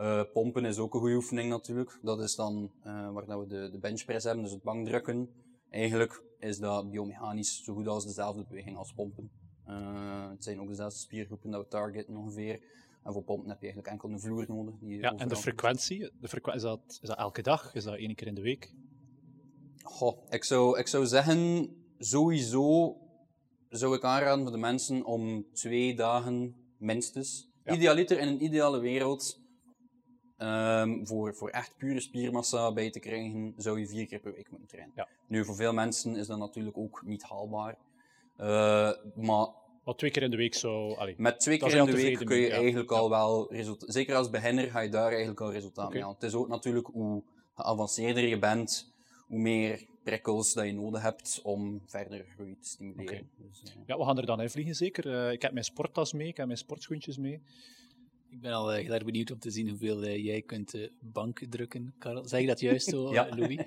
Uh, 0.01 0.22
pompen 0.32 0.64
is 0.64 0.78
ook 0.78 0.94
een 0.94 1.01
goede 1.01 1.14
oefening 1.14 1.51
natuurlijk. 1.51 1.99
Dat 2.03 2.20
is 2.20 2.34
dan 2.34 2.70
uh, 2.86 3.11
waar 3.12 3.26
dat 3.26 3.38
we 3.40 3.46
de, 3.46 3.70
de 3.70 3.78
benchpress 3.78 4.24
hebben, 4.24 4.44
dus 4.44 4.53
het 4.53 4.62
bankdrukken. 4.62 5.30
Eigenlijk 5.70 6.22
is 6.38 6.59
dat 6.59 6.90
biomechanisch 6.90 7.64
zo 7.64 7.74
goed 7.74 7.88
als 7.88 8.07
dezelfde 8.07 8.44
beweging 8.49 8.76
als 8.76 8.92
pompen. 8.92 9.30
Uh, 9.68 10.30
het 10.30 10.44
zijn 10.44 10.61
ook 10.61 10.68
dezelfde 10.68 10.99
spiergroepen 10.99 11.51
dat 11.51 11.62
we 11.62 11.68
targeten 11.68 12.16
ongeveer. 12.16 12.61
En 13.03 13.12
voor 13.12 13.22
pompen 13.22 13.49
heb 13.49 13.61
je 13.61 13.66
eigenlijk 13.66 13.92
enkel 13.92 14.11
een 14.11 14.20
vloer 14.20 14.44
nodig. 14.49 14.74
Die 14.80 14.99
ja, 14.99 15.14
en 15.14 15.28
de 15.28 15.36
frequentie, 15.36 16.11
de 16.20 16.28
frequ 16.28 16.53
is, 16.53 16.62
dat, 16.62 16.80
is 16.88 17.09
dat 17.09 17.18
elke 17.18 17.42
dag? 17.42 17.74
Is 17.74 17.84
dat 17.84 17.94
één 17.94 18.14
keer 18.14 18.26
in 18.26 18.34
de 18.34 18.42
week? 18.42 18.74
Goh, 19.82 20.18
ik 20.30 20.44
zou, 20.44 20.78
ik 20.78 20.86
zou 20.86 21.07
zeggen, 21.07 21.70
sowieso 21.99 22.96
zou 23.68 23.94
ik 23.94 24.05
aanraden 24.05 24.42
voor 24.42 24.53
de 24.53 24.59
mensen 24.59 25.05
om 25.05 25.46
twee 25.53 25.96
dagen 25.96 26.55
minstens. 26.76 27.49
Ja. 27.64 27.74
Idealiter 27.74 28.18
in 28.18 28.28
een 28.28 28.44
ideale 28.44 28.78
wereld 28.78 29.40
Um, 30.41 31.07
voor, 31.07 31.34
voor 31.34 31.49
echt 31.49 31.76
pure 31.76 32.01
spiermassa 32.01 32.72
bij 32.72 32.91
te 32.91 32.99
krijgen, 32.99 33.55
zou 33.57 33.80
je 33.80 33.86
vier 33.86 34.07
keer 34.07 34.18
per 34.18 34.32
week 34.32 34.51
moeten 34.51 34.68
trainen. 34.68 34.93
Ja. 34.97 35.09
Nu, 35.26 35.45
voor 35.45 35.55
veel 35.55 35.72
mensen 35.72 36.16
is 36.16 36.26
dat 36.26 36.39
natuurlijk 36.39 36.78
ook 36.78 37.03
niet 37.05 37.22
haalbaar. 37.22 37.76
Uh, 38.41 38.93
maar 39.14 39.49
wat 39.84 39.99
twee 39.99 40.11
keer 40.11 40.22
in 40.22 40.30
de 40.30 40.36
week 40.36 40.55
zo. 40.55 40.93
Allee, 40.93 41.14
met 41.16 41.41
twee 41.41 41.59
keer 41.59 41.76
in 41.76 41.84
de 41.84 41.93
week 41.93 42.26
kun 42.26 42.36
je 42.36 42.51
eigenlijk 42.51 42.91
al 42.91 43.11
wel 43.11 43.53
resultaat. 43.53 43.93
Zeker 43.93 44.14
als 44.14 44.30
beginner 44.30 44.70
ga 44.70 44.80
je 44.80 44.89
daar 44.89 45.11
eigenlijk 45.11 45.41
al 45.41 45.53
resultaat 45.53 45.84
okay. 45.84 45.95
mee 45.95 46.03
halen. 46.03 46.18
Het 46.20 46.28
is 46.28 46.34
ook 46.34 46.49
natuurlijk 46.49 46.86
hoe 46.86 47.22
geavanceerder 47.55 48.26
je 48.26 48.39
bent, 48.39 48.95
hoe 49.26 49.39
meer 49.39 49.86
prikkels 50.03 50.53
dat 50.53 50.64
je 50.64 50.72
nodig 50.72 51.03
hebt 51.03 51.41
om 51.43 51.82
verder 51.86 52.24
groei 52.34 52.59
te 52.61 52.68
stimuleren. 52.68 53.05
Okay. 53.05 53.26
Dus, 53.36 53.62
uh... 53.64 53.82
Ja, 53.86 53.99
we 53.99 54.05
gaan 54.05 54.18
er 54.18 54.26
dan 54.26 54.41
in 54.41 54.51
vliegen 54.51 54.74
zeker. 54.74 55.07
Uh, 55.07 55.32
ik 55.32 55.43
heb 55.43 55.53
mijn 55.53 55.64
sporttas 55.64 56.12
mee, 56.12 56.28
ik 56.28 56.36
heb 56.36 56.47
mijn 56.47 56.59
sportschoentjes 56.59 57.16
mee. 57.16 57.43
Ik 58.31 58.41
ben 58.41 58.53
al 58.53 58.74
uh, 58.74 58.79
heel 58.83 58.93
erg 58.93 59.05
benieuwd 59.05 59.31
om 59.31 59.39
te 59.39 59.51
zien 59.51 59.68
hoeveel 59.68 60.05
uh, 60.05 60.24
jij 60.24 60.43
kunt 60.43 60.74
uh, 60.74 60.89
bank 61.01 61.41
drukken, 61.49 61.95
Karel. 61.99 62.29
Zeg 62.29 62.41
je 62.41 62.47
dat 62.47 62.61
juist 62.61 62.89
zo, 62.89 63.12
ja. 63.12 63.29
Louis? 63.37 63.57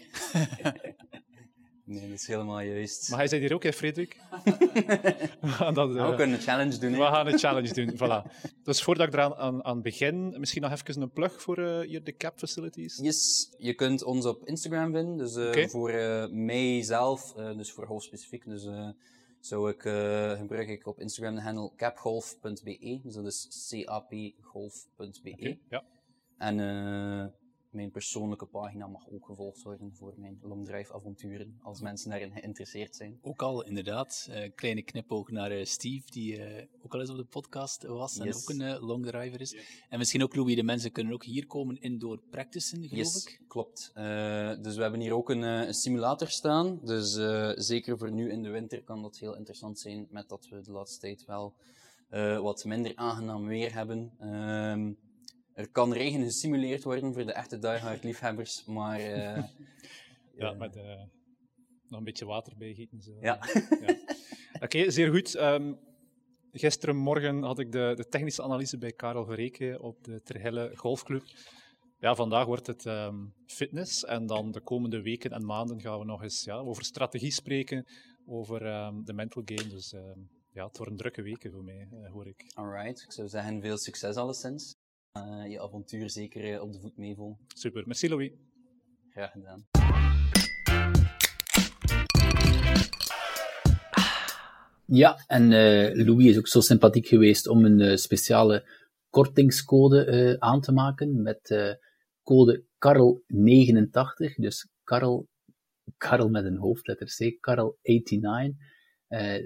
nee, 1.86 2.10
dat 2.10 2.20
is 2.20 2.28
helemaal 2.28 2.60
juist. 2.60 3.10
Maar 3.10 3.20
hij 3.20 3.28
zei 3.28 3.42
hier 3.42 3.54
ook, 3.54 3.64
hè, 3.64 3.74
Frederik? 3.74 4.18
we 5.42 5.48
gaan 5.48 5.74
dat, 5.74 5.94
we 5.94 6.14
kunnen 6.16 6.36
een 6.36 6.42
challenge 6.42 6.78
doen. 6.78 6.92
We 6.92 6.98
gaan 6.98 7.28
een 7.28 7.38
challenge 7.38 7.74
doen, 7.74 7.94
voilà. 7.96 8.32
Dus 8.64 8.84
voordat 8.84 9.08
ik 9.08 9.14
eraan 9.14 9.36
aan, 9.36 9.66
aan 9.66 9.82
begin, 9.82 10.40
misschien 10.40 10.62
nog 10.62 10.72
even 10.72 11.02
een 11.02 11.12
plug 11.12 11.42
voor 11.42 11.84
hier 11.84 12.04
de 12.04 12.16
CAP 12.18 12.40
facilities. 12.40 12.98
Yes, 12.98 13.54
je 13.58 13.74
kunt 13.74 14.04
ons 14.04 14.26
op 14.26 14.46
Instagram 14.46 14.94
vinden. 14.94 15.18
Dus 15.18 15.36
okay. 15.36 15.70
voor 15.70 15.92
mij 16.32 16.84
zelf, 16.84 17.34
dus 17.34 17.72
voor 17.72 17.86
Golf 17.86 18.04
specifiek. 18.04 18.46
Dus 18.46 18.68
zou 19.46 19.70
ik, 19.70 19.84
uh, 19.84 20.32
gebruik 20.32 20.68
ik 20.68 20.88
op 20.88 21.00
Instagram 21.00 21.36
de 21.36 21.42
handle 21.42 21.72
capgolf.be. 21.76 23.00
Dus 23.04 23.14
dat 23.14 23.26
is 23.26 23.48
capgolf.be. 23.86 25.32
Okay, 25.32 25.60
ja. 25.70 25.84
En 26.38 26.58
uh, 26.58 27.26
mijn 27.72 27.92
persoonlijke 27.92 28.46
pagina 28.46 28.88
mag 28.88 29.10
ook 29.12 29.26
gevolgd 29.26 29.64
worden 29.64 29.96
voor 29.96 30.14
mijn 30.18 30.40
longdrive 30.42 30.94
avonturen, 30.94 31.60
als 31.62 31.82
mensen 31.82 32.10
daarin 32.10 32.32
geïnteresseerd 32.32 32.96
zijn. 32.96 33.20
Ook 33.22 33.42
al, 33.42 33.66
inderdaad. 33.66 34.28
Uh, 34.30 34.50
kleine 34.56 34.82
knipoog 34.82 35.32
naar 35.32 35.52
uh, 35.52 35.66
Steve, 35.66 36.12
die 36.12 36.38
uh, 36.38 36.64
ook 36.84 36.94
al 36.94 37.00
eens 37.00 37.10
op 37.10 37.18
de 37.18 37.24
podcast 37.24 37.84
was 37.84 38.18
en 38.18 38.34
ook 38.36 38.50
een 38.50 38.80
longdriver 38.80 39.42
is. 39.42 39.56
En 39.90 39.98
misschien 39.98 40.24
ook 40.24 40.36
Louis, 40.36 40.56
de 40.56 40.64
mensen 40.64 40.92
kunnen 40.92 41.14
ook 41.14 41.24
hier 41.24 41.48
komen 41.48 41.82
indoor 41.82 42.22
practicen, 42.30 42.88
geloof 42.88 43.14
yes, 43.14 43.26
ik? 43.26 43.42
klopt. 43.48 43.92
dus 44.62 44.76
we 44.76 44.82
hebben 44.82 45.00
hier 45.00 45.14
ook 45.14 45.30
een, 45.30 45.42
een 45.42 45.74
simulator 45.74 46.28
staan. 46.28 46.80
Dus 46.84 47.14
zeker 47.66 47.98
voor 47.98 48.12
nu 48.12 48.32
in 48.32 48.44
de 48.44 48.50
winter 48.50 48.84
kan 48.84 49.02
dat 49.02 49.18
heel 49.18 49.36
interessant 49.36 49.80
zijn, 49.80 50.08
met 50.10 50.30
dat 50.30 50.48
we 50.50 50.62
de 50.62 50.72
laatste 50.72 51.00
tijd 51.00 51.26
wel 51.26 51.56
wat 52.42 52.66
minder 52.66 52.96
aangenaam 52.96 53.46
weer 53.46 53.74
hebben. 53.74 54.12
Ehm, 54.20 54.92
er 55.62 55.70
kan 55.72 55.94
regen 55.94 56.24
gesimuleerd 56.24 56.84
worden 56.84 57.14
voor 57.14 57.26
de 57.26 57.34
echte 57.34 57.60
diehard 57.60 58.04
liefhebbers, 58.04 58.66
maar... 58.66 59.00
Uh, 59.00 59.44
ja, 60.38 60.54
met 60.54 60.76
uh, 60.76 60.84
nog 61.88 62.00
een 62.00 62.04
beetje 62.04 62.26
water 62.26 62.54
bijgieten. 62.58 63.02
Zo. 63.02 63.12
Ja. 63.22 63.40
ja. 63.82 63.96
Oké, 64.66 64.92
zeer 64.92 65.12
goed. 65.12 65.36
Um, 65.36 65.80
gisterenmorgen 66.52 67.44
had 67.44 67.60
ik 67.60 67.72
de, 67.72 67.94
de, 67.96 68.08
technische 68.08 68.44
analyse 68.44 68.78
bij 68.78 68.92
Karel 68.92 69.26
Verreken 69.26 69.82
op 69.82 70.04
de 70.04 70.22
Terhelle 70.22 70.72
Golfclub. 70.76 71.24
Ja, 72.00 72.16
vandaag 72.16 72.46
wordt 72.46 72.68
het 72.68 72.86
um, 72.86 73.34
fitness 73.46 74.06
en 74.06 74.26
dan 74.26 74.52
de 74.52 74.62
komende 74.62 75.02
weken 75.02 75.32
en 75.32 75.46
maanden 75.46 75.82
gaan 75.82 76.00
we 76.00 76.06
nog 76.06 76.24
eens 76.24 76.44
ja, 76.44 76.56
over 76.58 76.84
strategie 76.84 77.32
spreken, 77.32 77.86
over 78.26 78.86
um, 78.86 79.06
de 79.06 79.14
mental 79.14 79.42
game. 79.46 79.70
Dus 79.70 79.94
ja, 80.54 80.66
het 80.68 80.78
worden 80.78 80.98
drukke 80.98 81.22
weken 81.22 81.52
voor 81.52 81.64
mij, 81.64 81.88
uh, 81.92 82.12
hoor 82.12 82.28
ik. 82.28 82.52
Alright, 82.54 83.02
ik 83.02 83.12
zou 83.12 83.28
zeggen 83.28 83.62
veel 83.62 83.78
succes 83.78 84.16
alleszins 84.16 84.76
je 85.50 85.62
avontuur 85.62 86.10
zeker 86.10 86.54
uh, 86.54 86.62
op 86.62 86.74
de 86.74 86.80
voet 86.80 86.98
meevolgen. 86.98 87.46
Super, 87.56 87.84
merci 87.86 88.10
Louis. 88.10 88.32
Graag 89.10 89.32
gedaan. 89.32 89.66
Ja, 94.86 95.24
en 95.28 95.52
uh, 95.52 96.06
Louis 96.06 96.28
is 96.28 96.38
ook 96.38 96.48
zo 96.48 96.60
sympathiek 96.60 97.08
geweest 97.08 97.48
om 97.48 97.66
een 97.66 97.98
speciale 97.98 98.70
kortingscode 99.10 100.36
aan 100.40 100.62
te 100.62 100.72
maken 100.72 101.22
met 101.22 101.74
code 102.24 102.64
Karel89, 102.64 104.36
dus 104.36 104.68
Karel, 104.84 105.28
Karel 105.98 106.30
met 106.30 106.46
een 106.46 106.58
hoofdletter 106.58 107.08
C, 107.08 107.36
Karel89. 107.36 108.56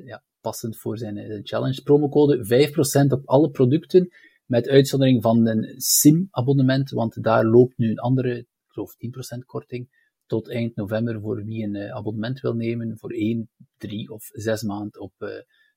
ja, 0.05 0.23
passend 0.41 0.77
voor 0.77 0.97
zijn 0.97 1.39
challenge. 1.43 1.81
Promocode 1.81 2.69
5% 3.07 3.11
op 3.11 3.25
alle 3.25 3.49
producten 3.49 4.09
met 4.45 4.67
uitzondering 4.67 5.21
van 5.21 5.47
een 5.47 5.73
SIM-abonnement, 5.77 6.89
want 6.89 7.23
daar 7.23 7.45
loopt 7.45 7.77
nu 7.77 7.89
een 7.89 7.99
andere, 7.99 8.37
ik 8.37 8.47
geloof 8.67 8.95
10% 9.39 9.45
korting, 9.45 9.89
tot 10.25 10.49
eind 10.49 10.75
november 10.75 11.21
voor 11.21 11.43
wie 11.43 11.63
een 11.63 11.75
uh, 11.75 11.91
abonnement 11.91 12.39
wil 12.39 12.53
nemen 12.53 12.97
voor 12.97 13.11
1, 13.11 13.49
3 13.77 14.09
of 14.09 14.29
6 14.31 14.63
maanden 14.63 15.01
op 15.01 15.13
uh, 15.19 15.29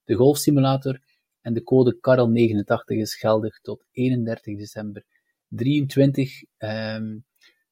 de 0.05 0.15
golfsimulator. 0.15 1.01
En 1.41 1.55
de 1.55 1.63
code 1.63 1.97
KARL89 1.97 2.97
is 2.97 3.15
geldig 3.15 3.61
tot 3.61 3.85
31 3.91 4.57
december 4.57 5.05
23. 5.49 6.43
Um, 6.43 6.49
ehm, 6.59 7.19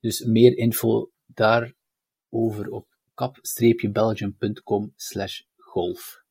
dus 0.01 0.25
meer 0.25 0.57
info 0.57 1.11
daarover 1.27 2.71
op 2.71 2.87
cap-belgium.com 3.15 4.93
slash 4.97 5.41
golf. 5.57 6.26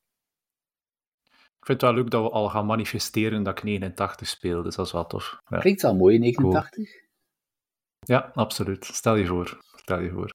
Ik 1.65 1.71
vind 1.71 1.81
het 1.81 1.91
wel 1.91 1.99
leuk 2.01 2.11
dat 2.11 2.23
we 2.23 2.29
al 2.29 2.49
gaan 2.49 2.65
manifesteren 2.65 3.43
dat 3.43 3.57
ik 3.57 3.63
89 3.63 4.27
speel, 4.27 4.61
dus 4.61 4.75
dat 4.75 4.85
is 4.85 4.91
wel 4.91 5.05
tof. 5.05 5.41
Ja. 5.47 5.57
Klinkt 5.57 5.81
wel 5.81 5.95
mooi, 5.95 6.17
89? 6.17 6.89
Ja, 7.99 8.31
absoluut. 8.33 8.85
Stel 8.85 9.15
je 9.15 9.25
voor. 9.25 9.59
Stel 9.75 9.99
je 9.99 10.09
voor. 10.09 10.33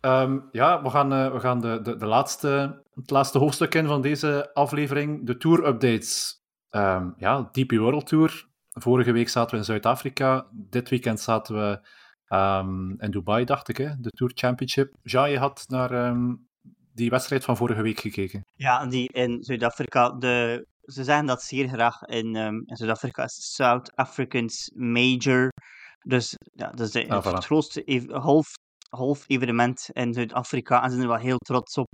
Um, 0.00 0.48
ja, 0.52 0.82
we 0.82 0.90
gaan, 0.90 1.12
uh, 1.12 1.32
we 1.32 1.40
gaan 1.40 1.60
de, 1.60 1.80
de, 1.82 1.96
de, 1.96 2.06
laatste, 2.06 2.82
het 2.94 3.10
laatste 3.10 3.38
hoofdstuk 3.38 3.74
in 3.74 3.86
van 3.86 4.02
deze 4.02 4.50
aflevering, 4.54 5.26
de 5.26 5.36
tour-updates. 5.36 6.42
Um, 6.70 7.14
ja, 7.16 7.48
DP 7.52 7.72
World 7.72 8.06
Tour. 8.06 8.48
Vorige 8.68 9.12
week 9.12 9.28
zaten 9.28 9.50
we 9.50 9.56
in 9.56 9.64
Zuid-Afrika. 9.64 10.46
Dit 10.52 10.88
weekend 10.88 11.20
zaten 11.20 11.54
we 11.54 11.88
um, 12.36 13.00
in 13.00 13.10
Dubai, 13.10 13.44
dacht 13.44 13.68
ik, 13.68 13.76
hè? 13.76 13.90
de 13.98 14.10
Tour 14.10 14.32
Championship. 14.34 14.94
Ja, 15.02 15.24
je 15.24 15.38
had 15.38 15.64
naar 15.68 15.92
die 16.98 17.10
wedstrijd 17.10 17.44
van 17.44 17.56
vorige 17.56 17.82
week 17.82 18.00
gekeken? 18.00 18.42
Ja, 18.54 18.86
die 18.86 19.08
in 19.12 19.42
Zuid-Afrika. 19.42 20.10
De, 20.10 20.66
ze 20.84 21.04
zeggen 21.04 21.26
dat 21.26 21.42
zeer 21.42 21.68
graag 21.68 22.02
in, 22.02 22.36
um, 22.36 22.62
in 22.66 22.76
Zuid-Afrika 22.76 23.24
is 23.24 23.54
South 23.54 23.96
Africans 23.96 24.70
Major. 24.74 25.48
Dus 26.06 26.34
ja, 26.54 26.70
dat 26.70 26.80
is 26.86 26.90
de, 26.90 27.08
ah, 27.08 27.24
het 27.34 27.44
grootste 27.44 27.82
ev 27.84 28.04
golf, 28.10 28.46
golf-evenement 28.90 29.88
in 29.92 30.12
Zuid-Afrika. 30.14 30.82
En 30.82 30.90
ze 30.90 30.96
zijn 30.96 31.02
er 31.08 31.12
wel 31.14 31.22
heel 31.22 31.38
trots 31.38 31.76
op. 31.76 31.88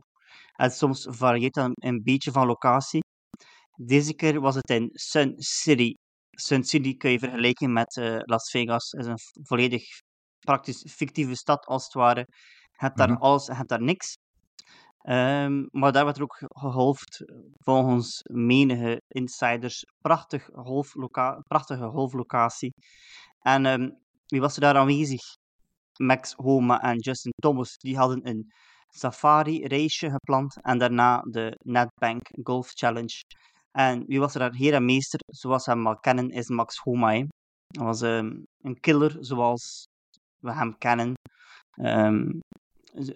En 0.56 0.70
soms 0.70 1.06
varieert 1.10 1.54
dat 1.54 1.70
een 1.74 2.02
beetje 2.02 2.32
van 2.32 2.46
locatie. 2.46 3.00
Deze 3.76 4.14
keer 4.14 4.40
was 4.40 4.54
het 4.54 4.70
in 4.70 4.90
Sun 4.92 5.34
City. 5.36 5.92
Sun 6.30 6.64
City 6.64 6.96
kun 6.96 7.10
je 7.10 7.18
vergelijken 7.18 7.72
met 7.72 7.96
uh, 7.96 8.16
Las 8.18 8.50
Vegas. 8.50 8.92
is 8.92 9.06
een 9.06 9.18
volledig 9.42 9.84
praktisch 10.38 10.84
fictieve 10.88 11.34
stad 11.34 11.66
als 11.66 11.84
het 11.84 11.92
ware. 11.94 12.20
Je 12.76 12.80
hebt 12.84 12.96
daar 12.96 13.10
Mhm. 13.10 13.22
alles, 13.22 13.46
je 13.46 13.54
hebt 13.54 13.68
daar 13.68 13.82
niks. 13.82 14.14
Ehm, 15.04 15.66
maar 15.70 15.92
daar 15.92 16.04
werd 16.04 16.16
er 16.16 16.22
ook 16.22 16.38
geholfd, 16.48 17.24
volgens 17.54 18.20
menige 18.22 19.02
insiders, 19.08 19.84
prachtig 20.00 20.48
golfloca 20.52 21.40
prachtige 21.46 21.88
golflocatie. 21.88 22.72
En 23.40 23.66
ehm, 23.66 23.90
wie 24.26 24.40
was 24.40 24.54
er 24.54 24.60
daar 24.60 24.76
aanwezig? 24.76 25.20
Max 25.96 26.32
Homa 26.32 26.80
en 26.82 26.98
Justin 26.98 27.32
Thomas, 27.36 27.76
die 27.76 27.96
hadden 27.96 28.28
een 28.28 28.52
safari-raceje 28.88 30.10
gepland 30.10 30.60
en 30.62 30.78
daarna 30.78 31.20
de 31.20 31.58
Netbank 31.62 32.28
Golf 32.42 32.70
Challenge. 32.74 33.22
En 33.70 34.04
wie 34.06 34.20
was 34.20 34.34
er 34.34 34.40
daar 34.40 34.54
heer 34.54 34.74
en 34.74 34.84
meester, 34.84 35.20
zoals 35.26 35.66
we 35.66 35.72
hem 35.72 35.86
al 35.86 35.98
kennen, 35.98 36.30
is 36.30 36.48
Max 36.48 36.78
Homa. 36.78 37.08
Hij 37.08 37.28
was 37.66 38.02
ehm, 38.02 38.42
een 38.60 38.80
killer, 38.80 39.16
zoals 39.20 39.86
we 40.38 40.52
hem 40.52 40.78
kennen. 40.78 41.14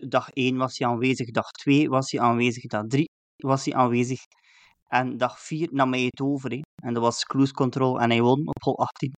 Dag 0.09 0.31
1 0.31 0.57
was 0.57 0.79
hij 0.79 0.89
aanwezig, 0.89 1.31
dag 1.31 1.51
2 1.51 1.89
was 1.89 2.11
hij 2.11 2.21
aanwezig, 2.21 2.63
dag 2.67 2.87
3 2.87 3.09
was 3.37 3.65
hij 3.65 3.75
aanwezig. 3.75 4.21
En 4.89 5.17
dag 5.17 5.41
4 5.41 5.69
nam 5.73 5.93
hij 5.93 6.03
het 6.03 6.21
over. 6.21 6.51
hè. 6.51 6.61
En 6.83 6.95
dat 6.95 7.03
was 7.03 7.25
cruise 7.25 7.53
control 7.53 8.01
en 8.01 8.11
hij 8.11 8.21
won 8.23 8.47
op 8.49 8.63
hol 8.63 8.79
18. 8.79 9.13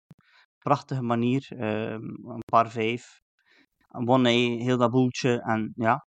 Prachtige 0.58 1.02
manier, 1.02 1.46
ehm, 1.50 2.02
een 2.30 2.42
paar 2.52 2.70
5. 2.70 3.18
En 3.88 4.04
won 4.04 4.24
hij 4.24 4.34
heel 4.38 4.76
dat 4.78 4.90
boeltje 4.90 5.42
en 5.42 5.72
ja. 5.74 6.06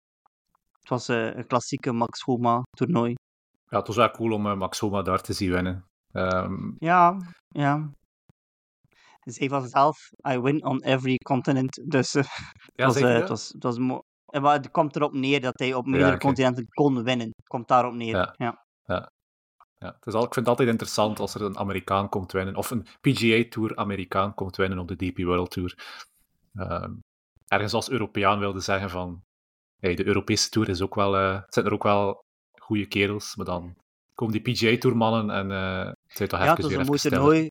Het 0.81 0.89
was 0.89 1.09
eh, 1.09 1.37
een 1.37 1.47
klassieke 1.47 1.93
Max 1.93 2.21
Homa 2.21 2.63
toernooi. 2.77 3.15
Ja, 3.69 3.79
het 3.79 3.87
was 3.87 3.97
wel 3.97 4.11
cool 4.11 4.33
om 4.33 4.47
eh, 4.47 4.57
Max 4.57 4.79
Homa 4.79 5.03
daar 5.03 5.21
te 5.23 5.33
zien 5.33 5.51
winnen. 5.51 5.85
Ehm, 6.13 6.73
Ja, 6.79 7.17
ja. 7.49 7.91
Zij 9.21 9.49
van 9.49 9.69
zelf, 9.69 10.11
I 10.29 10.39
win 10.39 10.65
on 10.65 10.83
every 10.83 11.17
continent. 11.17 11.83
Dus 11.91 12.15
eh, 12.15 12.25
het, 12.75 12.85
was, 12.87 13.01
het, 13.01 13.29
was, 13.29 13.49
het 13.49 13.63
was 13.63 13.79
mooi. 13.79 14.01
En 14.01 14.08
maar 14.31 14.53
het 14.53 14.71
komt 14.71 14.97
erop 14.97 15.13
neer 15.13 15.41
dat 15.41 15.59
hij 15.59 15.75
op 15.75 15.87
meerdere 15.87 16.19
continenten 16.19 16.69
kon 16.69 17.03
winnen. 17.03 17.27
Het 17.37 17.47
komt 17.47 17.69
daarop 17.69 17.95
neer. 17.95 18.17
Ja. 18.17 18.35
Ja. 18.85 19.13
Ja, 19.79 19.95
het 19.95 20.07
is 20.07 20.15
al, 20.15 20.25
ik 20.25 20.35
vind 20.35 20.47
het 20.47 20.49
altijd 20.49 20.69
interessant 20.69 21.19
als 21.21 21.35
er 21.35 21.43
een 21.43 21.59
Amerikaan 21.59 22.09
komt 22.09 22.33
winnen, 22.33 22.57
of 22.57 22.71
een 22.71 22.87
PGA 23.01 23.45
Tour 23.49 23.77
Amerikaan 23.77 24.35
komt 24.35 24.57
winnen 24.57 24.79
op 24.79 24.89
de 24.89 24.97
DP 24.97 25.19
World 25.19 25.51
Tour. 25.51 25.99
Ehm, 26.55 26.93
ergens 27.47 27.73
als 27.73 27.91
Europeaan 27.91 28.39
wilde 28.39 28.61
zeggen 28.61 28.91
van, 28.91 29.23
hey, 29.81 29.95
de 29.95 30.07
Europese 30.07 30.49
Tour 30.49 30.69
is 30.69 30.83
ook 30.83 30.95
wel, 30.95 31.17
eh, 31.17 31.35
het 31.35 31.55
zijn 31.55 31.67
er 31.67 31.73
ook 31.73 31.83
wel 31.83 32.25
goede 32.61 32.87
kerels, 32.87 33.37
maar 33.37 33.47
dan 33.47 33.77
komen 34.15 34.43
die 34.43 34.55
PGA 34.55 34.79
Tour 34.79 34.97
mannen 34.97 35.31
en 35.31 35.51
eh 35.51 35.87
het 35.87 36.17
zijn 36.17 36.29
toch 36.29 36.39
Ja, 36.39 36.51
even 36.51 36.63
weer 36.63 36.73
even 36.73 36.87
mooi 36.87 36.99
stiller. 36.99 37.51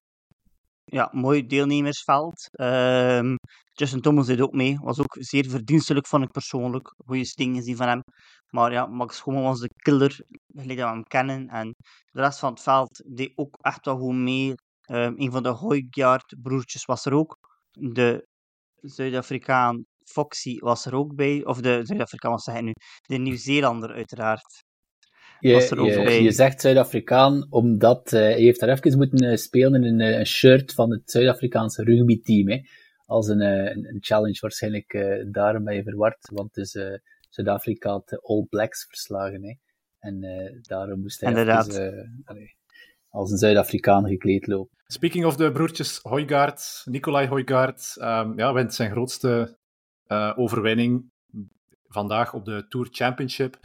Ja, 0.90 1.10
mooi 1.12 1.46
deelnemersveld. 1.48 2.48
Ehm, 2.52 3.36
Justin 3.74 4.02
Thomas 4.02 4.26
deed 4.28 4.42
ook 4.42 4.54
mee. 4.54 4.78
Was 4.82 5.00
ook 5.00 5.16
zeer 5.20 5.50
verdienstelijk, 5.50 6.08
vond 6.08 6.24
ik 6.24 6.32
persoonlijk. 6.32 6.94
Goeie 7.06 7.26
sting 7.26 7.56
gezien 7.56 7.76
van 7.76 7.88
hem. 7.88 8.02
Maar 8.50 8.72
ja, 8.72 8.86
Max 8.86 9.20
Homan 9.20 9.44
was 9.44 9.60
de 9.60 9.70
killer, 9.76 10.20
gelijk 10.48 10.80
dat 10.80 10.90
we 10.90 10.94
hem 10.94 11.04
kennen. 11.04 11.48
En 11.50 11.76
de 12.12 12.22
rest 12.22 12.40
van 12.40 12.50
het 12.54 12.62
veld 12.62 13.04
deed 13.06 13.32
ook 13.36 13.58
echt 13.62 13.86
wel 13.86 13.98
goed 13.98 14.16
mee. 14.16 14.54
Ehm, 14.82 15.14
een 15.16 15.32
van 15.32 15.44
de 15.44 15.50
Hoijgaard-broertjes 15.50 16.86
was 16.86 17.06
er 17.06 17.14
ook. 17.14 17.38
De 17.72 18.28
Zuid-Afrikaan 18.82 19.84
Foxy 20.04 20.58
was 20.60 20.86
er 20.86 20.96
ook 20.96 21.16
bij. 21.16 21.46
Of 21.46 21.62
de 21.62 21.80
Zuid-Afrikaan, 21.84 22.40
zeg 22.40 22.56
ik 22.56 22.62
nu? 22.62 22.72
De 23.02 23.18
Nieuw-Zeelander, 23.18 23.92
uiteraard. 23.94 24.64
Was 25.40 25.72
er 25.72 26.22
Je, 26.22 26.32
zegt 26.32 26.62
Zuid-Afrikaan, 26.62 27.48
omdat 27.50 28.14
eh, 28.14 28.20
hij 28.20 28.42
heeft 28.42 28.60
daar 28.60 28.70
even 28.70 28.98
moeten 28.98 29.30
eh, 29.30 29.36
spelen 29.38 29.84
in 29.84 30.00
een, 30.00 30.14
eh, 30.14 30.20
een 30.20 30.26
shirt 30.26 30.74
van 30.74 30.92
het 30.92 31.12
Zuid-Afrikaanse 31.12 31.84
rugbyteam. 31.84 32.50
Hè. 32.50 32.60
Als 33.06 33.28
een, 33.28 33.42
eh, 33.42 33.76
een, 33.76 33.86
een 33.88 33.98
challenge 34.00 34.38
waarschijnlijk, 34.42 34.94
eh, 34.94 35.26
daarom 35.32 35.64
ben 35.64 35.76
je 35.76 35.84
verward, 35.84 36.30
want 36.34 36.58
eh, 36.58 36.94
Zuid-Afrika 37.30 37.90
had 37.90 38.10
de 38.10 38.20
All 38.22 38.46
Blacks 38.50 38.86
verslagen. 38.88 39.44
Hè. 39.44 39.54
En 40.00 40.24
eh, 40.24 40.54
daarom 40.62 41.00
moest 41.00 41.20
hij 41.22 41.30
Inderdaad. 41.30 41.68
even, 41.68 41.98
eh, 41.98 42.08
allee, 42.24 42.56
als 43.10 43.32
een 43.32 43.38
Zuid-Afrikaan 43.38 44.08
gekleed 44.08 44.48
lopen. 44.48 44.78
Speaking 44.88 45.26
of 45.26 45.36
de 45.36 45.52
broertjes 45.52 46.00
Hoijgaard, 46.02 46.82
Nicolai 46.86 47.28
Hoijgaard, 47.28 47.96
ehm 48.00 48.40
ja, 48.40 48.54
wint 48.54 48.74
zijn 48.74 48.92
grootste 48.92 49.58
eh, 50.06 50.34
overwinning 50.36 51.12
vandaag 51.88 52.34
op 52.34 52.46
de 52.46 52.66
Tour 52.70 52.88
Championship. 52.92 53.58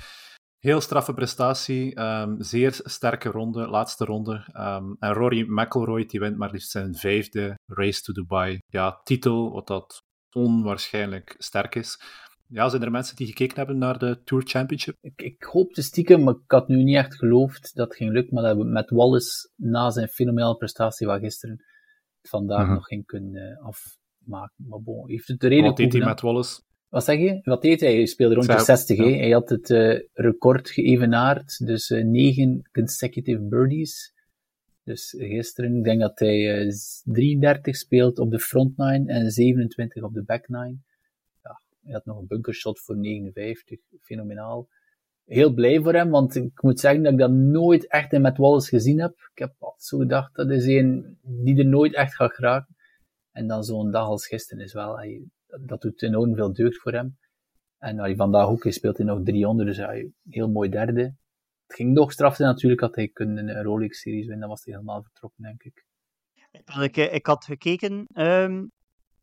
Heel 0.63 0.81
straffe 0.81 1.13
prestatie, 1.15 1.95
ehm, 1.95 2.35
zeer 2.43 2.81
sterke 2.85 3.29
ronde, 3.29 3.67
laatste 3.69 4.05
ronde. 4.05 4.45
Ehm, 4.53 4.93
en 4.99 5.13
Rory 5.13 5.45
McIlroy 5.49 6.07
die 6.07 6.21
wint 6.21 6.37
maar 6.37 6.51
liefst 6.51 6.71
zijn 6.71 6.95
vijfde 6.95 7.59
Race 7.67 8.03
to 8.03 8.13
Dubai. 8.13 8.59
Ja, 8.67 9.01
titel, 9.05 9.53
wat 9.53 9.67
dat 9.67 10.03
onwaarschijnlijk 10.33 11.35
sterk 11.39 11.75
is. 11.75 12.01
Ja, 12.49 12.69
zijn 12.69 12.83
er 12.83 12.91
mensen 12.91 13.17
die 13.17 13.27
gekeken 13.27 13.57
hebben 13.57 13.79
naar 13.79 13.99
de 13.99 14.23
Tour 14.25 14.43
Championship? 14.47 14.97
Ik, 15.01 15.23
ik 15.23 15.43
hoopte 15.43 15.83
stiekem, 15.83 16.23
maar 16.23 16.35
ik 16.35 16.51
had 16.51 16.69
nu 16.69 16.83
niet 16.83 16.97
echt 16.97 17.15
geloofd 17.15 17.75
dat 17.75 17.89
het 17.89 17.97
ging 17.97 18.13
lukken, 18.13 18.35
maar 18.35 18.43
dat 18.43 18.57
we 18.57 18.65
met 18.65 18.91
Wallace 18.91 19.51
na 19.57 19.91
zijn 19.91 20.09
fenomenale 20.09 20.57
prestatie 20.57 21.07
van 21.07 21.19
gisteren 21.19 21.57
het 22.21 22.31
vandaag 22.31 22.65
Mhm. 22.65 22.73
nog 22.75 22.87
ging 22.87 23.07
kunnen 23.07 23.43
eh, 23.51 23.67
afmaken. 23.67 24.65
Maar 24.69 24.81
bon, 24.83 25.09
heeft 25.09 25.29
het 25.29 25.43
redelijk 25.43 25.67
Wat 25.67 25.77
deed 25.77 25.93
hij 25.93 26.05
met 26.05 26.21
Wallace? 26.21 26.63
Wat 26.93 27.05
zeg 27.05 27.19
je? 27.19 27.41
Wat 27.43 27.63
deed 27.63 27.81
hij? 27.81 27.95
Hij 27.95 28.07
speelde 28.07 28.35
rond 28.35 28.47
de 28.47 28.53
Zij- 28.53 28.65
60. 28.65 28.97
hè. 28.97 29.05
ja. 29.05 29.17
Hij 29.17 29.31
had 29.31 29.49
het 29.49 29.71
eh, 29.71 30.01
record 30.13 30.71
geëvenaard, 30.71 31.67
dus 31.67 31.91
eh, 31.91 32.05
negen 32.05 32.69
consecutive 32.73 33.41
birdies. 33.41 34.13
Dus 34.85 35.15
gisteren, 35.19 35.77
ik 35.77 35.85
denk 35.85 36.01
dat 36.01 36.19
hij 36.19 36.67
eh, 36.67 36.73
33 37.05 37.77
speelt 37.77 38.19
op 38.19 38.31
de 38.31 38.39
front 38.39 38.77
nine 38.77 39.13
en 39.13 39.31
27 39.31 40.03
op 40.03 40.15
de 40.15 40.23
back 40.23 40.49
nine. 40.49 40.77
Ja, 41.43 41.61
hij 41.83 41.93
had 41.93 42.05
nog 42.05 42.19
een 42.19 42.27
bunkershot 42.27 42.81
voor 42.81 42.97
59, 42.97 43.79
fenomenaal. 44.01 44.69
Heel 45.25 45.53
blij 45.53 45.81
voor 45.81 45.95
hem, 45.95 46.11
want 46.11 46.35
ik 46.35 46.63
moet 46.63 46.81
zeggen 46.81 47.03
dat 47.03 47.13
ik 47.13 47.19
dat 47.19 47.31
nooit 47.31 47.87
echt 47.91 48.13
in 48.13 48.21
Matt 48.21 48.39
Wallace 48.39 48.69
gezien 48.69 49.01
heb. 49.01 49.13
Ik 49.33 49.39
heb 49.39 49.55
altijd 49.59 49.83
zo 49.83 49.99
gedacht, 49.99 50.35
dat 50.35 50.51
is 50.51 50.67
een 50.67 51.19
die 51.23 51.59
er 51.59 51.67
nooit 51.67 51.95
echt 51.95 52.15
gaat 52.15 52.33
geraken. 52.35 52.77
En 53.33 53.47
dan 53.47 53.65
zo'n 53.65 53.91
dag 53.91 54.07
als 54.07 54.27
gisteren 54.27 54.65
is 54.65 54.73
wel, 54.73 54.97
hij, 54.99 55.23
dat 55.61 55.81
doet 55.81 56.03
enorm 56.03 56.35
veel 56.35 56.53
deugd 56.53 56.81
voor 56.81 56.93
hem. 56.93 57.19
En 57.79 57.99
hij 57.99 58.17
vandaag 58.17 58.47
ook, 58.47 58.63
hij 58.63 58.73
speelt 58.73 58.97
hij 58.97 59.07
nog 59.07 59.23
300, 59.23 59.69
dus 59.69 59.77
hij, 59.77 60.13
heel 60.29 60.49
mooi 60.49 60.71
derde. 60.71 61.03
Het 61.67 61.77
ging 61.77 61.93
nog 61.93 62.13
straf 62.13 62.37
zijn 62.37 62.49
natuurlijk, 62.49 62.81
had 62.81 62.95
hij 62.95 63.09
kunnen 63.09 63.49
een 63.49 63.63
Rolex-series 63.63 64.21
winnen, 64.21 64.41
dan 64.41 64.49
was 64.49 64.65
hij 64.65 64.75
helemaal 64.75 65.03
vertrokken, 65.03 65.43
denk 65.43 65.63
ik. 65.63 65.85
Ik, 66.81 66.97
eh, 66.97 67.15
ik 67.15 67.27
had 67.27 67.45
gekeken, 67.45 68.07
ehm 68.07 68.65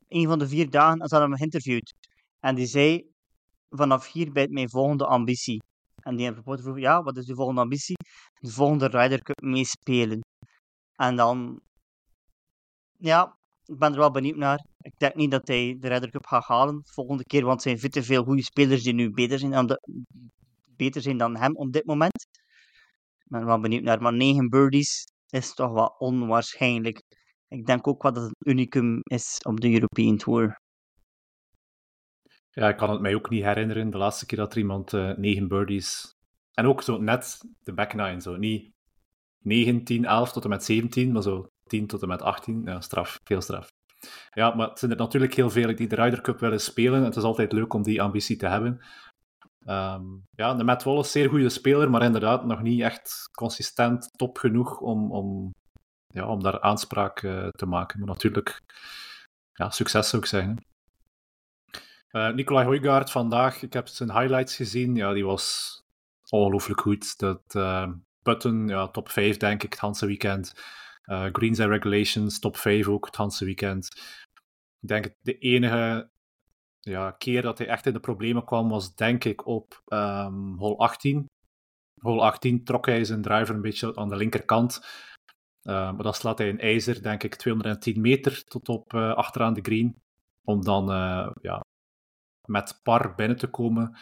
een 0.10 0.28
van 0.28 0.40
de 0.40 0.48
vier 0.48 0.70
dagen, 0.70 1.00
en 1.00 1.08
ze 1.08 1.16
hadden 1.16 1.30
hem 1.30 1.38
geïnterviewd. 1.38 1.94
En 2.40 2.56
die 2.56 2.66
zei, 2.66 3.12
vanaf 3.70 4.12
hier 4.12 4.32
bij 4.32 4.48
mijn 4.48 4.70
volgende 4.70 5.06
ambitie. 5.06 5.62
En 6.04 6.16
die 6.16 6.32
reporter 6.32 6.64
vroeg, 6.64 6.80
ja, 6.80 7.04
wat 7.04 7.18
is 7.18 7.28
uw 7.28 7.36
volgende 7.36 7.62
ambitie? 7.62 7.96
De 8.40 8.52
volgende 8.52 8.88
Ryder 8.88 9.22
Cup 9.22 9.42
meespelen. 9.42 10.20
En 10.96 11.16
dan, 11.16 11.62
ja, 12.98 13.38
ik 13.70 13.78
ben 13.78 13.92
er 13.92 13.98
wel 13.98 14.12
benieuwd 14.12 14.36
naar. 14.36 14.66
Ik 14.82 14.94
denk 14.98 15.16
niet 15.16 15.32
dat 15.32 15.48
hij 15.48 15.78
de 15.80 15.88
Ryder 15.88 16.10
Cup 16.10 16.26
gaat 16.26 16.46
halen 16.46 16.76
de 16.76 16.92
volgende 16.92 17.26
keer, 17.26 17.46
want 17.46 17.66
er 17.66 17.78
zijn 17.78 17.92
veel 17.92 18.04
veel 18.04 18.24
goede 18.24 18.44
spelers 18.44 18.84
die 18.84 18.94
nu 18.94 19.10
beter 19.12 19.40
zijn 19.40 19.52
dan, 19.52 19.80
beter 20.76 21.02
zijn 21.02 21.18
dan 21.18 21.38
hem 21.38 21.56
op 21.56 21.72
dit 21.72 21.86
moment. 21.86 22.28
Ik 23.18 23.26
ben 23.26 23.40
er 23.40 23.46
wel 23.46 23.60
benieuwd 23.60 23.84
naar. 23.84 24.02
Maar 24.02 24.14
negen 24.14 24.50
birdies 24.50 25.04
is 25.30 25.54
toch 25.54 25.72
wel 25.72 25.96
onwaarschijnlijk. 25.98 27.04
Ik 27.48 27.66
denk 27.66 27.88
ook 27.88 28.04
wel 28.04 28.14
dat 28.14 28.24
het 28.24 28.34
een 28.38 28.52
unicum 28.52 29.00
is 29.04 29.38
op 29.48 29.60
de 29.60 29.72
European 29.72 30.18
Tour. 30.18 30.62
Ja, 32.52 32.70
ik 32.70 32.78
kan 32.78 32.90
het 32.90 33.02
mij 33.02 33.16
ook 33.16 33.30
niet 33.30 33.44
herinneren. 33.44 33.90
De 33.90 33.98
laatste 33.98 34.26
keer 34.26 34.38
dat 34.38 34.52
er 34.52 34.58
iemand 34.58 34.94
eh, 34.94 35.18
negen 35.18 35.48
birdies. 35.48 36.16
En 36.54 36.66
ook 36.66 36.82
zo 36.82 36.98
net 36.98 37.38
de 37.64 37.74
back 37.74 37.94
nine. 37.94 38.22
Zo. 38.22 38.38
Niet 38.38 38.74
9, 39.40 39.84
10, 39.84 40.06
11 40.06 40.32
tot 40.32 40.44
en 40.44 40.50
met 40.50 40.64
17, 40.64 41.12
maar 41.12 41.22
zo 41.22 41.48
10 41.70 41.88
tot 41.88 42.02
en 42.02 42.08
met 42.08 42.22
18. 42.22 42.62
Ja, 42.66 42.82
straf. 42.82 43.20
Veel 43.24 43.42
straf. 43.42 43.68
Ja, 44.30 44.56
maar 44.56 44.70
het 44.70 44.80
zijn 44.80 44.92
er 44.92 44.98
natuurlijk 44.98 45.34
heel 45.34 45.50
veel 45.50 45.76
die 45.76 45.88
de 45.88 45.96
Ryder 45.96 46.22
Cup 46.22 46.40
willen 46.40 46.62
spelen. 46.62 47.04
Het 47.04 47.16
is 47.16 47.24
altijd 47.24 47.52
leuk 47.52 47.74
om 47.74 47.84
die 47.84 48.02
ambitie 48.02 48.38
te 48.38 48.48
hebben. 48.48 48.82
Ehm, 49.66 50.04
ja, 50.32 50.54
de 50.54 50.64
Matt 50.64 50.84
Wallace, 50.84 51.10
zeer 51.10 51.30
goede 51.30 51.50
speler, 51.50 51.90
maar 51.90 52.04
inderdaad 52.04 52.46
nog 52.46 52.62
niet 52.62 52.82
echt 52.82 53.30
consistent 53.32 54.10
top 54.18 54.38
genoeg 54.38 54.80
om, 54.80 55.12
om, 55.12 55.54
ja, 56.08 56.28
om 56.28 56.44
daar 56.44 56.62
aanspraak 56.62 57.22
eh, 57.24 57.48
te 57.48 57.66
maken. 57.66 58.00
Maar 58.00 58.08
natuurlijk, 58.08 58.62
ja, 59.54 59.70
succes 59.70 60.10
zou 60.10 60.22
ik 60.22 60.28
zeggen. 60.28 60.58
Uh, 62.12 62.34
Nicolai 62.34 62.66
Hoijgaard 62.66 63.12
vandaag, 63.12 63.62
ik 63.62 63.74
heb 63.74 63.88
zijn 63.88 64.12
highlights 64.12 64.56
gezien. 64.56 64.96
Ja, 64.96 65.14
die 65.14 65.26
was 65.26 65.76
ongelooflijk 66.30 66.82
goed. 66.82 67.20
Dat 67.20 67.42
uh, 67.56 67.90
Button, 68.22 68.68
ja, 68.68 68.88
top 68.88 69.10
5 69.10 69.38
denk 69.38 69.64
ik, 69.64 69.72
het 69.72 69.82
Hanse 69.82 70.06
weekend. 70.06 70.54
Uh, 71.10 71.28
Greens 71.32 71.60
and 71.60 71.70
Regulations, 71.70 72.40
top 72.40 72.58
5 72.58 72.88
ook, 72.88 73.06
het 73.06 73.16
Hanse 73.16 73.46
weekend. 73.46 73.86
Ik 74.80 74.88
denk 74.88 75.16
de 75.22 75.38
enige 75.38 76.10
ja, 76.80 77.12
keer 77.12 77.42
dat 77.42 77.58
hij 77.58 77.68
echt 77.68 77.86
in 77.86 77.94
de 77.94 78.00
problemen 78.00 78.46
kwam, 78.46 78.70
was 78.70 78.96
denk 78.96 79.24
ik 79.24 79.46
op 79.46 79.82
um, 79.88 80.58
hole 80.58 80.76
18. 80.76 81.26
Hole 82.02 82.22
18 82.22 82.64
trok 82.64 82.86
hij 82.86 83.04
zijn 83.04 83.22
driver 83.22 83.56
een 83.56 83.62
beetje 83.62 83.96
aan 83.96 84.10
de 84.10 84.16
linkerkant. 84.16 84.80
Uh, 85.64 85.74
maar 85.74 86.04
dan 86.04 86.14
slaat 86.14 86.38
hij 86.38 86.50
een 86.50 86.60
ijzer, 86.60 87.02
denk 87.02 87.24
ik, 87.24 87.36
210 87.36 88.02
meter 88.02 88.44
tot 88.44 88.70
op 88.70 88.94
uh, 88.94 89.14
achteraan 89.14 89.54
de 89.54 89.62
green 89.62 90.02
om 90.44 90.64
dan 90.64 90.86
ja, 91.42 91.62
met 92.48 92.80
par 92.84 93.16
binnen 93.16 93.38
te 93.38 93.48
komen. 93.48 93.98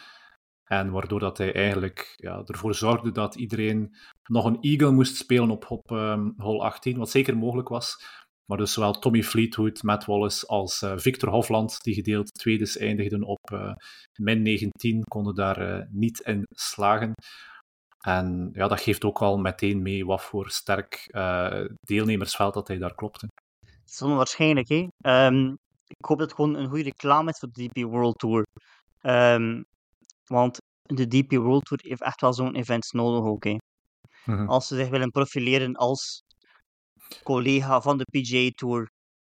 En 0.68 0.90
waardoor 0.90 1.20
dat 1.20 1.38
hij 1.38 1.54
eigenlijk 1.54 2.14
ja, 2.16 2.42
ervoor 2.46 2.74
zorgde 2.74 3.12
dat 3.12 3.34
iedereen 3.34 3.94
nog 4.30 4.44
een 4.44 4.60
eagle 4.60 4.90
moest 4.90 5.16
spelen 5.16 5.50
op, 5.50 5.70
op 5.70 5.90
um, 5.90 6.34
hole 6.36 6.62
18, 6.62 6.98
wat 6.98 7.10
zeker 7.10 7.36
mogelijk 7.36 7.68
was. 7.68 8.04
Maar 8.44 8.58
dus 8.58 8.72
zowel 8.72 8.92
Tommy 8.92 9.22
Fleetwood, 9.22 9.82
Matt 9.82 10.04
Wallace 10.04 10.46
als 10.46 10.82
uh, 10.82 10.92
Victor 10.96 11.28
Hofland, 11.28 11.82
die 11.82 11.94
gedeeld 11.94 12.34
tweede 12.34 12.78
eindigden 12.78 13.22
op 13.22 13.50
uh, 13.52 13.72
min 14.20 14.42
19, 14.42 15.02
konden 15.04 15.34
daar 15.34 15.78
uh, 15.78 15.84
niet 15.90 16.20
in 16.20 16.46
slagen. 16.50 17.12
En 17.98 18.50
ja, 18.52 18.68
dat 18.68 18.80
geeft 18.80 19.04
ook 19.04 19.22
al 19.22 19.38
meteen 19.38 19.82
mee 19.82 20.06
wat 20.06 20.22
voor 20.22 20.50
sterk 20.50 21.08
deelnemersveld 21.80 22.54
dat 22.54 22.68
hij 22.68 22.78
daar 22.78 22.94
klopte. 22.94 23.26
Dat 23.60 23.70
is 23.84 24.02
onwaarschijnlijk, 24.02 24.68
hè? 24.68 24.86
Um, 25.26 25.58
ik 25.86 26.04
hoop 26.04 26.18
dat 26.18 26.28
het 26.28 26.36
gewoon 26.36 26.54
een 26.54 26.68
goede 26.68 26.82
reclame 26.82 27.30
is 27.30 27.38
voor 27.38 27.48
de 27.52 27.68
DP 27.68 27.82
World 27.82 28.18
Tour. 28.18 28.46
Um, 29.02 29.64
want 30.28 30.58
de 30.82 31.06
DP 31.06 31.32
World 31.32 31.64
Tour 31.64 31.80
heeft 31.84 32.02
echt 32.02 32.20
wel 32.20 32.32
zo'n 32.32 32.54
event 32.54 32.92
nodig 32.92 33.30
ook. 33.30 33.44
Hè. 33.44 33.56
Mhm. 34.24 34.48
Als 34.48 34.66
ze 34.66 34.76
zich 34.76 34.88
willen 34.88 35.10
profileren 35.10 35.74
als 35.74 36.22
collega 37.22 37.80
van 37.80 37.98
de 37.98 38.04
PGA 38.04 38.50
Tour, 38.54 38.90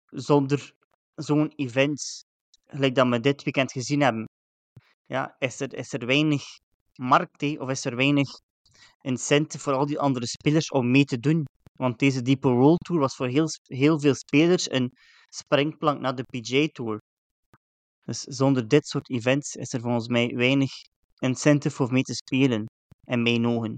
zonder 0.05 0.73
zo'n 1.15 1.51
event, 1.55 2.23
gelijk 2.65 2.95
dat 2.95 3.07
we 3.07 3.19
dit 3.19 3.43
weekend 3.43 3.71
gezien 3.71 4.01
hebben, 4.01 4.25
ja, 5.05 5.35
is, 5.37 5.59
er, 5.59 5.73
is 5.73 5.93
er 5.93 6.05
weinig 6.05 6.43
markt 6.95 7.41
hè, 7.41 7.55
of 7.59 7.69
is 7.69 7.85
er 7.85 7.95
weinig 7.95 8.29
incentive 9.01 9.63
voor 9.63 9.73
al 9.73 9.85
die 9.85 9.99
andere 9.99 10.27
spelers 10.27 10.69
om 10.69 10.91
mee 10.91 11.05
te 11.05 11.19
doen. 11.19 11.43
Want 11.73 11.99
deze 11.99 12.21
Deep 12.21 12.43
World 12.43 12.79
Tour 12.79 13.01
was 13.01 13.15
voor 13.15 13.27
heel, 13.27 13.47
heel 13.63 13.99
veel 13.99 14.15
spelers 14.15 14.71
een 14.71 14.91
springplank 15.29 15.99
naar 15.99 16.15
de 16.15 16.23
PGA 16.23 16.67
Tour. 16.71 16.97
Dus 18.09 18.21
zonder 18.21 18.67
dit 18.67 18.87
soort 18.87 19.09
events 19.09 19.55
is 19.55 19.73
er 19.73 19.81
volgens 19.81 20.07
mij 20.07 20.31
weinig 20.35 20.71
incentive 21.19 21.75
voor 21.75 21.91
mee 21.91 22.03
te 22.03 22.13
spelen, 22.13 22.65
in 23.03 23.21
mijn 23.21 23.47
ogen. 23.47 23.77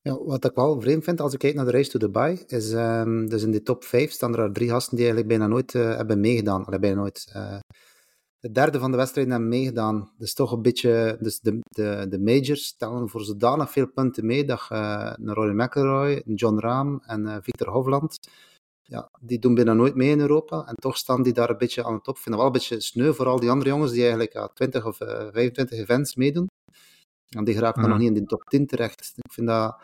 Ja, 0.00 0.18
wat 0.24 0.44
ik 0.44 0.54
wel 0.54 0.80
vreemd 0.80 1.04
vind 1.04 1.20
als 1.20 1.32
ik 1.32 1.38
kijk 1.38 1.54
naar 1.54 1.64
de 1.64 1.70
Race 1.70 1.90
to 1.90 1.98
Dubai, 1.98 2.42
is 2.46 2.72
um, 2.72 3.28
dus 3.28 3.42
in 3.42 3.50
de 3.50 3.62
top 3.62 3.84
5 3.84 4.10
staan 4.10 4.38
er 4.38 4.52
drie 4.52 4.68
gasten 4.68 4.96
die 4.96 5.04
eigenlijk 5.04 5.38
bijna 5.38 5.52
nooit 5.52 5.74
uh, 5.74 5.96
hebben 5.96 6.20
meegedaan. 6.20 6.64
Allee, 6.64 6.94
nooit. 6.94 7.32
Uh, 7.36 7.58
de 8.40 8.50
derde 8.50 8.78
van 8.78 8.90
de 8.90 8.96
wedstrijden 8.96 9.32
hebben 9.32 9.50
meegedaan. 9.50 10.12
Dus 10.18 10.34
toch 10.34 10.52
een 10.52 10.62
beetje, 10.62 11.16
dus 11.20 11.40
de, 11.40 11.58
de, 11.68 12.06
de 12.08 12.18
majors 12.18 12.64
stellen 12.64 13.08
voor 13.08 13.20
zodanig 13.20 13.70
veel 13.70 13.88
punten 13.88 14.26
mee 14.26 14.44
dat 14.44 14.68
uh, 14.72 15.12
Rory 15.16 15.62
McIlroy, 15.62 16.22
John 16.24 16.58
Rahm 16.58 16.96
en 16.96 17.42
Victor 17.42 17.68
Hovland 17.68 18.18
ja, 18.82 19.10
die 19.20 19.38
doen 19.38 19.54
bijna 19.54 19.72
nooit 19.72 19.94
mee 19.94 20.10
in 20.10 20.20
Europa. 20.20 20.64
En 20.66 20.74
toch 20.74 20.96
staan 20.96 21.22
die 21.22 21.32
daar 21.32 21.50
een 21.50 21.58
beetje 21.58 21.84
aan 21.84 21.94
de 21.94 22.00
top. 22.00 22.16
Ik 22.16 22.22
vind 22.22 22.34
dat 22.34 22.44
wel 22.44 22.46
een 22.46 22.58
beetje 22.58 22.80
sneu 22.80 23.12
voor 23.12 23.26
al 23.26 23.40
die 23.40 23.50
andere 23.50 23.70
jongens 23.70 23.92
die 23.92 24.00
eigenlijk 24.00 24.32
ja, 24.32 24.48
20 24.48 24.86
of 24.86 25.00
uh, 25.00 25.08
eh, 25.08 25.32
25 25.32 25.78
events 25.78 26.14
meedoen. 26.14 26.46
En 27.28 27.44
die 27.44 27.54
geraken 27.54 27.80
dan 27.80 27.90
nog 27.90 27.98
niet 27.98 28.08
in 28.08 28.14
de 28.14 28.24
top 28.24 28.44
10 28.44 28.66
terecht. 28.66 29.12
Ik 29.16 29.32
vind 29.32 29.46
dat... 29.46 29.76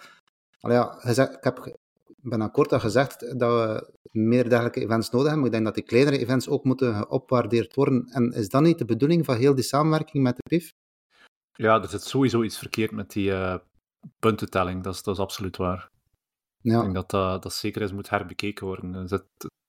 ja, 0.61 0.97
gezegd, 0.99 1.37
ik 1.37 1.45
heb 1.45 1.77
ben 2.21 2.41
akkoord 2.41 2.71
dat 2.71 2.81
gezegd 2.81 3.39
dat 3.39 3.53
we 3.53 3.93
meer 4.11 4.49
dergelijke 4.49 4.81
events 4.81 5.11
nodig 5.11 5.27
hebben. 5.27 5.39
Maar 5.39 5.47
ik 5.47 5.53
denk 5.53 5.65
dat 5.65 5.75
die 5.75 5.85
kleinere 5.85 6.19
events 6.19 6.49
ook 6.49 6.65
moeten 6.65 6.95
geopwaardeerd 6.95 7.75
worden. 7.75 8.09
En 8.09 8.33
is 8.33 8.49
dat 8.49 8.63
niet 8.63 8.79
de 8.79 8.85
bedoeling 8.85 9.25
van 9.25 9.37
heel 9.37 9.55
die 9.55 9.65
samenwerking 9.65 10.23
met 10.23 10.37
de 10.37 10.43
PIF? 10.49 10.73
Ja, 11.53 11.83
er 11.83 11.89
zit 11.89 12.03
sowieso 12.03 12.43
iets 12.43 12.59
verkeerd 12.59 12.91
met 12.91 13.11
die 13.11 13.31
uh, 13.31 13.57
puntentelling. 14.19 14.83
Dat 14.83 14.95
is, 14.95 15.03
dat 15.03 15.15
is 15.15 15.21
absoluut 15.21 15.57
waar. 15.57 15.91
Ja. 16.61 16.77
Ik 16.77 16.83
denk 16.83 16.95
dat, 16.95 17.11
dat 17.11 17.43
dat 17.43 17.53
zeker 17.53 17.83
eens 17.83 17.93
moet 17.93 18.11
herbekeken 18.11 18.67
worden. 18.67 18.93
Dus 18.93 19.11
het, 19.11 19.27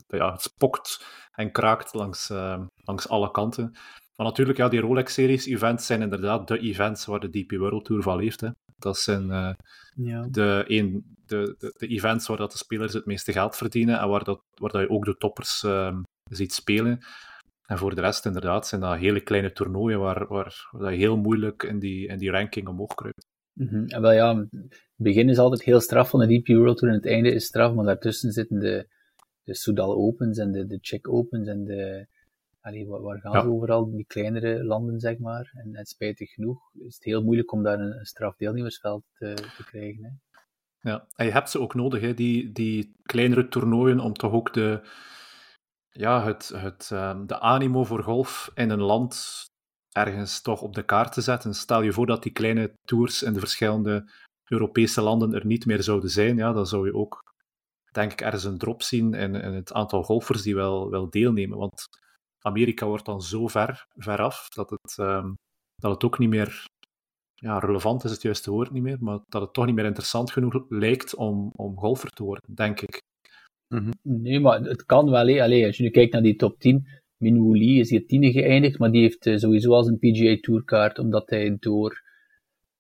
ja, 0.08 0.32
het 0.32 0.42
spokt 0.42 1.06
en 1.32 1.52
kraakt 1.52 1.94
langs, 1.94 2.30
uh, 2.30 2.62
langs 2.84 3.10
alle 3.10 3.32
kanten. 3.32 3.72
Maar 4.16 4.28
natuurlijk, 4.28 4.58
ja, 4.58 4.70
die 4.70 4.80
Rolex-series 4.80 5.46
events 5.46 5.86
zijn 5.86 6.02
inderdaad 6.02 6.48
de 6.48 6.60
events 6.60 7.06
waar 7.06 7.20
de 7.20 7.30
DP 7.30 7.52
World 7.52 7.86
Tour 7.86 8.02
van 8.02 8.18
leeft. 8.18 8.42
Hè. 8.42 8.50
Dat 8.78 8.98
zijn 8.98 9.30
uh, 9.30 9.52
ja. 9.96 10.28
de, 10.30 10.64
een, 10.68 11.16
de, 11.26 11.56
de, 11.58 11.74
de, 11.78 11.88
events 11.88 12.28
waar 12.28 12.38
dat 12.38 12.52
de 12.52 12.58
spelers 12.58 12.94
het 12.94 13.06
meeste 13.06 13.32
geld 13.32 13.56
verdienen 13.56 14.00
en 14.00 14.10
waar, 14.10 14.24
dat, 14.24 14.42
waar 14.54 14.72
dat 14.72 14.82
je 14.82 14.90
ook 14.90 15.06
de 15.06 15.18
toppers 15.18 15.64
uh, 15.64 15.98
ziet 16.24 16.54
spelen. 16.54 17.00
En 17.66 17.78
voor 17.78 17.96
de 17.96 18.02
rest, 18.02 18.26
inderdaad, 18.26 18.68
zijn 18.68 18.82
dat 18.82 18.98
hele 18.98 19.22
kleine 19.22 19.52
toernooien 19.52 20.00
waar, 20.00 20.28
waar, 20.28 20.68
waar 20.72 20.92
je 20.92 20.98
heel 20.98 21.18
moeilijk 21.18 21.64
in 21.64 21.80
die, 21.80 22.08
in 22.08 22.18
die 22.18 22.32
ranking 22.32 22.68
omhoog 22.68 22.96
kruipt. 22.96 23.26
Mm 23.60 23.68
-hmm. 23.68 23.88
En 23.88 24.02
wel 24.02 24.12
ja, 24.12 24.38
het 24.38 24.80
begin 24.96 25.30
is 25.30 25.38
altijd 25.38 25.64
heel 25.64 25.80
straf 25.80 26.10
van 26.10 26.20
de 26.20 26.40
DP 26.40 26.48
World 26.48 26.78
Tour 26.78 26.94
en 26.94 27.00
het 27.00 27.10
einde 27.10 27.32
is 27.32 27.46
straf, 27.46 27.74
maar 27.74 27.86
daartussen 27.86 28.32
zitten 28.32 28.60
de, 28.60 28.88
de 29.44 29.56
Soudal 29.56 29.96
Opens 29.96 30.38
en 30.38 30.52
de, 30.52 30.66
de 30.66 30.80
Czech 30.80 31.04
Opens 31.04 31.48
en 31.48 31.66
de, 31.66 32.08
allee, 32.62 32.88
waar, 32.88 33.02
waar 33.02 33.20
gaan 33.20 33.32
ja. 33.32 33.42
ze 33.42 33.48
overal, 33.48 33.92
die 33.92 34.06
kleinere 34.06 34.64
landen, 34.64 35.00
zeg 35.00 35.18
maar. 35.18 35.52
En, 35.54 35.76
en, 35.76 35.86
spijtig 35.86 36.32
genoeg 36.32 36.60
is 36.74 36.96
het 36.96 37.04
heel 37.04 37.24
moeilijk 37.24 37.52
om 37.52 37.64
daar 37.64 37.80
een, 37.80 38.00
een 38.00 38.06
straf 38.06 38.36
deelnemersveld 38.36 39.04
te, 39.14 39.34
te 39.34 39.64
krijgen. 39.66 40.04
Hè. 40.04 40.10
Ja, 40.90 41.08
en 41.16 41.26
je 41.26 41.32
hebt 41.32 41.50
ze 41.50 41.60
ook 41.60 41.74
nodig, 41.74 42.02
hè, 42.02 42.14
die, 42.14 42.52
die 42.52 42.96
kleinere 43.04 43.48
toernooien, 43.48 44.00
om 44.00 44.14
toch 44.14 44.32
ook 44.32 44.54
de, 44.54 44.88
ja, 45.90 46.24
het, 46.26 46.52
het, 46.56 46.90
um, 46.94 47.28
de 47.28 47.40
animo 47.40 47.84
voor 47.84 48.04
golf 48.04 48.52
in 48.54 48.70
een 48.70 48.82
land 48.82 49.44
ergens 49.92 50.42
toch 50.42 50.62
op 50.62 50.76
de 50.76 50.84
kaart 50.84 51.14
te 51.14 51.22
zetten. 51.22 51.54
Stel 51.54 51.82
je 51.82 51.92
voor 51.92 52.06
dat 52.06 52.24
die 52.24 52.32
kleine 52.32 52.74
tours 52.86 53.24
in 53.24 53.34
de 53.34 53.40
verschillende 53.40 54.12
Europese 54.44 55.02
landen 55.02 55.34
er 55.34 55.46
niet 55.46 55.66
meer 55.66 55.84
zouden 55.84 56.10
zijn, 56.10 56.38
ja, 56.38 56.54
dan 56.54 56.68
zou 56.68 56.86
je 56.86 56.94
ook, 56.94 57.22
denk 57.92 58.12
ik, 58.12 58.22
ergens 58.22 58.44
een 58.44 58.58
drop 58.58 58.84
zien 58.84 59.14
in, 59.14 59.34
het 59.34 59.74
aantal 59.74 60.04
golfers 60.04 60.42
die 60.42 60.56
wel, 60.56 60.90
wel 60.90 61.10
deelnemen. 61.10 61.58
Want 61.58 61.86
Amerika 62.40 62.86
wordt 62.86 63.06
dan 63.06 63.22
zo 63.22 63.48
ver, 63.48 63.86
ver 63.96 64.22
af 64.22 64.48
dat 64.50 64.70
het, 64.70 64.98
um, 64.98 65.36
dat 65.76 65.92
het 65.92 66.04
ook 66.04 66.20
niet 66.20 66.30
meer 66.30 66.66
ja, 67.34 67.60
relevant 67.60 68.04
is 68.04 68.12
het 68.12 68.22
juiste 68.22 68.52
woord 68.52 68.72
niet 68.72 68.84
meer, 68.84 68.98
maar 69.00 69.20
dat 69.28 69.42
het 69.42 69.54
toch 69.54 69.66
niet 69.66 69.76
meer 69.76 69.86
interessant 69.86 70.32
genoeg 70.32 70.66
lijkt 70.70 71.16
om, 71.16 71.52
om 71.56 71.78
golfer 71.78 72.10
te 72.10 72.24
worden, 72.24 72.56
denk 72.56 72.82
ik. 72.82 73.02
Mm. 73.68 73.92
Nee, 74.02 74.40
maar 74.40 74.60
het 74.60 74.86
kan 74.86 75.10
wel. 75.10 75.42
Als 75.42 75.78
je 75.78 75.84
nu 75.84 75.90
kijkt 75.90 76.14
naar 76.14 76.22
die 76.22 76.36
top 76.36 76.60
10, 76.60 76.88
Min 77.20 77.38
Woo 77.38 77.56
Lee 77.56 77.80
is 77.80 77.90
hier 77.90 78.06
tiende 78.06 78.32
geëindigd, 78.32 78.80
maar 78.80 78.92
die 78.92 79.02
heeft 79.02 79.26
uh, 79.26 79.38
sowieso 79.38 79.74
als 79.74 79.88
een 79.88 79.98
PGA 79.98 80.38
Tourkaart, 80.42 81.00
omdat 81.00 81.30
hij 81.30 81.58
door... 81.60 82.08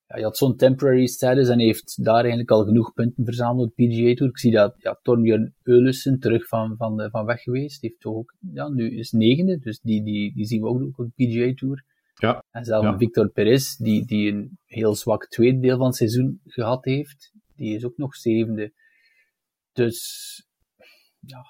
Ja, 0.07 0.15
hij 0.15 0.23
had 0.23 0.37
zo'n 0.37 0.55
temporary 0.55 1.05
status 1.05 1.49
en 1.49 1.59
heeft 1.59 2.03
daar 2.03 2.19
eigenlijk 2.19 2.51
al 2.51 2.65
genoeg 2.65 2.93
punten 2.93 3.25
verzameld 3.25 3.69
op 3.69 3.75
de 3.75 3.87
PGA 3.87 4.13
Tour. 4.13 4.31
Ik 4.31 4.39
zie 4.39 4.51
dat 4.51 4.75
ja, 4.77 4.99
Torbjörn 5.01 5.55
Eulissen 5.63 6.19
terug 6.19 6.47
van, 6.47 6.75
van, 6.77 7.09
van 7.11 7.25
weg 7.25 7.41
geweest. 7.41 7.81
Die 7.81 7.89
heeft 7.89 8.01
toch 8.01 8.15
ook, 8.15 8.35
ja, 8.53 8.69
nu 8.69 8.97
is 8.97 9.11
negende, 9.11 9.59
dus 9.59 9.79
die, 9.79 10.03
die, 10.03 10.33
die 10.33 10.45
zien 10.45 10.61
we 10.61 10.67
ook 10.67 10.99
op 10.99 11.11
de 11.15 11.25
PGA 11.25 11.53
Tour. 11.53 11.83
Ja. 12.13 12.43
En 12.51 12.65
zelfs 12.65 12.85
ja. 12.85 12.97
Victor 12.97 13.29
Perez, 13.29 13.75
die, 13.75 14.05
die 14.05 14.31
een 14.31 14.57
heel 14.65 14.95
zwak 14.95 15.27
tweede 15.27 15.59
deel 15.59 15.77
van 15.77 15.85
het 15.85 15.95
seizoen 15.95 16.41
gehad 16.45 16.85
heeft, 16.85 17.31
die 17.55 17.75
is 17.75 17.85
ook 17.85 17.97
nog 17.97 18.15
zevende. 18.15 18.73
Dus, 19.71 20.47
ja, 21.19 21.41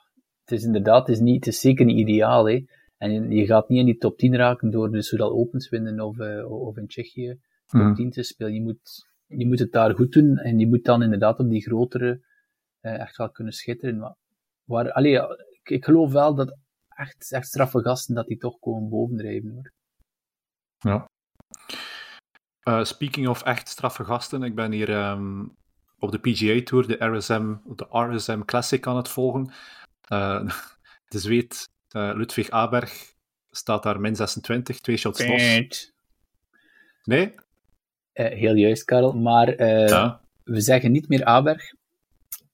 het 0.43 0.51
is 0.51 0.63
inderdaad, 0.63 1.07
het 1.07 1.15
is, 1.15 1.21
niet, 1.21 1.45
het 1.45 1.53
is 1.53 1.59
zeker 1.59 1.85
niet 1.85 1.97
ideaal, 1.97 2.49
hè. 2.49 2.65
En 2.99 3.31
je 3.31 3.45
gaat 3.45 3.69
niet 3.69 3.79
in 3.79 3.85
die 3.85 3.97
top 3.97 4.17
10 4.17 4.35
raken 4.35 4.69
door 4.69 4.91
de 4.91 5.01
Soudal 5.01 5.31
Opens 5.31 5.69
winnen 5.69 5.99
of, 5.99 6.17
uh, 6.17 6.51
of 6.51 6.77
in 6.77 6.87
Tsjechië 6.87 7.39
top 7.65 7.81
mm. 7.81 7.95
10 7.95 8.11
te 8.11 8.23
spelen. 8.23 8.53
Je 8.53 8.61
moet, 8.61 9.07
je 9.25 9.47
moet 9.47 9.59
het 9.59 9.71
daar 9.71 9.95
goed 9.95 10.11
doen 10.11 10.37
en 10.37 10.59
je 10.59 10.67
moet 10.67 10.83
dan 10.83 11.03
inderdaad 11.03 11.39
op 11.39 11.49
die 11.49 11.61
grotere 11.61 12.25
uh, 12.81 12.99
echt 12.99 13.17
wel 13.17 13.31
kunnen 13.31 13.53
schitteren. 13.53 13.97
Maar 13.97 14.15
waar, 14.63 14.91
allee, 14.91 15.13
ik, 15.49 15.69
ik, 15.69 15.85
geloof 15.85 16.11
wel 16.11 16.35
dat 16.35 16.57
echt, 16.87 17.31
echt 17.31 17.47
straffe 17.47 17.81
gasten 17.81 18.15
dat 18.15 18.27
die 18.27 18.37
toch 18.37 18.59
komen 18.59 18.89
bovendrijven 18.89 19.51
hoor. 19.51 19.71
Ja. 20.77 21.05
Uh, 22.63 22.83
speaking 22.83 23.27
of 23.27 23.43
echt 23.43 23.67
straffe 23.67 24.03
gasten, 24.03 24.43
ik 24.43 24.55
ben 24.55 24.71
hier 24.71 25.09
um, 25.09 25.55
op 25.97 26.11
de 26.11 26.19
PGA 26.19 26.63
Tour 26.63 26.87
de 26.87 27.05
RSM, 27.05 27.55
de 27.75 27.87
RSM 27.89 28.41
Classic 28.41 28.87
aan 28.87 28.97
het 28.97 29.09
volgen. 29.09 29.51
de 31.11 31.19
Zweed 31.19 31.69
uh, 31.95 32.11
Ludwig 32.15 32.49
Aberg 32.49 33.13
staat 33.51 33.83
daar 33.83 33.99
min 33.99 34.15
26, 34.15 34.79
twee 34.79 34.97
shots 34.97 35.27
los. 35.27 35.93
Nee? 37.03 37.33
Uh, 38.13 38.25
heel 38.27 38.55
juist, 38.55 38.83
Karel. 38.83 39.13
Maar 39.13 39.59
uh, 39.59 39.87
ja. 39.87 40.21
we 40.43 40.61
zeggen 40.61 40.91
niet 40.91 41.09
meer 41.09 41.25
Aberg. 41.25 41.73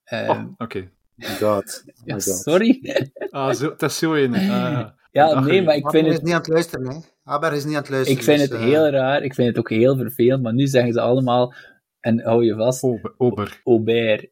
oh, 0.04 0.30
oké. 0.30 0.62
Okay. 0.62 0.90
God. 1.16 1.84
ja, 2.04 2.18
sorry. 2.18 2.80
ah, 3.30 3.54
zo, 3.54 3.68
dat 3.76 3.90
is 3.90 3.98
zo 3.98 4.14
een. 4.14 4.32
ja, 5.10 5.40
nee, 5.40 5.62
maar 5.62 5.76
ik 5.76 5.90
vind 5.90 6.06
het... 6.06 6.14
is 6.14 6.20
niet 6.20 6.32
aan 6.32 6.38
het 6.38 6.48
luisteren, 6.48 6.88
hè. 6.88 6.98
Aberg 7.24 7.54
is 7.54 7.64
niet 7.64 7.74
aan 7.74 7.80
het 7.80 7.90
luisteren. 7.90 8.18
Ik 8.18 8.24
vind 8.24 8.38
dus, 8.38 8.48
het 8.48 8.68
heel 8.68 8.88
raar. 8.88 9.22
Ik 9.22 9.34
vind 9.34 9.48
het 9.48 9.58
ook 9.58 9.70
heel 9.70 9.96
vervelend. 9.96 10.42
Maar 10.42 10.54
nu 10.54 10.66
zeggen 10.66 10.92
ze 10.92 11.00
allemaal... 11.00 11.54
En 12.00 12.20
hou 12.20 12.44
je 12.44 12.54
vast... 12.54 12.82
Ober. 12.82 13.14
Ober. 13.16 13.60
Ober. 13.64 14.30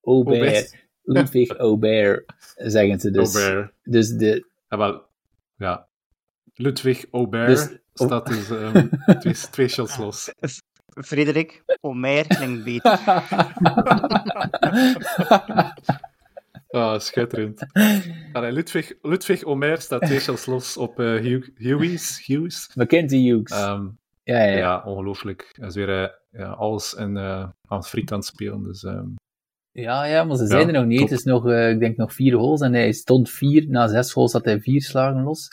Ober. 0.00 0.85
Ludwig 1.06 1.50
Aubert, 1.66 2.32
zeggen 2.56 3.00
ze 3.00 3.10
dus. 3.10 3.34
Aubert. 3.34 3.72
Dus 3.82 4.10
de... 4.10 4.46
Ja, 4.68 4.76
wel, 4.76 5.02
ja. 5.56 5.88
Ludwig 6.54 7.04
Aubert 7.10 7.46
dus, 7.46 7.78
staat 7.94 8.26
dus 8.26 8.50
um, 8.50 8.90
twee, 9.20 9.34
twee 9.50 9.68
shots 9.68 9.96
los. 10.02 10.32
Frederik, 10.86 11.64
Omer 11.80 12.26
klinkt 12.26 12.64
beter. 12.64 12.98
ah, 16.70 16.98
schitterend. 16.98 17.66
Allee, 18.32 18.52
Ludwig, 18.52 18.92
Ludwig 19.02 19.44
Omer 19.44 19.80
staat 19.80 20.02
twee 20.02 20.20
shells 20.20 20.46
los 20.46 20.76
op 20.76 21.00
uh, 21.00 21.20
Hugh, 21.20 21.48
Hughes. 21.56 22.26
Hughes. 22.26 22.70
Mackenzie 22.74 23.32
Hughes. 23.32 23.62
Um, 23.62 23.98
ja, 24.22 24.42
ja, 24.42 24.56
ja. 24.56 24.82
ongelooflijk. 24.84 25.52
Hij 25.52 25.68
is 25.68 25.74
weer 25.74 26.02
uh, 26.02 26.08
ja, 26.30 26.48
alles 26.48 26.94
in, 26.94 27.16
uh, 27.16 27.48
aan 27.66 27.78
het 27.78 27.88
friet 27.88 28.12
aan 28.12 28.18
het 28.18 28.26
spelen. 28.26 28.62
Dus, 28.62 28.82
um, 28.82 29.14
ja, 29.82 30.04
ja, 30.04 30.24
maar 30.24 30.36
ze 30.36 30.46
zijn 30.46 30.66
er 30.66 30.72
nog 30.72 30.86
niet. 30.86 30.98
Top. 30.98 31.08
Het 31.08 31.18
is 31.18 31.24
nog, 31.24 31.46
uh, 31.46 31.70
ik 31.70 31.78
denk 31.78 31.96
nog 31.96 32.14
vier 32.14 32.34
holes 32.34 32.60
en 32.60 32.72
hij 32.72 32.92
stond 32.92 33.30
vier. 33.30 33.68
Na 33.68 33.88
zes 33.88 34.12
holes 34.12 34.32
had 34.32 34.44
hij 34.44 34.60
vier 34.60 34.82
slagen 34.82 35.22
los. 35.22 35.48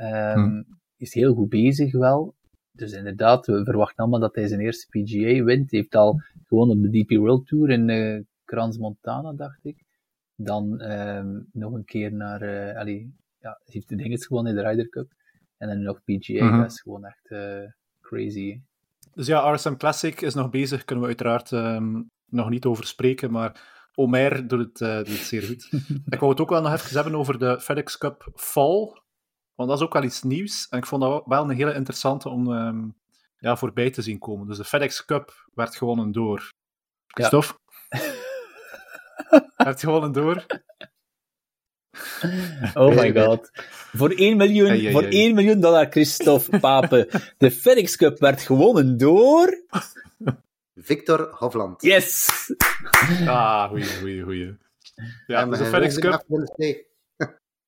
Um, 0.00 0.44
hm. 0.44 0.62
Is 0.96 1.14
heel 1.14 1.34
goed 1.34 1.48
bezig 1.48 1.92
wel. 1.92 2.34
Dus 2.72 2.92
inderdaad, 2.92 3.46
we 3.46 3.64
verwachten 3.64 3.96
allemaal 3.96 4.20
dat 4.20 4.34
hij 4.34 4.46
zijn 4.46 4.60
eerste 4.60 4.86
PGA 4.88 5.44
wint. 5.44 5.70
Hij 5.70 5.80
heeft 5.80 5.94
al 5.94 6.20
gewoon 6.46 6.70
op 6.70 6.82
de 6.82 6.90
DP 6.90 7.10
World 7.10 7.46
Tour 7.46 7.70
in 7.70 7.88
uh, 7.88 8.20
Crans 8.44 8.78
Montana, 8.78 9.32
dacht 9.32 9.64
ik. 9.64 9.84
Dan 10.34 10.82
um, 10.82 11.48
nog 11.52 11.72
een 11.72 11.84
keer 11.84 12.12
naar, 12.12 12.42
uh, 12.42 12.78
allee, 12.78 13.14
ja, 13.38 13.50
hij 13.50 13.72
heeft 13.72 13.88
de 13.88 13.96
dinges 13.96 14.26
gewonnen 14.26 14.56
in 14.56 14.62
de 14.62 14.68
Ryder 14.68 14.88
Cup. 14.88 15.12
En 15.56 15.68
dan 15.68 15.82
nog 15.82 16.02
PGA, 16.04 16.44
mm 16.44 16.50
-hmm. 16.50 16.60
dat 16.60 16.70
is 16.70 16.80
gewoon 16.80 17.04
echt 17.04 17.30
uh, 17.30 17.70
crazy. 18.00 18.60
Dus 19.14 19.26
ja, 19.26 19.52
RSM 19.52 19.74
Classic 19.76 20.20
is 20.20 20.34
nog 20.34 20.50
bezig, 20.50 20.84
kunnen 20.84 21.04
we 21.04 21.10
uiteraard 21.10 21.50
um, 21.50 22.10
nog 22.26 22.48
niet 22.48 22.64
over 22.64 22.86
spreken, 22.86 23.30
maar 23.30 23.74
Omer 23.94 24.48
doet 24.48 24.58
het, 24.58 24.80
uh, 24.80 24.96
doet 24.96 25.08
het 25.08 25.16
zeer 25.16 25.42
goed. 25.42 25.68
ik 26.14 26.18
wou 26.18 26.30
het 26.30 26.40
ook 26.40 26.50
wel 26.50 26.62
nog 26.62 26.72
even 26.72 26.94
hebben 26.94 27.14
over 27.14 27.38
de 27.38 27.60
FedEx 27.60 27.98
Cup 27.98 28.28
Fall, 28.34 29.00
want 29.54 29.68
dat 29.68 29.78
is 29.78 29.84
ook 29.84 29.92
wel 29.92 30.02
iets 30.02 30.22
nieuws. 30.22 30.68
En 30.68 30.78
ik 30.78 30.86
vond 30.86 31.02
dat 31.02 31.22
wel 31.26 31.42
een 31.42 31.56
hele 31.56 31.74
interessante 31.74 32.28
om 32.28 32.48
um, 32.48 32.96
ja, 33.38 33.56
voorbij 33.56 33.90
te 33.90 34.02
zien 34.02 34.18
komen. 34.18 34.46
Dus 34.46 34.56
de 34.56 34.64
FedEx 34.64 35.04
Cup 35.04 35.48
werd 35.54 35.76
gewonnen 35.76 36.12
door 36.12 36.52
Christophe. 37.06 37.58
Ja. 37.88 38.10
werd 39.64 39.80
gewonnen 39.80 40.12
door... 40.12 40.46
Oh 42.74 42.94
my 42.94 43.12
god. 43.12 43.50
Voor 43.92 44.10
1 44.10 44.36
miljoen, 44.36 44.92
voor 44.92 45.02
1 45.02 45.34
miljoen 45.34 45.60
dollar, 45.60 45.86
Christophe 45.90 46.58
Pape. 46.58 47.08
De 47.38 47.50
FedEx 47.50 47.96
Cup 47.96 48.18
werd 48.18 48.40
gewonnen 48.40 48.96
door... 48.96 49.64
Victor 50.76 51.28
Hofland. 51.30 51.82
Yes! 51.82 52.28
Ah, 53.26 53.68
goeie, 53.68 53.98
goeie, 53.98 54.22
goeie. 54.22 54.56
Ja, 55.26 55.40
ja 55.40 55.44
dus 55.44 55.58
de 55.58 55.64
FedEx 55.64 55.98
Cup... 55.98 56.24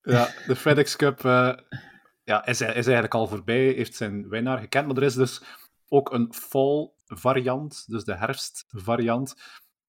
ja, 0.02 0.28
de 0.46 0.56
FedEx 0.56 0.96
Cup 0.96 1.24
uh, 1.24 1.56
ja, 2.24 2.46
is, 2.46 2.60
is 2.60 2.66
eigenlijk 2.74 3.14
al 3.14 3.26
voorbij, 3.26 3.64
heeft 3.64 3.94
zijn 3.94 4.28
winnaar 4.28 4.58
gekend, 4.58 4.86
maar 4.86 4.96
er 4.96 5.02
is 5.02 5.14
dus 5.14 5.42
ook 5.88 6.12
een 6.12 6.34
fall 6.34 6.90
variant, 7.06 7.84
dus 7.86 8.04
de 8.04 8.16
herfstvariant. 8.16 9.34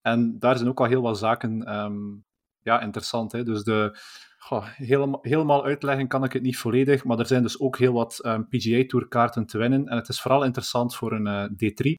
En 0.01 0.39
daar 0.39 0.57
zijn 0.57 0.70
ook 0.70 0.80
al 0.80 0.86
heel 0.86 1.01
wat 1.01 1.17
zaken 1.17 1.76
um, 1.76 2.26
ja, 2.61 2.82
interessant. 2.82 3.32
Hè? 3.32 3.43
Dus 3.43 3.63
de, 3.63 3.99
goh, 4.38 4.65
helemaal, 4.65 5.20
helemaal 5.22 5.65
uitleggen 5.65 6.07
kan 6.07 6.24
ik 6.24 6.34
het 6.34 6.41
niet 6.41 6.57
volledig, 6.57 7.03
maar 7.03 7.20
er 7.20 7.26
zijn 7.26 7.43
dus 7.43 7.59
ook 7.59 7.78
heel 7.78 7.93
wat 7.93 8.26
um, 8.26 8.47
PGA-tourkaarten 8.47 9.45
te 9.45 9.57
winnen. 9.57 9.88
En 9.88 9.97
het 9.97 10.07
is 10.07 10.22
vooral 10.22 10.43
interessant 10.43 10.95
voor 10.95 11.11
een 11.11 11.28
uh, 11.28 11.72
D3, 11.72 11.93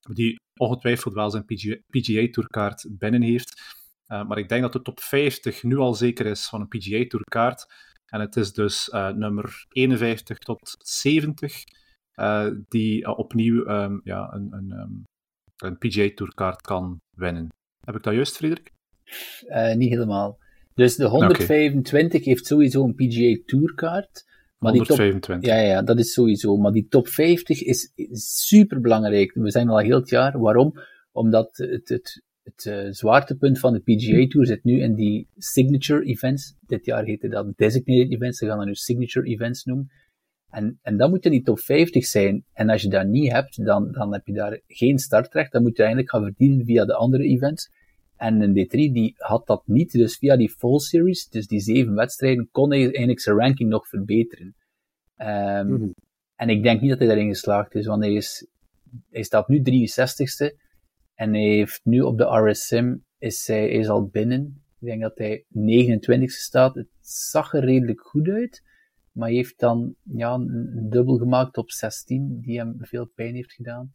die 0.00 0.42
ongetwijfeld 0.56 1.14
wel 1.14 1.30
zijn 1.30 1.44
PGA-tourkaart 1.90 2.86
binnen 2.90 3.22
heeft. 3.22 3.62
Uh, 4.08 4.26
maar 4.26 4.38
ik 4.38 4.48
denk 4.48 4.62
dat 4.62 4.72
de 4.72 4.82
top 4.82 5.00
50 5.00 5.62
nu 5.62 5.76
al 5.76 5.94
zeker 5.94 6.26
is 6.26 6.48
van 6.48 6.60
een 6.60 6.68
PGA-tourkaart. 6.68 7.66
En 8.06 8.20
het 8.20 8.36
is 8.36 8.52
dus 8.52 8.88
uh, 8.88 9.08
nummer 9.08 9.66
51 9.68 10.38
tot 10.38 10.74
70 10.78 11.64
uh, 12.16 12.50
die 12.68 13.16
opnieuw 13.16 13.68
um, 13.68 14.00
ja, 14.04 14.32
een, 14.32 14.52
een, 14.52 14.70
um, 14.70 15.04
een 15.56 15.78
PGA-tourkaart 15.78 16.60
kan 16.60 17.00
winnen. 17.16 17.48
Heb 17.86 17.96
ik 17.96 18.02
dat 18.02 18.14
juist, 18.14 18.36
Frederik? 18.36 18.72
niet 19.74 19.90
helemaal. 19.90 20.38
Dus 20.74 20.96
de 20.96 21.04
125 21.04 22.20
okay. 22.20 22.32
heeft 22.32 22.46
sowieso 22.46 22.84
een 22.84 22.94
PGA 22.94 23.42
Tourkaart. 23.46 24.24
Maar 24.64 24.72
125. 24.72 25.40
Die 25.40 25.50
top, 25.50 25.58
ja, 25.58 25.74
ja, 25.74 25.82
dat 25.82 25.98
is 25.98 26.12
sowieso. 26.12 26.56
Maar 26.56 26.72
die 26.72 26.86
top 26.88 27.08
50 27.08 27.62
is, 27.62 27.92
super 28.42 28.80
belangrijk. 28.80 29.32
We 29.34 29.50
zijn 29.50 29.68
al 29.68 29.78
heel 29.78 30.00
het 30.00 30.08
jaar. 30.08 30.38
Waarom? 30.38 30.72
Omdat 31.12 31.56
het, 31.56 31.88
het, 31.88 32.22
het 32.42 32.64
uh, 32.64 32.90
zwaartepunt 32.90 33.58
van 33.58 33.72
de 33.72 33.80
PGA 33.80 34.26
Tour 34.26 34.46
zit 34.46 34.64
nu 34.64 34.80
in 34.80 34.94
die 34.94 35.28
signature 35.36 36.04
events. 36.04 36.54
Dit 36.60 36.84
jaar 36.84 37.04
heette 37.04 37.28
dat 37.28 37.56
designated 37.56 38.12
events. 38.12 38.38
Ze 38.38 38.46
gaan 38.46 38.58
dat 38.58 38.66
nu 38.66 38.74
signature 38.74 39.26
events 39.26 39.64
noemen. 39.64 39.90
En, 40.50 40.78
en 40.82 40.96
dan 40.96 41.10
moet 41.10 41.24
je 41.24 41.30
die 41.30 41.42
top 41.42 41.60
50 41.60 42.04
zijn. 42.04 42.44
En 42.52 42.68
als 42.68 42.82
je 42.82 42.88
dat 42.88 43.06
niet 43.06 43.32
hebt, 43.32 43.64
dan, 43.64 43.92
dan 43.92 44.12
heb 44.12 44.26
je 44.26 44.32
daar 44.32 44.60
geen 44.66 44.98
startrecht. 44.98 45.52
Dan 45.52 45.62
moet 45.62 45.76
je 45.76 45.82
eigenlijk 45.82 46.12
gaan 46.12 46.22
verdienen 46.22 46.66
via 46.66 46.84
de 46.84 46.94
andere 46.94 47.24
events. 47.24 47.70
En 48.16 48.40
een 48.40 48.66
D3 48.66 48.92
die 48.92 49.14
had 49.16 49.46
dat 49.46 49.62
niet, 49.66 49.92
dus 49.92 50.16
via 50.16 50.36
die 50.36 50.50
full 50.50 50.78
series, 50.78 51.28
dus 51.28 51.46
die 51.46 51.60
zeven 51.60 51.94
wedstrijden, 51.94 52.48
kon 52.50 52.70
hij 52.70 52.82
eigenlijk 52.82 53.20
zijn 53.20 53.36
ranking 53.36 53.70
nog 53.70 53.88
verbeteren. 53.88 54.54
Um, 55.16 55.66
mm 55.66 55.76
-hmm. 55.76 55.94
En 56.36 56.48
ik 56.48 56.62
denk 56.62 56.80
niet 56.80 56.90
dat 56.90 56.98
hij 56.98 57.08
daarin 57.08 57.28
geslaagd 57.28 57.74
is, 57.74 57.86
want 57.86 58.02
hij, 58.02 58.12
is, 58.12 58.46
hij 59.10 59.22
staat 59.22 59.48
nu 59.48 59.58
63ste 59.58 60.56
en 61.14 61.32
hij 61.32 61.42
heeft 61.42 61.80
nu 61.84 62.00
op 62.00 62.18
de 62.18 62.50
RSM, 62.50 62.96
is 63.18 63.46
hij 63.46 63.68
is 63.68 63.88
al 63.88 64.06
binnen. 64.06 64.62
Ik 64.80 64.86
denk 64.86 65.02
dat 65.02 65.18
hij 65.18 65.44
29ste 65.48 66.24
staat. 66.24 66.74
Het 66.74 66.88
zag 67.00 67.52
er 67.52 67.64
redelijk 67.64 68.00
goed 68.00 68.28
uit, 68.28 68.62
maar 69.12 69.28
hij 69.28 69.36
heeft 69.36 69.58
dan 69.58 69.94
ja, 70.02 70.34
een 70.34 70.86
dubbel 70.90 71.16
gemaakt 71.16 71.56
op 71.56 71.70
16, 71.70 72.40
die 72.40 72.58
hem 72.58 72.76
veel 72.78 73.06
pijn 73.14 73.34
heeft 73.34 73.52
gedaan. 73.52 73.92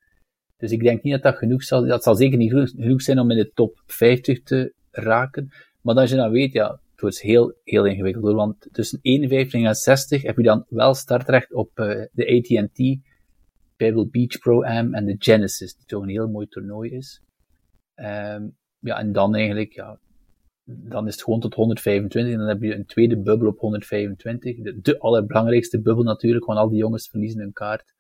Dus 0.60 0.72
ik 0.72 0.84
denk 0.84 1.04
niet 1.04 1.14
dat 1.14 1.24
dat 1.24 1.38
genoeg 1.38 1.64
zal, 1.64 1.86
dat 1.86 2.04
zal 2.04 2.16
zeker 2.16 2.38
niet 2.38 2.52
genoeg 2.52 3.02
zijn 3.02 3.20
om 3.20 3.32
in 3.32 3.38
de 3.38 3.52
top 3.54 3.82
50 3.86 4.44
te 4.44 4.74
raken. 4.92 5.50
Maar 5.82 5.96
als 5.96 6.10
je 6.10 6.16
dan 6.16 6.32
weet, 6.32 6.54
ja, 6.54 6.80
het 6.92 7.02
wordt 7.02 7.22
heel, 7.22 7.54
heel 7.64 7.86
ingewikkeld 7.86 8.34
want 8.34 8.68
tussen 8.72 9.00
51 9.02 9.64
en 9.64 9.76
60 9.76 10.22
heb 10.22 10.38
je 10.38 10.44
dan 10.44 10.66
wel 10.70 10.94
startrecht 10.94 11.54
op 11.54 11.80
uh, 11.80 12.06
de 12.12 12.28
AT&T, 12.28 13.00
Pebble 13.76 14.08
Beach 14.10 14.40
Pro-Am 14.40 14.94
en 14.94 15.06
de 15.06 15.16
Genesis, 15.18 15.76
die 15.76 15.86
toch 15.86 16.02
een 16.02 16.10
heel 16.10 16.28
mooi 16.28 16.48
toernooi 16.48 16.92
is. 16.92 17.22
Um, 17.96 18.58
ja, 18.80 19.00
en 19.00 19.12
dan 19.12 19.36
eigenlijk, 19.36 19.74
ja, 19.74 20.00
dan 20.64 21.08
is 21.08 21.14
het 21.14 21.24
gewoon 21.24 21.40
tot 21.40 21.54
125 21.54 22.34
en 22.34 22.40
dan 22.40 22.48
heb 22.48 22.62
je 22.62 22.76
een 22.76 22.86
tweede 22.86 23.22
bubbel 23.22 23.48
op 23.48 23.60
125. 23.60 24.58
De, 24.58 24.80
de 24.82 25.00
allerbelangrijkste 25.00 25.82
bubbel 25.82 26.04
natuurlijk, 26.04 26.46
want 26.46 26.60
al 26.60 26.70
die 26.70 26.80
jongens 26.80 27.10
verliezen 27.10 27.40
hun 27.40 27.54
kaart. 27.54 27.98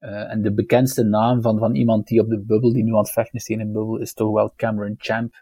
Uh, 0.00 0.32
en 0.32 0.42
de 0.42 0.52
bekendste 0.52 1.04
naam 1.04 1.42
van, 1.42 1.58
van 1.58 1.74
iemand 1.74 2.06
die 2.06 2.20
op 2.20 2.28
de 2.28 2.38
bubbel, 2.38 2.72
die 2.72 2.84
nu 2.84 2.92
aan 2.92 2.98
het 2.98 3.10
vechten 3.10 3.38
is 3.38 3.48
in 3.48 3.60
een 3.60 3.72
bubbel, 3.72 3.98
is 3.98 4.14
toch 4.14 4.32
wel 4.32 4.52
Cameron 4.56 4.94
Champ, 4.98 5.34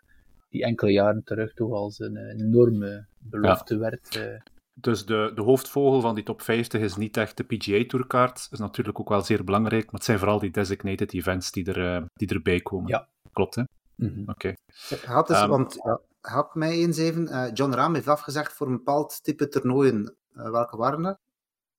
die 0.49 0.65
enkele 0.65 0.93
jaren 0.93 1.25
terug 1.25 1.55
toch 1.55 1.73
als 1.73 1.99
een, 1.99 2.17
een 2.17 2.41
enorme 2.41 3.07
belofte 3.19 3.75
ja. 3.75 3.81
werd. 3.81 4.17
Uh... 4.17 4.41
Dus 4.75 5.07
de, 5.07 5.33
de 5.35 5.43
hoofdvogel 5.43 6.01
van 6.01 6.15
die 6.15 6.25
top 6.25 6.43
50 6.43 6.81
is 6.81 6.97
niet 6.97 7.17
echt 7.17 7.37
de 7.37 7.45
PGA 7.45 7.85
Tourkaart. 7.87 8.49
is 8.51 8.59
natuurlijk 8.59 9.01
ook 9.01 9.09
wel 9.09 9.21
zeer 9.21 9.45
belangrijk, 9.45 9.85
maar 9.85 9.95
het 9.95 10.05
zijn 10.05 10.19
vooral 10.19 10.39
die 10.39 10.51
designated 10.51 11.15
events 11.15 11.53
die, 11.53 11.73
er, 11.73 12.01
uh, 12.01 12.07
die 12.13 12.29
erbij 12.29 12.61
komen. 12.61 12.89
Ja. 12.89 13.09
Klopt, 13.33 13.55
hè? 13.55 13.63
Mm 13.95 14.09
-hmm. 14.09 14.29
Oké. 14.29 14.31
Okay. 14.31 14.57
Had 15.05 15.27
dus, 15.27 15.43
um, 15.43 15.49
want 15.49 15.77
help 16.21 16.55
mij 16.55 16.73
eens 16.73 16.99
even. 16.99 17.53
John 17.53 17.73
Rahm 17.73 17.95
heeft 17.95 18.09
afgezegd 18.09 18.53
voor 18.53 18.67
een 18.67 18.77
bepaald 18.77 19.23
type 19.23 19.49
toernooien. 19.49 20.17
welke 20.33 20.77
waren 20.77 21.03
dat? 21.03 21.19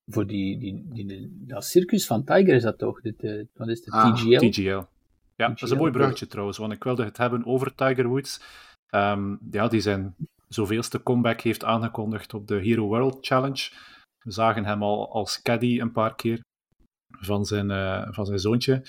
Voor 0.09 0.27
die, 0.27 0.57
die, 0.57 0.85
die, 0.89 1.43
dat 1.47 1.65
circus 1.65 2.05
van 2.05 2.23
Tiger 2.23 2.55
is 2.55 2.63
dat 2.63 2.77
toch? 2.77 3.01
Dit, 3.01 3.23
uh, 3.23 3.45
wat 3.53 3.67
is 3.67 3.85
het? 3.85 3.93
Ah, 3.93 4.15
TGL? 4.15 4.49
TGL. 4.49 4.81
Ja, 5.35 5.45
TGL. 5.45 5.47
dat 5.47 5.61
is 5.61 5.69
een 5.69 5.77
mooi 5.77 5.91
bruggetje 5.91 6.27
trouwens, 6.27 6.57
want 6.57 6.73
ik 6.73 6.83
wilde 6.83 7.03
het 7.03 7.17
hebben 7.17 7.45
over 7.45 7.75
Tiger 7.75 8.07
Woods. 8.07 8.41
Um, 8.95 9.39
ja, 9.51 9.67
die 9.67 9.81
zijn 9.81 10.15
zoveelste 10.47 11.03
comeback 11.03 11.41
heeft 11.41 11.63
aangekondigd 11.63 12.33
op 12.33 12.47
de 12.47 12.55
Hero 12.55 12.87
World 12.87 13.25
Challenge. 13.25 13.71
We 14.23 14.31
zagen 14.31 14.65
hem 14.65 14.83
al 14.83 15.11
als 15.11 15.41
caddy 15.41 15.79
een 15.79 15.91
paar 15.91 16.15
keer 16.15 16.41
van 17.19 17.45
zijn, 17.45 17.69
uh, 17.69 18.07
van 18.11 18.25
zijn 18.25 18.39
zoontje. 18.39 18.81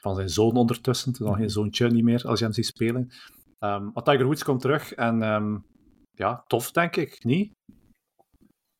Van 0.00 0.14
zijn 0.14 0.28
zoon 0.28 0.56
ondertussen. 0.56 1.10
Het 1.10 1.20
is 1.20 1.26
al 1.26 1.34
geen 1.34 1.50
zoontje 1.50 1.90
niet 1.90 2.04
meer 2.04 2.26
als 2.26 2.38
je 2.38 2.44
hem 2.44 2.54
ziet 2.54 2.66
spelen. 2.66 3.10
Um, 3.58 3.90
maar 3.94 4.02
Tiger 4.02 4.24
Woods 4.24 4.44
komt 4.44 4.60
terug 4.60 4.94
en 4.94 5.22
um, 5.22 5.64
ja, 6.10 6.44
tof 6.46 6.70
denk 6.70 6.96
ik, 6.96 7.24
niet? 7.24 7.52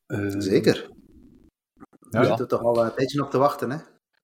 Uh, 0.06 0.34
Zeker. 0.38 0.90
Ja. 2.10 2.20
Je 2.20 2.26
zit 2.26 2.40
er 2.40 2.48
toch 2.48 2.62
al 2.62 2.84
een 2.84 2.94
tijdje 2.94 3.24
op 3.24 3.30
te 3.30 3.38
wachten, 3.38 3.70
hè? 3.70 3.76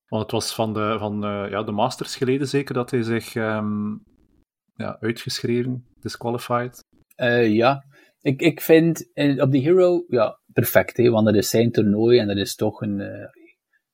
Want 0.06 0.22
het 0.22 0.30
was 0.30 0.54
van 0.54 0.72
de, 0.72 0.96
van, 0.98 1.24
uh, 1.24 1.50
ja, 1.50 1.62
de 1.62 1.72
Masters 1.72 2.16
geleden 2.16 2.48
zeker 2.48 2.74
dat 2.74 2.90
hij 2.90 3.02
zich 3.02 3.34
um, 3.34 4.02
ja, 4.74 4.96
uitgeschreven, 5.00 5.86
disqualified. 6.00 6.84
Uh, 7.16 7.54
ja, 7.54 7.84
ik, 8.20 8.40
ik 8.40 8.60
vind 8.60 9.10
in, 9.12 9.42
op 9.42 9.50
die 9.50 9.62
Hero 9.62 10.04
ja, 10.08 10.40
perfect, 10.52 10.96
hè, 10.96 11.10
want 11.10 11.26
dat 11.26 11.34
is 11.34 11.48
zijn 11.48 11.70
toernooi 11.70 12.18
en 12.18 12.26
dat 12.26 12.36
is 12.36 12.54
toch 12.54 12.80
een, 12.80 13.02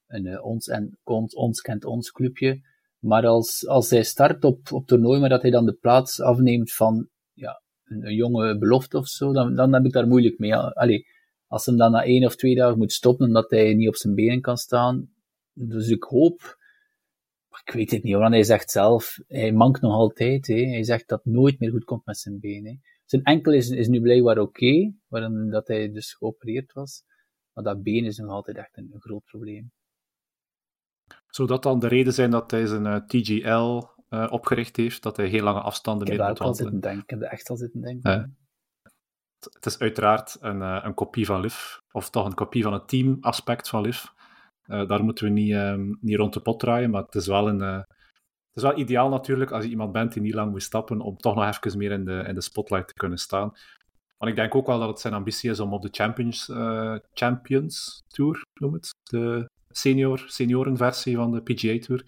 een 0.07 0.43
ons, 0.43 0.67
en, 0.67 0.99
ons, 1.05 1.35
ons 1.35 1.61
kent 1.61 1.85
ons 1.85 2.11
clubje. 2.11 2.61
Maar 2.99 3.27
als, 3.27 3.67
als 3.67 3.91
hij 3.91 4.03
start 4.03 4.45
op, 4.45 4.73
op 4.73 4.87
toernooi, 4.87 5.21
maar 5.21 5.29
dat 5.29 5.43
hij 5.43 5.51
dan 5.51 5.67
de 5.67 5.77
plaats 5.81 6.21
afneemt 6.21 6.73
van 6.73 7.09
ja, 7.33 7.63
een, 7.85 8.07
een 8.07 8.15
jonge 8.15 8.59
belofte 8.59 8.99
of 8.99 9.07
zo, 9.07 9.33
dan, 9.33 9.55
dan 9.55 9.73
heb 9.73 9.85
ik 9.85 9.93
daar 9.93 10.07
moeilijk 10.07 10.39
mee. 10.39 10.57
Allee, 10.57 11.07
als 11.53 11.67
hem 11.67 11.77
dan 11.77 11.91
na 11.91 12.05
één 12.05 12.25
of 12.25 12.37
twee 12.37 12.55
dagen 12.55 12.79
moet 12.79 12.93
stoppen 12.93 13.27
omdat 13.27 13.51
hij 13.51 13.75
niet 13.75 13.89
op 13.89 13.97
zijn 13.97 14.15
benen 14.15 14.41
kan 14.41 14.57
staan. 14.57 15.11
Dus 15.53 15.89
ik 15.89 16.03
hoop, 16.03 16.59
ik 17.65 17.73
weet 17.73 17.91
het 17.91 18.03
niet 18.03 18.15
hoor, 18.15 18.31
hij 18.31 18.43
zegt 18.43 18.71
zelf, 18.71 19.19
hij 19.27 19.53
mankt 19.53 19.81
nog 19.81 19.93
altijd. 19.93 20.47
Hè. 20.47 20.55
Hij 20.55 20.85
zegt 20.85 21.09
dat 21.09 21.25
het 21.25 21.33
nooit 21.33 21.59
meer 21.59 21.71
goed 21.71 21.85
komt 21.85 22.07
met 22.07 22.19
zijn 22.19 22.41
been. 22.41 22.83
Zijn 23.05 23.23
enkel 23.23 23.53
is, 23.53 23.71
is 23.71 23.89
nu 23.89 24.01
blijkbaar 24.01 24.39
oké, 24.39 24.93
okay, 25.09 25.51
dat 25.51 25.69
hij 25.69 25.93
dus 25.93 26.15
geopereerd 26.15 26.73
was. 26.73 27.05
Maar 27.53 27.65
dat 27.65 27.83
been 27.83 28.05
is 28.05 28.17
nog 28.17 28.31
altijd 28.31 28.57
echt 28.57 28.77
een, 28.77 28.91
een 28.93 29.01
groot 29.01 29.25
probleem. 29.25 29.73
Zou 31.27 31.49
dat 31.49 31.63
dan 31.63 31.79
de 31.79 31.89
reden 31.89 32.13
zijn 32.13 32.31
dat 32.31 32.51
hij 32.51 32.67
zijn 32.67 32.85
uh, 32.85 32.95
eh, 32.95 33.05
TGL 33.07 33.49
uh, 33.49 33.83
eh, 34.09 34.33
opgericht 34.33 34.77
heeft? 34.77 35.03
Dat 35.03 35.17
hij 35.17 35.29
heel 35.29 35.43
lange 35.43 35.61
afstanden 35.61 36.09
meer 36.09 36.29
moet 36.29 36.39
wandelen? 36.39 36.77
Ik 36.77 36.83
heb 36.83 36.99
Ik 36.99 37.11
heb 37.11 37.23
er 37.23 37.29
echt 37.29 37.49
al 37.49 37.57
zitten 37.57 37.81
denken. 37.81 38.37
Het 39.53 39.67
is 39.67 39.79
uiteraard 39.79 40.37
een, 40.41 40.61
uh, 40.61 40.79
een 40.83 40.95
kopie 40.95 41.27
van 41.27 41.41
LIF, 41.41 41.81
of 41.93 42.11
toch 42.11 42.27
een 42.27 42.35
kopie 42.35 42.63
van 42.63 42.73
het 42.73 42.89
teamaspect 42.89 43.69
van 43.69 43.83
LIF. 43.83 44.13
daar 44.67 45.05
moeten 45.05 45.25
we 45.25 45.31
niet, 45.31 45.53
um, 45.53 45.99
niet 46.01 46.17
rond 46.17 46.33
de 46.33 46.41
pot 46.41 46.61
draaien, 46.61 46.91
maar 46.91 47.03
het 47.03 47.15
is 47.15 47.27
wel 47.27 47.49
een... 47.49 47.61
het 47.61 47.87
is 48.55 48.63
wel 48.63 48.79
ideaal 48.79 49.09
natuurlijk 49.09 49.51
als 49.51 49.65
je 49.65 49.71
iemand 49.71 49.93
bent 49.93 50.13
die 50.13 50.23
niet 50.23 50.35
lang 50.35 50.51
moet 50.51 50.63
stappen, 50.63 51.01
om 51.01 51.17
toch 51.17 51.35
nog 51.35 51.47
even 51.47 51.79
meer 51.79 51.91
in 51.91 52.05
de, 52.05 52.25
in 52.29 52.35
de 52.35 52.41
spotlight 52.41 52.89
te 52.89 52.95
kunnen 52.95 53.19
staan. 53.19 53.53
Want 54.19 54.31
ik 54.31 54.37
denk 54.37 54.55
ook 54.55 54.67
wel 54.67 54.79
dat 54.79 54.89
het 54.89 55.01
zijn 55.01 55.15
ambitie 55.15 55.51
is 55.51 55.61
om 55.61 55.73
op 55.73 55.83
de 55.83 55.89
Champions, 55.91 56.51
Champions 57.13 58.03
Tour, 58.09 58.45
noem 58.61 58.73
het, 58.73 58.95
de 59.03 59.49
senior, 59.69 60.25
seniorenversie 60.27 61.17
van 61.17 61.31
de 61.31 61.43
PGA 61.43 61.79
Tour 61.79 62.05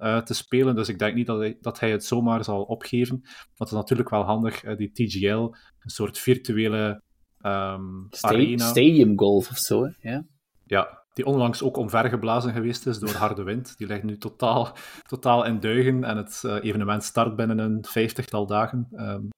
uh, 0.00 0.18
te 0.18 0.34
spelen. 0.34 0.74
Dus 0.74 0.88
ik 0.88 0.98
denk 0.98 1.14
niet 1.14 1.26
dat 1.26 1.38
hij, 1.38 1.58
dat 1.60 1.80
hij 1.80 1.90
het 1.90 2.04
zomaar 2.04 2.44
zal 2.44 2.62
opgeven. 2.62 3.18
Maar 3.22 3.54
het 3.54 3.68
is 3.68 3.74
natuurlijk 3.74 4.10
wel 4.10 4.22
handig, 4.22 4.64
uh, 4.64 4.76
die 4.76 4.92
TGL, 4.92 5.54
een 5.80 5.90
soort 5.90 6.18
virtuele 6.18 7.02
um, 7.42 8.08
arena. 8.20 8.68
Stadium 8.68 9.18
golf 9.18 9.50
of 9.50 9.58
zo, 9.58 9.90
Ja. 10.00 10.24
Ja, 10.66 11.04
die 11.12 11.26
onlangs 11.26 11.62
ook 11.62 11.76
omvergeblazen 11.76 12.52
geweest 12.52 12.86
is 12.86 12.98
door 12.98 13.14
harde 13.14 13.42
wind. 13.42 13.76
Die 13.76 13.86
ligt 13.86 14.02
nu 14.02 14.18
totaal, 14.18 14.76
totaal 15.08 15.44
in 15.44 15.60
duigen 15.60 16.04
en 16.04 16.16
het 16.16 16.42
uh, 16.46 16.64
evenement 16.64 17.04
start 17.04 17.36
binnen 17.36 17.58
een 17.58 17.84
vijftigtal 17.84 18.46
dagen. 18.46 18.88
Um, 18.92 19.28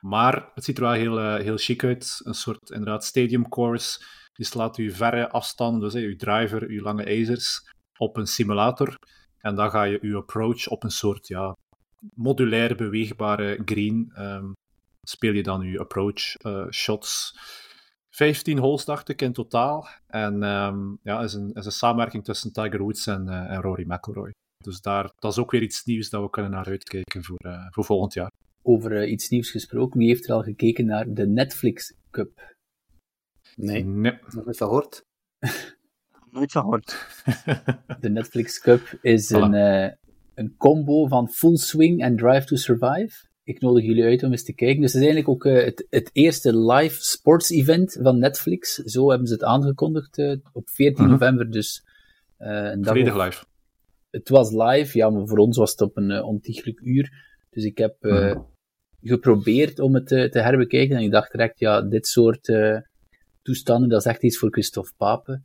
maar 0.00 0.50
het 0.54 0.64
ziet 0.64 0.76
er 0.76 0.82
wel 0.82 0.92
heel, 0.92 1.36
heel 1.36 1.56
chic 1.56 1.84
uit. 1.84 2.20
Een 2.24 2.34
soort 2.34 2.70
inderdaad 2.70 3.04
stadium 3.04 3.48
course 3.48 4.04
die 4.36 4.46
slaat 4.46 4.78
u 4.78 4.90
verre 4.90 5.30
afstanden, 5.30 5.80
dus 5.80 5.94
uw 5.94 6.16
driver, 6.16 6.62
uw 6.68 6.82
lange 6.82 7.04
ijzers, 7.04 7.72
op 7.98 8.16
een 8.16 8.26
simulator. 8.26 8.96
En 9.46 9.54
dan 9.54 9.70
ga 9.70 9.82
je 9.82 9.98
uw 10.00 10.16
approach 10.16 10.68
op 10.68 10.82
een 10.82 10.90
soort 10.90 11.28
ja, 11.28 11.56
modulair 12.14 12.76
beweegbare 12.76 13.62
green. 13.64 14.12
Um, 14.18 14.52
speel 15.08 15.32
je 15.32 15.42
dan 15.42 15.60
uw 15.60 15.80
approach 15.80 16.44
uh, 16.46 16.70
shots. 16.70 17.38
15 18.10 18.58
holes 18.58 18.84
dacht 18.84 19.08
ik 19.08 19.22
in 19.22 19.32
totaal. 19.32 19.88
En 20.06 20.42
um, 20.42 20.98
ja, 21.02 21.22
is 21.22 21.34
een, 21.34 21.52
is 21.52 21.64
een 21.64 21.72
samenwerking 21.72 22.24
tussen 22.24 22.52
Tiger 22.52 22.78
Woods 22.78 23.06
en, 23.06 23.26
uh, 23.26 23.50
en 23.50 23.60
Rory 23.60 23.84
McIlroy. 23.86 24.30
Dus 24.64 24.80
daar, 24.80 25.12
dat 25.18 25.32
is 25.32 25.38
ook 25.38 25.50
weer 25.50 25.62
iets 25.62 25.84
nieuws 25.84 26.10
dat 26.10 26.22
we 26.22 26.30
kunnen 26.30 26.50
naar 26.50 26.66
uitkijken 26.66 27.24
voor, 27.24 27.44
uh, 27.46 27.66
voor 27.70 27.84
volgend 27.84 28.14
jaar. 28.14 28.30
Over 28.62 29.06
iets 29.06 29.28
nieuws 29.28 29.50
gesproken, 29.50 29.98
wie 29.98 30.08
heeft 30.08 30.28
er 30.28 30.34
al 30.34 30.42
gekeken 30.42 30.86
naar 30.86 31.12
de 31.12 31.26
Netflix 31.26 31.94
Cup? 32.10 32.54
Nee. 33.56 33.84
nee. 33.84 34.18
Nog 34.22 34.44
van 34.44 34.54
gehoord? 34.54 35.04
Nooit 36.36 36.52
van 36.52 36.62
gehoord. 36.62 37.06
De 38.00 38.08
Netflix 38.08 38.60
Cup 38.60 38.98
is 39.02 39.30
een, 39.30 39.52
uh, 39.52 39.88
een 40.34 40.54
combo 40.56 41.06
van 41.06 41.28
Full 41.28 41.56
Swing 41.56 42.02
en 42.02 42.16
Drive 42.16 42.46
to 42.46 42.56
Survive. 42.56 43.10
Ik 43.44 43.60
nodig 43.60 43.84
jullie 43.84 44.04
uit 44.04 44.22
om 44.22 44.30
eens 44.30 44.44
te 44.44 44.54
kijken. 44.54 44.80
Dus 44.80 44.92
het 44.92 45.02
is 45.02 45.08
eigenlijk 45.08 45.28
ook 45.28 45.52
uh, 45.52 45.64
het, 45.64 45.86
het, 45.90 46.10
eerste 46.12 46.56
live 46.58 47.02
sports 47.02 47.50
event 47.50 47.98
van 48.02 48.18
Netflix. 48.18 48.74
Zo 48.74 49.08
hebben 49.10 49.26
ze 49.26 49.32
het 49.32 49.42
aangekondigd 49.42 50.18
uh, 50.18 50.36
op 50.52 50.68
14 50.70 51.04
uh 51.04 51.10
-huh. 51.10 51.20
november. 51.20 51.50
Dus, 51.50 51.84
een 52.38 52.82
dag 52.82 52.92
Volledig 52.92 53.24
live. 53.24 53.44
Het 54.10 54.28
was 54.28 54.50
live, 54.50 54.98
ja, 54.98 55.10
maar 55.10 55.26
voor 55.26 55.38
ons 55.38 55.56
was 55.56 55.70
het 55.70 55.80
op 55.80 55.96
een 55.96 56.22
ontiegelijk 56.22 56.80
uur. 56.80 57.12
Dus 57.50 57.64
ik 57.64 57.78
heb 57.78 57.96
-huh. 58.00 58.38
geprobeerd 59.02 59.78
om 59.78 59.94
het 59.94 60.06
te 60.06 60.38
herbekijken. 60.40 60.96
En 60.96 61.02
ik 61.02 61.10
dacht 61.10 61.32
direct, 61.32 61.58
ja, 61.58 61.82
dit 61.82 62.06
soort 62.06 62.52
toestanden, 63.42 63.88
dat 63.88 64.00
is 64.00 64.06
echt 64.06 64.22
iets 64.22 64.38
voor 64.38 64.50
Christophe 64.50 64.92
Pape. 64.96 65.40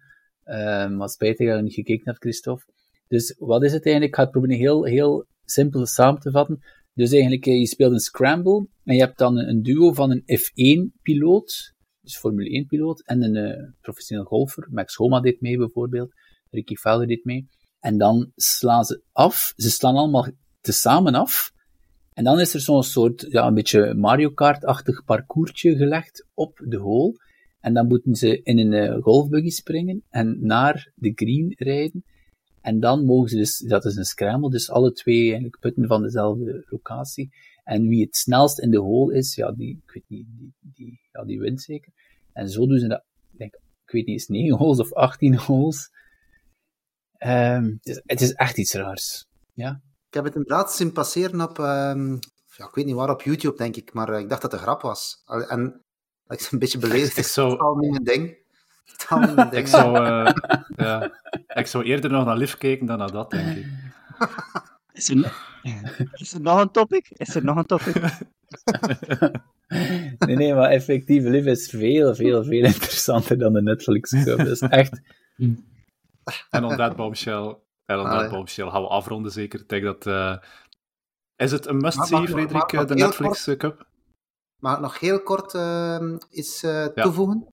Uh, 0.45 0.89
maar 0.89 1.09
spijtig 1.09 1.47
dat 1.47 1.57
ik 1.57 1.63
niet 1.63 1.73
gekeken 1.73 2.05
heb, 2.05 2.15
Christophe. 2.21 2.65
Dus 3.07 3.35
wat 3.37 3.63
is 3.63 3.73
het 3.73 3.85
eigenlijk? 3.85 4.13
Ik 4.13 4.15
ga 4.15 4.21
het 4.21 4.31
proberen 4.31 4.57
heel, 4.57 4.83
heel 4.83 5.25
simpel 5.45 5.85
samen 5.85 6.21
te 6.21 6.31
vatten. 6.31 6.59
Dus 6.93 7.11
eigenlijk, 7.11 7.45
eh, 7.45 7.59
je 7.59 7.67
speelt 7.67 7.91
een 7.91 7.99
scramble 7.99 8.67
en 8.83 8.95
je 8.95 9.01
hebt 9.01 9.17
dan 9.17 9.37
een 9.37 9.61
duo 9.61 9.93
van 9.93 10.11
een 10.11 10.23
F1-piloot, 10.39 11.73
dus 12.01 12.17
Formule 12.17 12.63
1-piloot, 12.63 13.03
en 13.05 13.23
een 13.23 13.35
uh, 13.35 13.69
professioneel 13.81 14.25
golfer. 14.25 14.67
Max 14.71 14.95
Homa 14.95 15.19
deed 15.19 15.41
mee 15.41 15.57
bijvoorbeeld, 15.57 16.13
Ricky 16.49 16.75
Fowler 16.75 17.07
deed 17.07 17.25
mee. 17.25 17.47
En 17.79 17.97
dan 17.97 18.31
slaan 18.35 18.83
ze 18.83 19.03
af, 19.11 19.53
ze 19.55 19.69
slaan 19.69 19.95
allemaal 19.95 20.27
tezamen 20.61 21.13
af. 21.13 21.51
En 22.13 22.23
dan 22.23 22.39
is 22.39 22.53
er 22.53 22.59
zo'n 22.59 22.83
soort, 22.83 23.25
ja, 23.29 23.47
een 23.47 23.53
beetje 23.53 23.93
Mario 23.93 24.29
Kart-achtig 24.29 25.03
parcoursje 25.03 25.75
gelegd 25.75 26.27
op 26.33 26.61
de 26.65 26.77
hole. 26.77 27.15
En 27.61 27.73
dan 27.73 27.87
moeten 27.87 28.15
ze 28.15 28.41
in 28.43 28.57
een 28.57 28.71
uh, 28.71 29.03
golfbuggy 29.03 29.49
springen 29.49 30.03
en 30.09 30.37
naar 30.45 30.91
de 30.95 31.11
green 31.15 31.53
rijden. 31.57 32.03
En 32.61 32.79
dan 32.79 33.05
mogen 33.05 33.29
ze 33.29 33.37
dus, 33.37 33.57
dat 33.57 33.85
is 33.85 33.95
een 33.95 34.05
scramble, 34.05 34.49
dus 34.49 34.69
alle 34.69 34.91
twee 34.91 35.23
eigenlijk 35.23 35.59
putten 35.59 35.87
van 35.87 36.01
dezelfde 36.01 36.65
locatie. 36.69 37.29
En 37.63 37.87
wie 37.87 38.05
het 38.05 38.15
snelst 38.15 38.59
in 38.59 38.71
de 38.71 38.79
hole 38.79 39.13
is, 39.13 39.35
ja, 39.35 39.51
die, 39.51 39.81
ik 39.85 39.91
weet 39.91 40.03
niet, 40.07 40.27
die, 40.29 40.53
die, 40.59 40.99
ja, 41.11 41.23
die 41.23 41.39
wint 41.39 41.61
zeker. 41.61 41.93
En 42.33 42.49
zo 42.49 42.67
doen 42.67 42.79
ze 42.79 42.87
dat, 42.87 43.03
denk, 43.31 43.53
ik 43.85 43.91
weet 43.91 44.05
niet, 44.05 44.19
is 44.19 44.27
9 44.27 44.57
holes 44.57 44.79
of 44.79 44.93
18 44.93 45.37
holes. 45.37 45.89
Um, 47.19 47.79
het, 47.81 48.21
is, 48.21 48.33
echt 48.33 48.57
iets 48.57 48.73
raars. 48.73 49.27
Ja. 49.53 49.81
Ik 50.07 50.13
heb 50.13 50.23
het 50.23 50.35
inderdaad 50.35 50.73
zien 50.73 50.91
passeren 50.91 51.41
op, 51.41 51.57
um, 51.57 52.19
ja, 52.57 52.65
ik 52.67 52.75
weet 52.75 52.85
niet 52.85 52.95
waar, 52.95 53.09
op 53.09 53.21
YouTube 53.21 53.57
denk 53.57 53.75
ik, 53.75 53.93
maar 53.93 54.09
uh, 54.09 54.19
ik 54.19 54.29
dacht 54.29 54.41
dat 54.41 54.51
het 54.51 54.59
een 54.59 54.67
grap 54.67 54.81
was. 54.81 55.23
En 55.47 55.85
ik 56.31 56.51
een 56.51 56.59
beetje 56.59 56.77
beleefd. 56.77 57.17
Ik 57.17 57.25
zou... 57.25 57.51
Het 57.51 57.77
niet 57.81 57.91
mijn 57.91 58.03
ding. 58.03 58.37
ding. 59.07 59.51
ik, 59.51 59.67
zou, 59.67 59.99
uh, 59.99 60.33
ja. 60.75 61.11
ik 61.47 61.67
zou 61.67 61.83
eerder 61.83 62.11
nog 62.11 62.25
naar 62.25 62.37
Liv 62.37 62.53
kijken 62.53 62.85
dan 62.85 62.97
naar 62.97 63.11
dat, 63.11 63.29
denk 63.29 63.57
ik. 63.57 63.65
Is 64.93 65.09
er, 65.09 65.33
is 66.13 66.33
er 66.33 66.41
nog 66.41 66.61
een 66.61 66.71
topic? 66.71 67.09
Is 67.09 67.35
er 67.35 67.43
nog 67.43 67.57
een 67.57 67.65
topic? 67.65 67.95
nee, 70.25 70.35
nee, 70.35 70.53
maar 70.53 70.69
effectief, 70.69 71.23
Liv 71.23 71.45
is 71.45 71.69
veel, 71.69 72.15
veel, 72.15 72.43
veel 72.43 72.63
interessanter 72.63 73.37
dan 73.37 73.53
de 73.53 73.61
Netflix 73.61 74.23
Cup. 74.23 74.37
Dat 74.37 74.47
is 74.47 74.61
echt... 74.61 75.01
En 76.49 76.63
on 76.63 76.75
that 76.75 76.95
bombshell, 76.95 77.55
en 77.85 77.99
on 77.99 78.09
that 78.09 78.29
bombshell 78.29 78.69
gaan 78.69 78.81
we 78.81 78.87
afronden 78.87 79.31
zeker. 79.31 79.59
Ik 79.59 79.69
denk 79.69 79.83
dat... 79.83 80.05
Uh... 80.05 80.37
Is 81.35 81.51
het 81.51 81.65
een 81.65 81.77
must-see, 81.77 82.27
Frederik, 82.27 82.87
de 82.87 82.95
Netflix 82.95 83.43
Ik 84.61 84.79
nog 84.79 84.99
heel 84.99 85.23
kort 85.23 85.53
uh, 85.53 86.15
iets 86.29 86.63
uh, 86.63 86.85
toevoegen? 86.85 87.47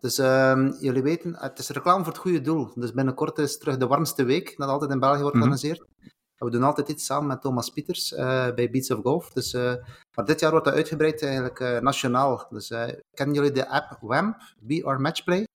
Dus 0.00 0.18
uh, 0.18 0.70
jullie 0.80 1.02
weten, 1.02 1.36
het 1.36 1.58
is 1.58 1.68
reclame 1.68 2.04
voor 2.04 2.12
het 2.12 2.22
goede 2.22 2.40
doel. 2.40 2.72
Dus 2.74 2.92
binnenkort 2.92 3.38
is 3.38 3.58
terug 3.58 3.76
de 3.76 3.86
warmste 3.86 4.24
week, 4.24 4.54
dat 4.56 4.68
altijd 4.68 4.90
in 4.90 5.00
België 5.00 5.20
wordt 5.20 5.36
mhm. 5.36 5.44
georganiseerd. 5.44 5.80
Mm 5.80 5.86
-hmm. 5.98 6.12
We 6.36 6.50
doen 6.50 6.62
altijd 6.62 6.88
iets 6.88 7.04
samen 7.04 7.26
met 7.26 7.40
Thomas 7.40 7.70
Pieters 7.70 8.12
uh, 8.12 8.18
bij 8.54 8.70
Beats 8.70 8.90
of 8.90 9.02
Golf. 9.02 9.32
Dus, 9.32 9.54
uh, 9.54 9.74
maar 10.14 10.24
dit 10.24 10.40
jaar 10.40 10.50
wordt 10.50 10.64
dat 10.64 10.74
uitgebreid 10.74 11.22
eigenlijk 11.22 11.60
uh, 11.60 11.78
nationaal. 11.78 12.46
Dus 12.50 12.68
kennen 13.14 13.34
jullie 13.34 13.52
de 13.52 13.68
app 13.68 13.98
WAMP, 14.00 14.36
Be 14.60 14.84
Our 14.84 15.00
Matchplay? 15.00 15.46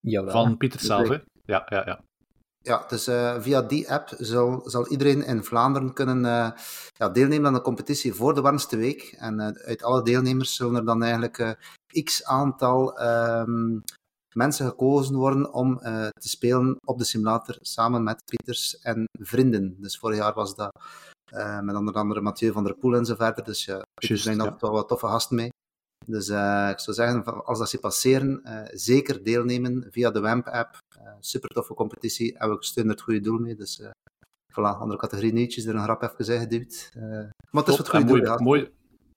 Jawel. 0.00 0.32
Van 0.32 0.56
Pieters 0.56 0.84
zelf, 0.84 1.08
hè? 1.08 1.18
Ja, 1.44 1.66
ja, 1.68 1.82
ja. 1.86 2.00
Ja, 2.62 2.84
dus 2.88 3.08
uh, 3.08 3.40
via 3.40 3.62
die 3.62 3.90
app 3.90 4.14
zal, 4.18 4.62
zal 4.64 4.88
iedereen 4.88 5.24
in 5.24 5.44
Vlaanderen 5.44 5.92
kunnen 5.92 6.16
uh, 6.24 6.50
ja, 6.96 7.08
deelnemen 7.08 7.46
aan 7.46 7.54
de 7.54 7.60
competitie 7.60 8.14
voor 8.14 8.34
de 8.34 8.40
warmste 8.40 8.76
week. 8.76 9.14
En 9.18 9.40
uh, 9.40 9.46
uit 9.46 9.82
alle 9.82 10.02
deelnemers 10.02 10.54
zullen 10.54 10.74
er 10.74 10.84
dan 10.84 11.02
eigenlijk 11.02 11.56
x 12.04 12.24
aantal 12.24 13.02
um, 13.02 13.82
mensen 14.34 14.66
gekozen 14.66 15.14
worden 15.14 15.52
om 15.52 15.78
te 15.78 16.28
spelen 16.28 16.76
op 16.84 16.98
de 16.98 17.04
simulator 17.04 17.58
samen 17.60 18.02
met 18.02 18.24
Pieters 18.24 18.78
en 18.78 19.04
vrienden. 19.20 19.76
Dus 19.78 19.98
vorig 19.98 20.18
jaar 20.18 20.34
was 20.34 20.54
dat 20.54 20.72
met 21.62 21.76
onder 21.76 21.94
andere 21.94 22.20
Mathieu 22.20 22.52
van 22.52 22.64
der 22.64 22.74
Poel 22.74 22.94
en 22.94 23.04
zo 23.04 23.14
verder. 23.14 23.44
Dus 23.44 23.64
ja, 23.64 23.84
er 23.94 24.18
zijn 24.18 24.40
altijd 24.40 24.60
wel 24.60 24.70
wat 24.70 24.88
toffe 24.88 25.06
gasten 25.06 25.36
mee. 25.36 25.50
Dus 26.10 26.28
uh, 26.28 26.68
ik 26.70 26.78
zou 26.78 26.96
zeggen, 26.96 27.44
als 27.44 27.58
dat 27.58 27.68
ze 27.68 27.78
passeren, 27.78 28.40
uh, 28.44 28.62
zeker 28.70 29.24
deelnemen 29.24 29.86
via 29.90 30.10
de 30.10 30.20
WAMP-app. 30.20 30.78
Uh, 30.98 31.06
eh, 31.06 31.12
super 31.20 31.48
toffe 31.48 31.74
competitie 31.74 32.38
en 32.38 32.50
we 32.50 32.56
steunen 32.60 32.92
het 32.92 33.02
goede 33.02 33.20
doel 33.20 33.38
mee. 33.38 33.54
Dus 33.54 33.82
voilà, 34.52 34.78
andere 34.78 34.98
categorie 34.98 35.32
nieuwtjes, 35.32 35.64
er 35.64 35.74
een 35.74 35.82
grap 35.82 36.02
even 36.02 36.16
gezegd, 36.16 36.42
geduwd. 36.42 36.90
maar 37.50 37.62
het 37.62 37.68
is 37.68 37.76
wat 37.76 37.88
goede 37.88 38.04
mooi, 38.04 38.22
doel. 38.22 38.38
Mooi, 38.38 38.60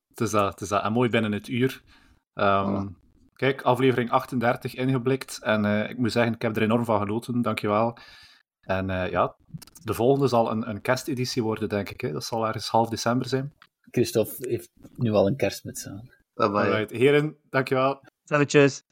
het 0.08 0.20
is 0.20 0.32
dat, 0.32 0.52
het 0.52 0.62
is 0.62 0.68
dat. 0.68 0.84
En 0.84 0.92
mooi 0.92 1.10
binnen 1.10 1.32
het 1.32 1.48
uur. 1.48 1.84
Um, 2.34 2.96
voilà. 2.96 3.02
Kijk, 3.34 3.62
aflevering 3.62 4.12
38 4.12 4.76
ingeblikt. 4.76 5.40
En 5.42 5.90
ik 5.90 5.98
moet 5.98 6.12
zeggen, 6.12 6.34
ik 6.34 6.42
heb 6.42 6.56
er 6.56 6.62
enorm 6.62 6.86
van 6.86 7.00
genoten. 7.00 7.42
Dankjewel. 7.42 7.98
En 8.62 8.88
ja, 8.88 9.36
de 9.84 9.94
volgende 9.94 10.28
zal 10.28 10.52
een, 10.52 10.70
een 10.70 10.82
kersteditie 10.82 11.44
worden, 11.44 11.70
denk 11.70 11.90
ik. 11.90 12.02
Hè. 12.02 12.12
Dat 12.12 12.24
zal 12.24 12.48
ergens 12.48 12.68
half 12.68 12.90
december 12.90 13.28
zijn. 13.28 13.54
Christophe 13.92 14.48
heeft 14.50 14.70
nu 14.96 15.12
al 15.12 15.28
een 15.28 15.36
kerstmuts 15.36 15.88
aan. 15.88 16.10
Bye 16.38 16.48
bye. 16.54 16.66
Alright, 16.68 16.92
heren, 16.92 17.36
dankjewel. 17.52 18.00
Salutjes. 18.30 18.84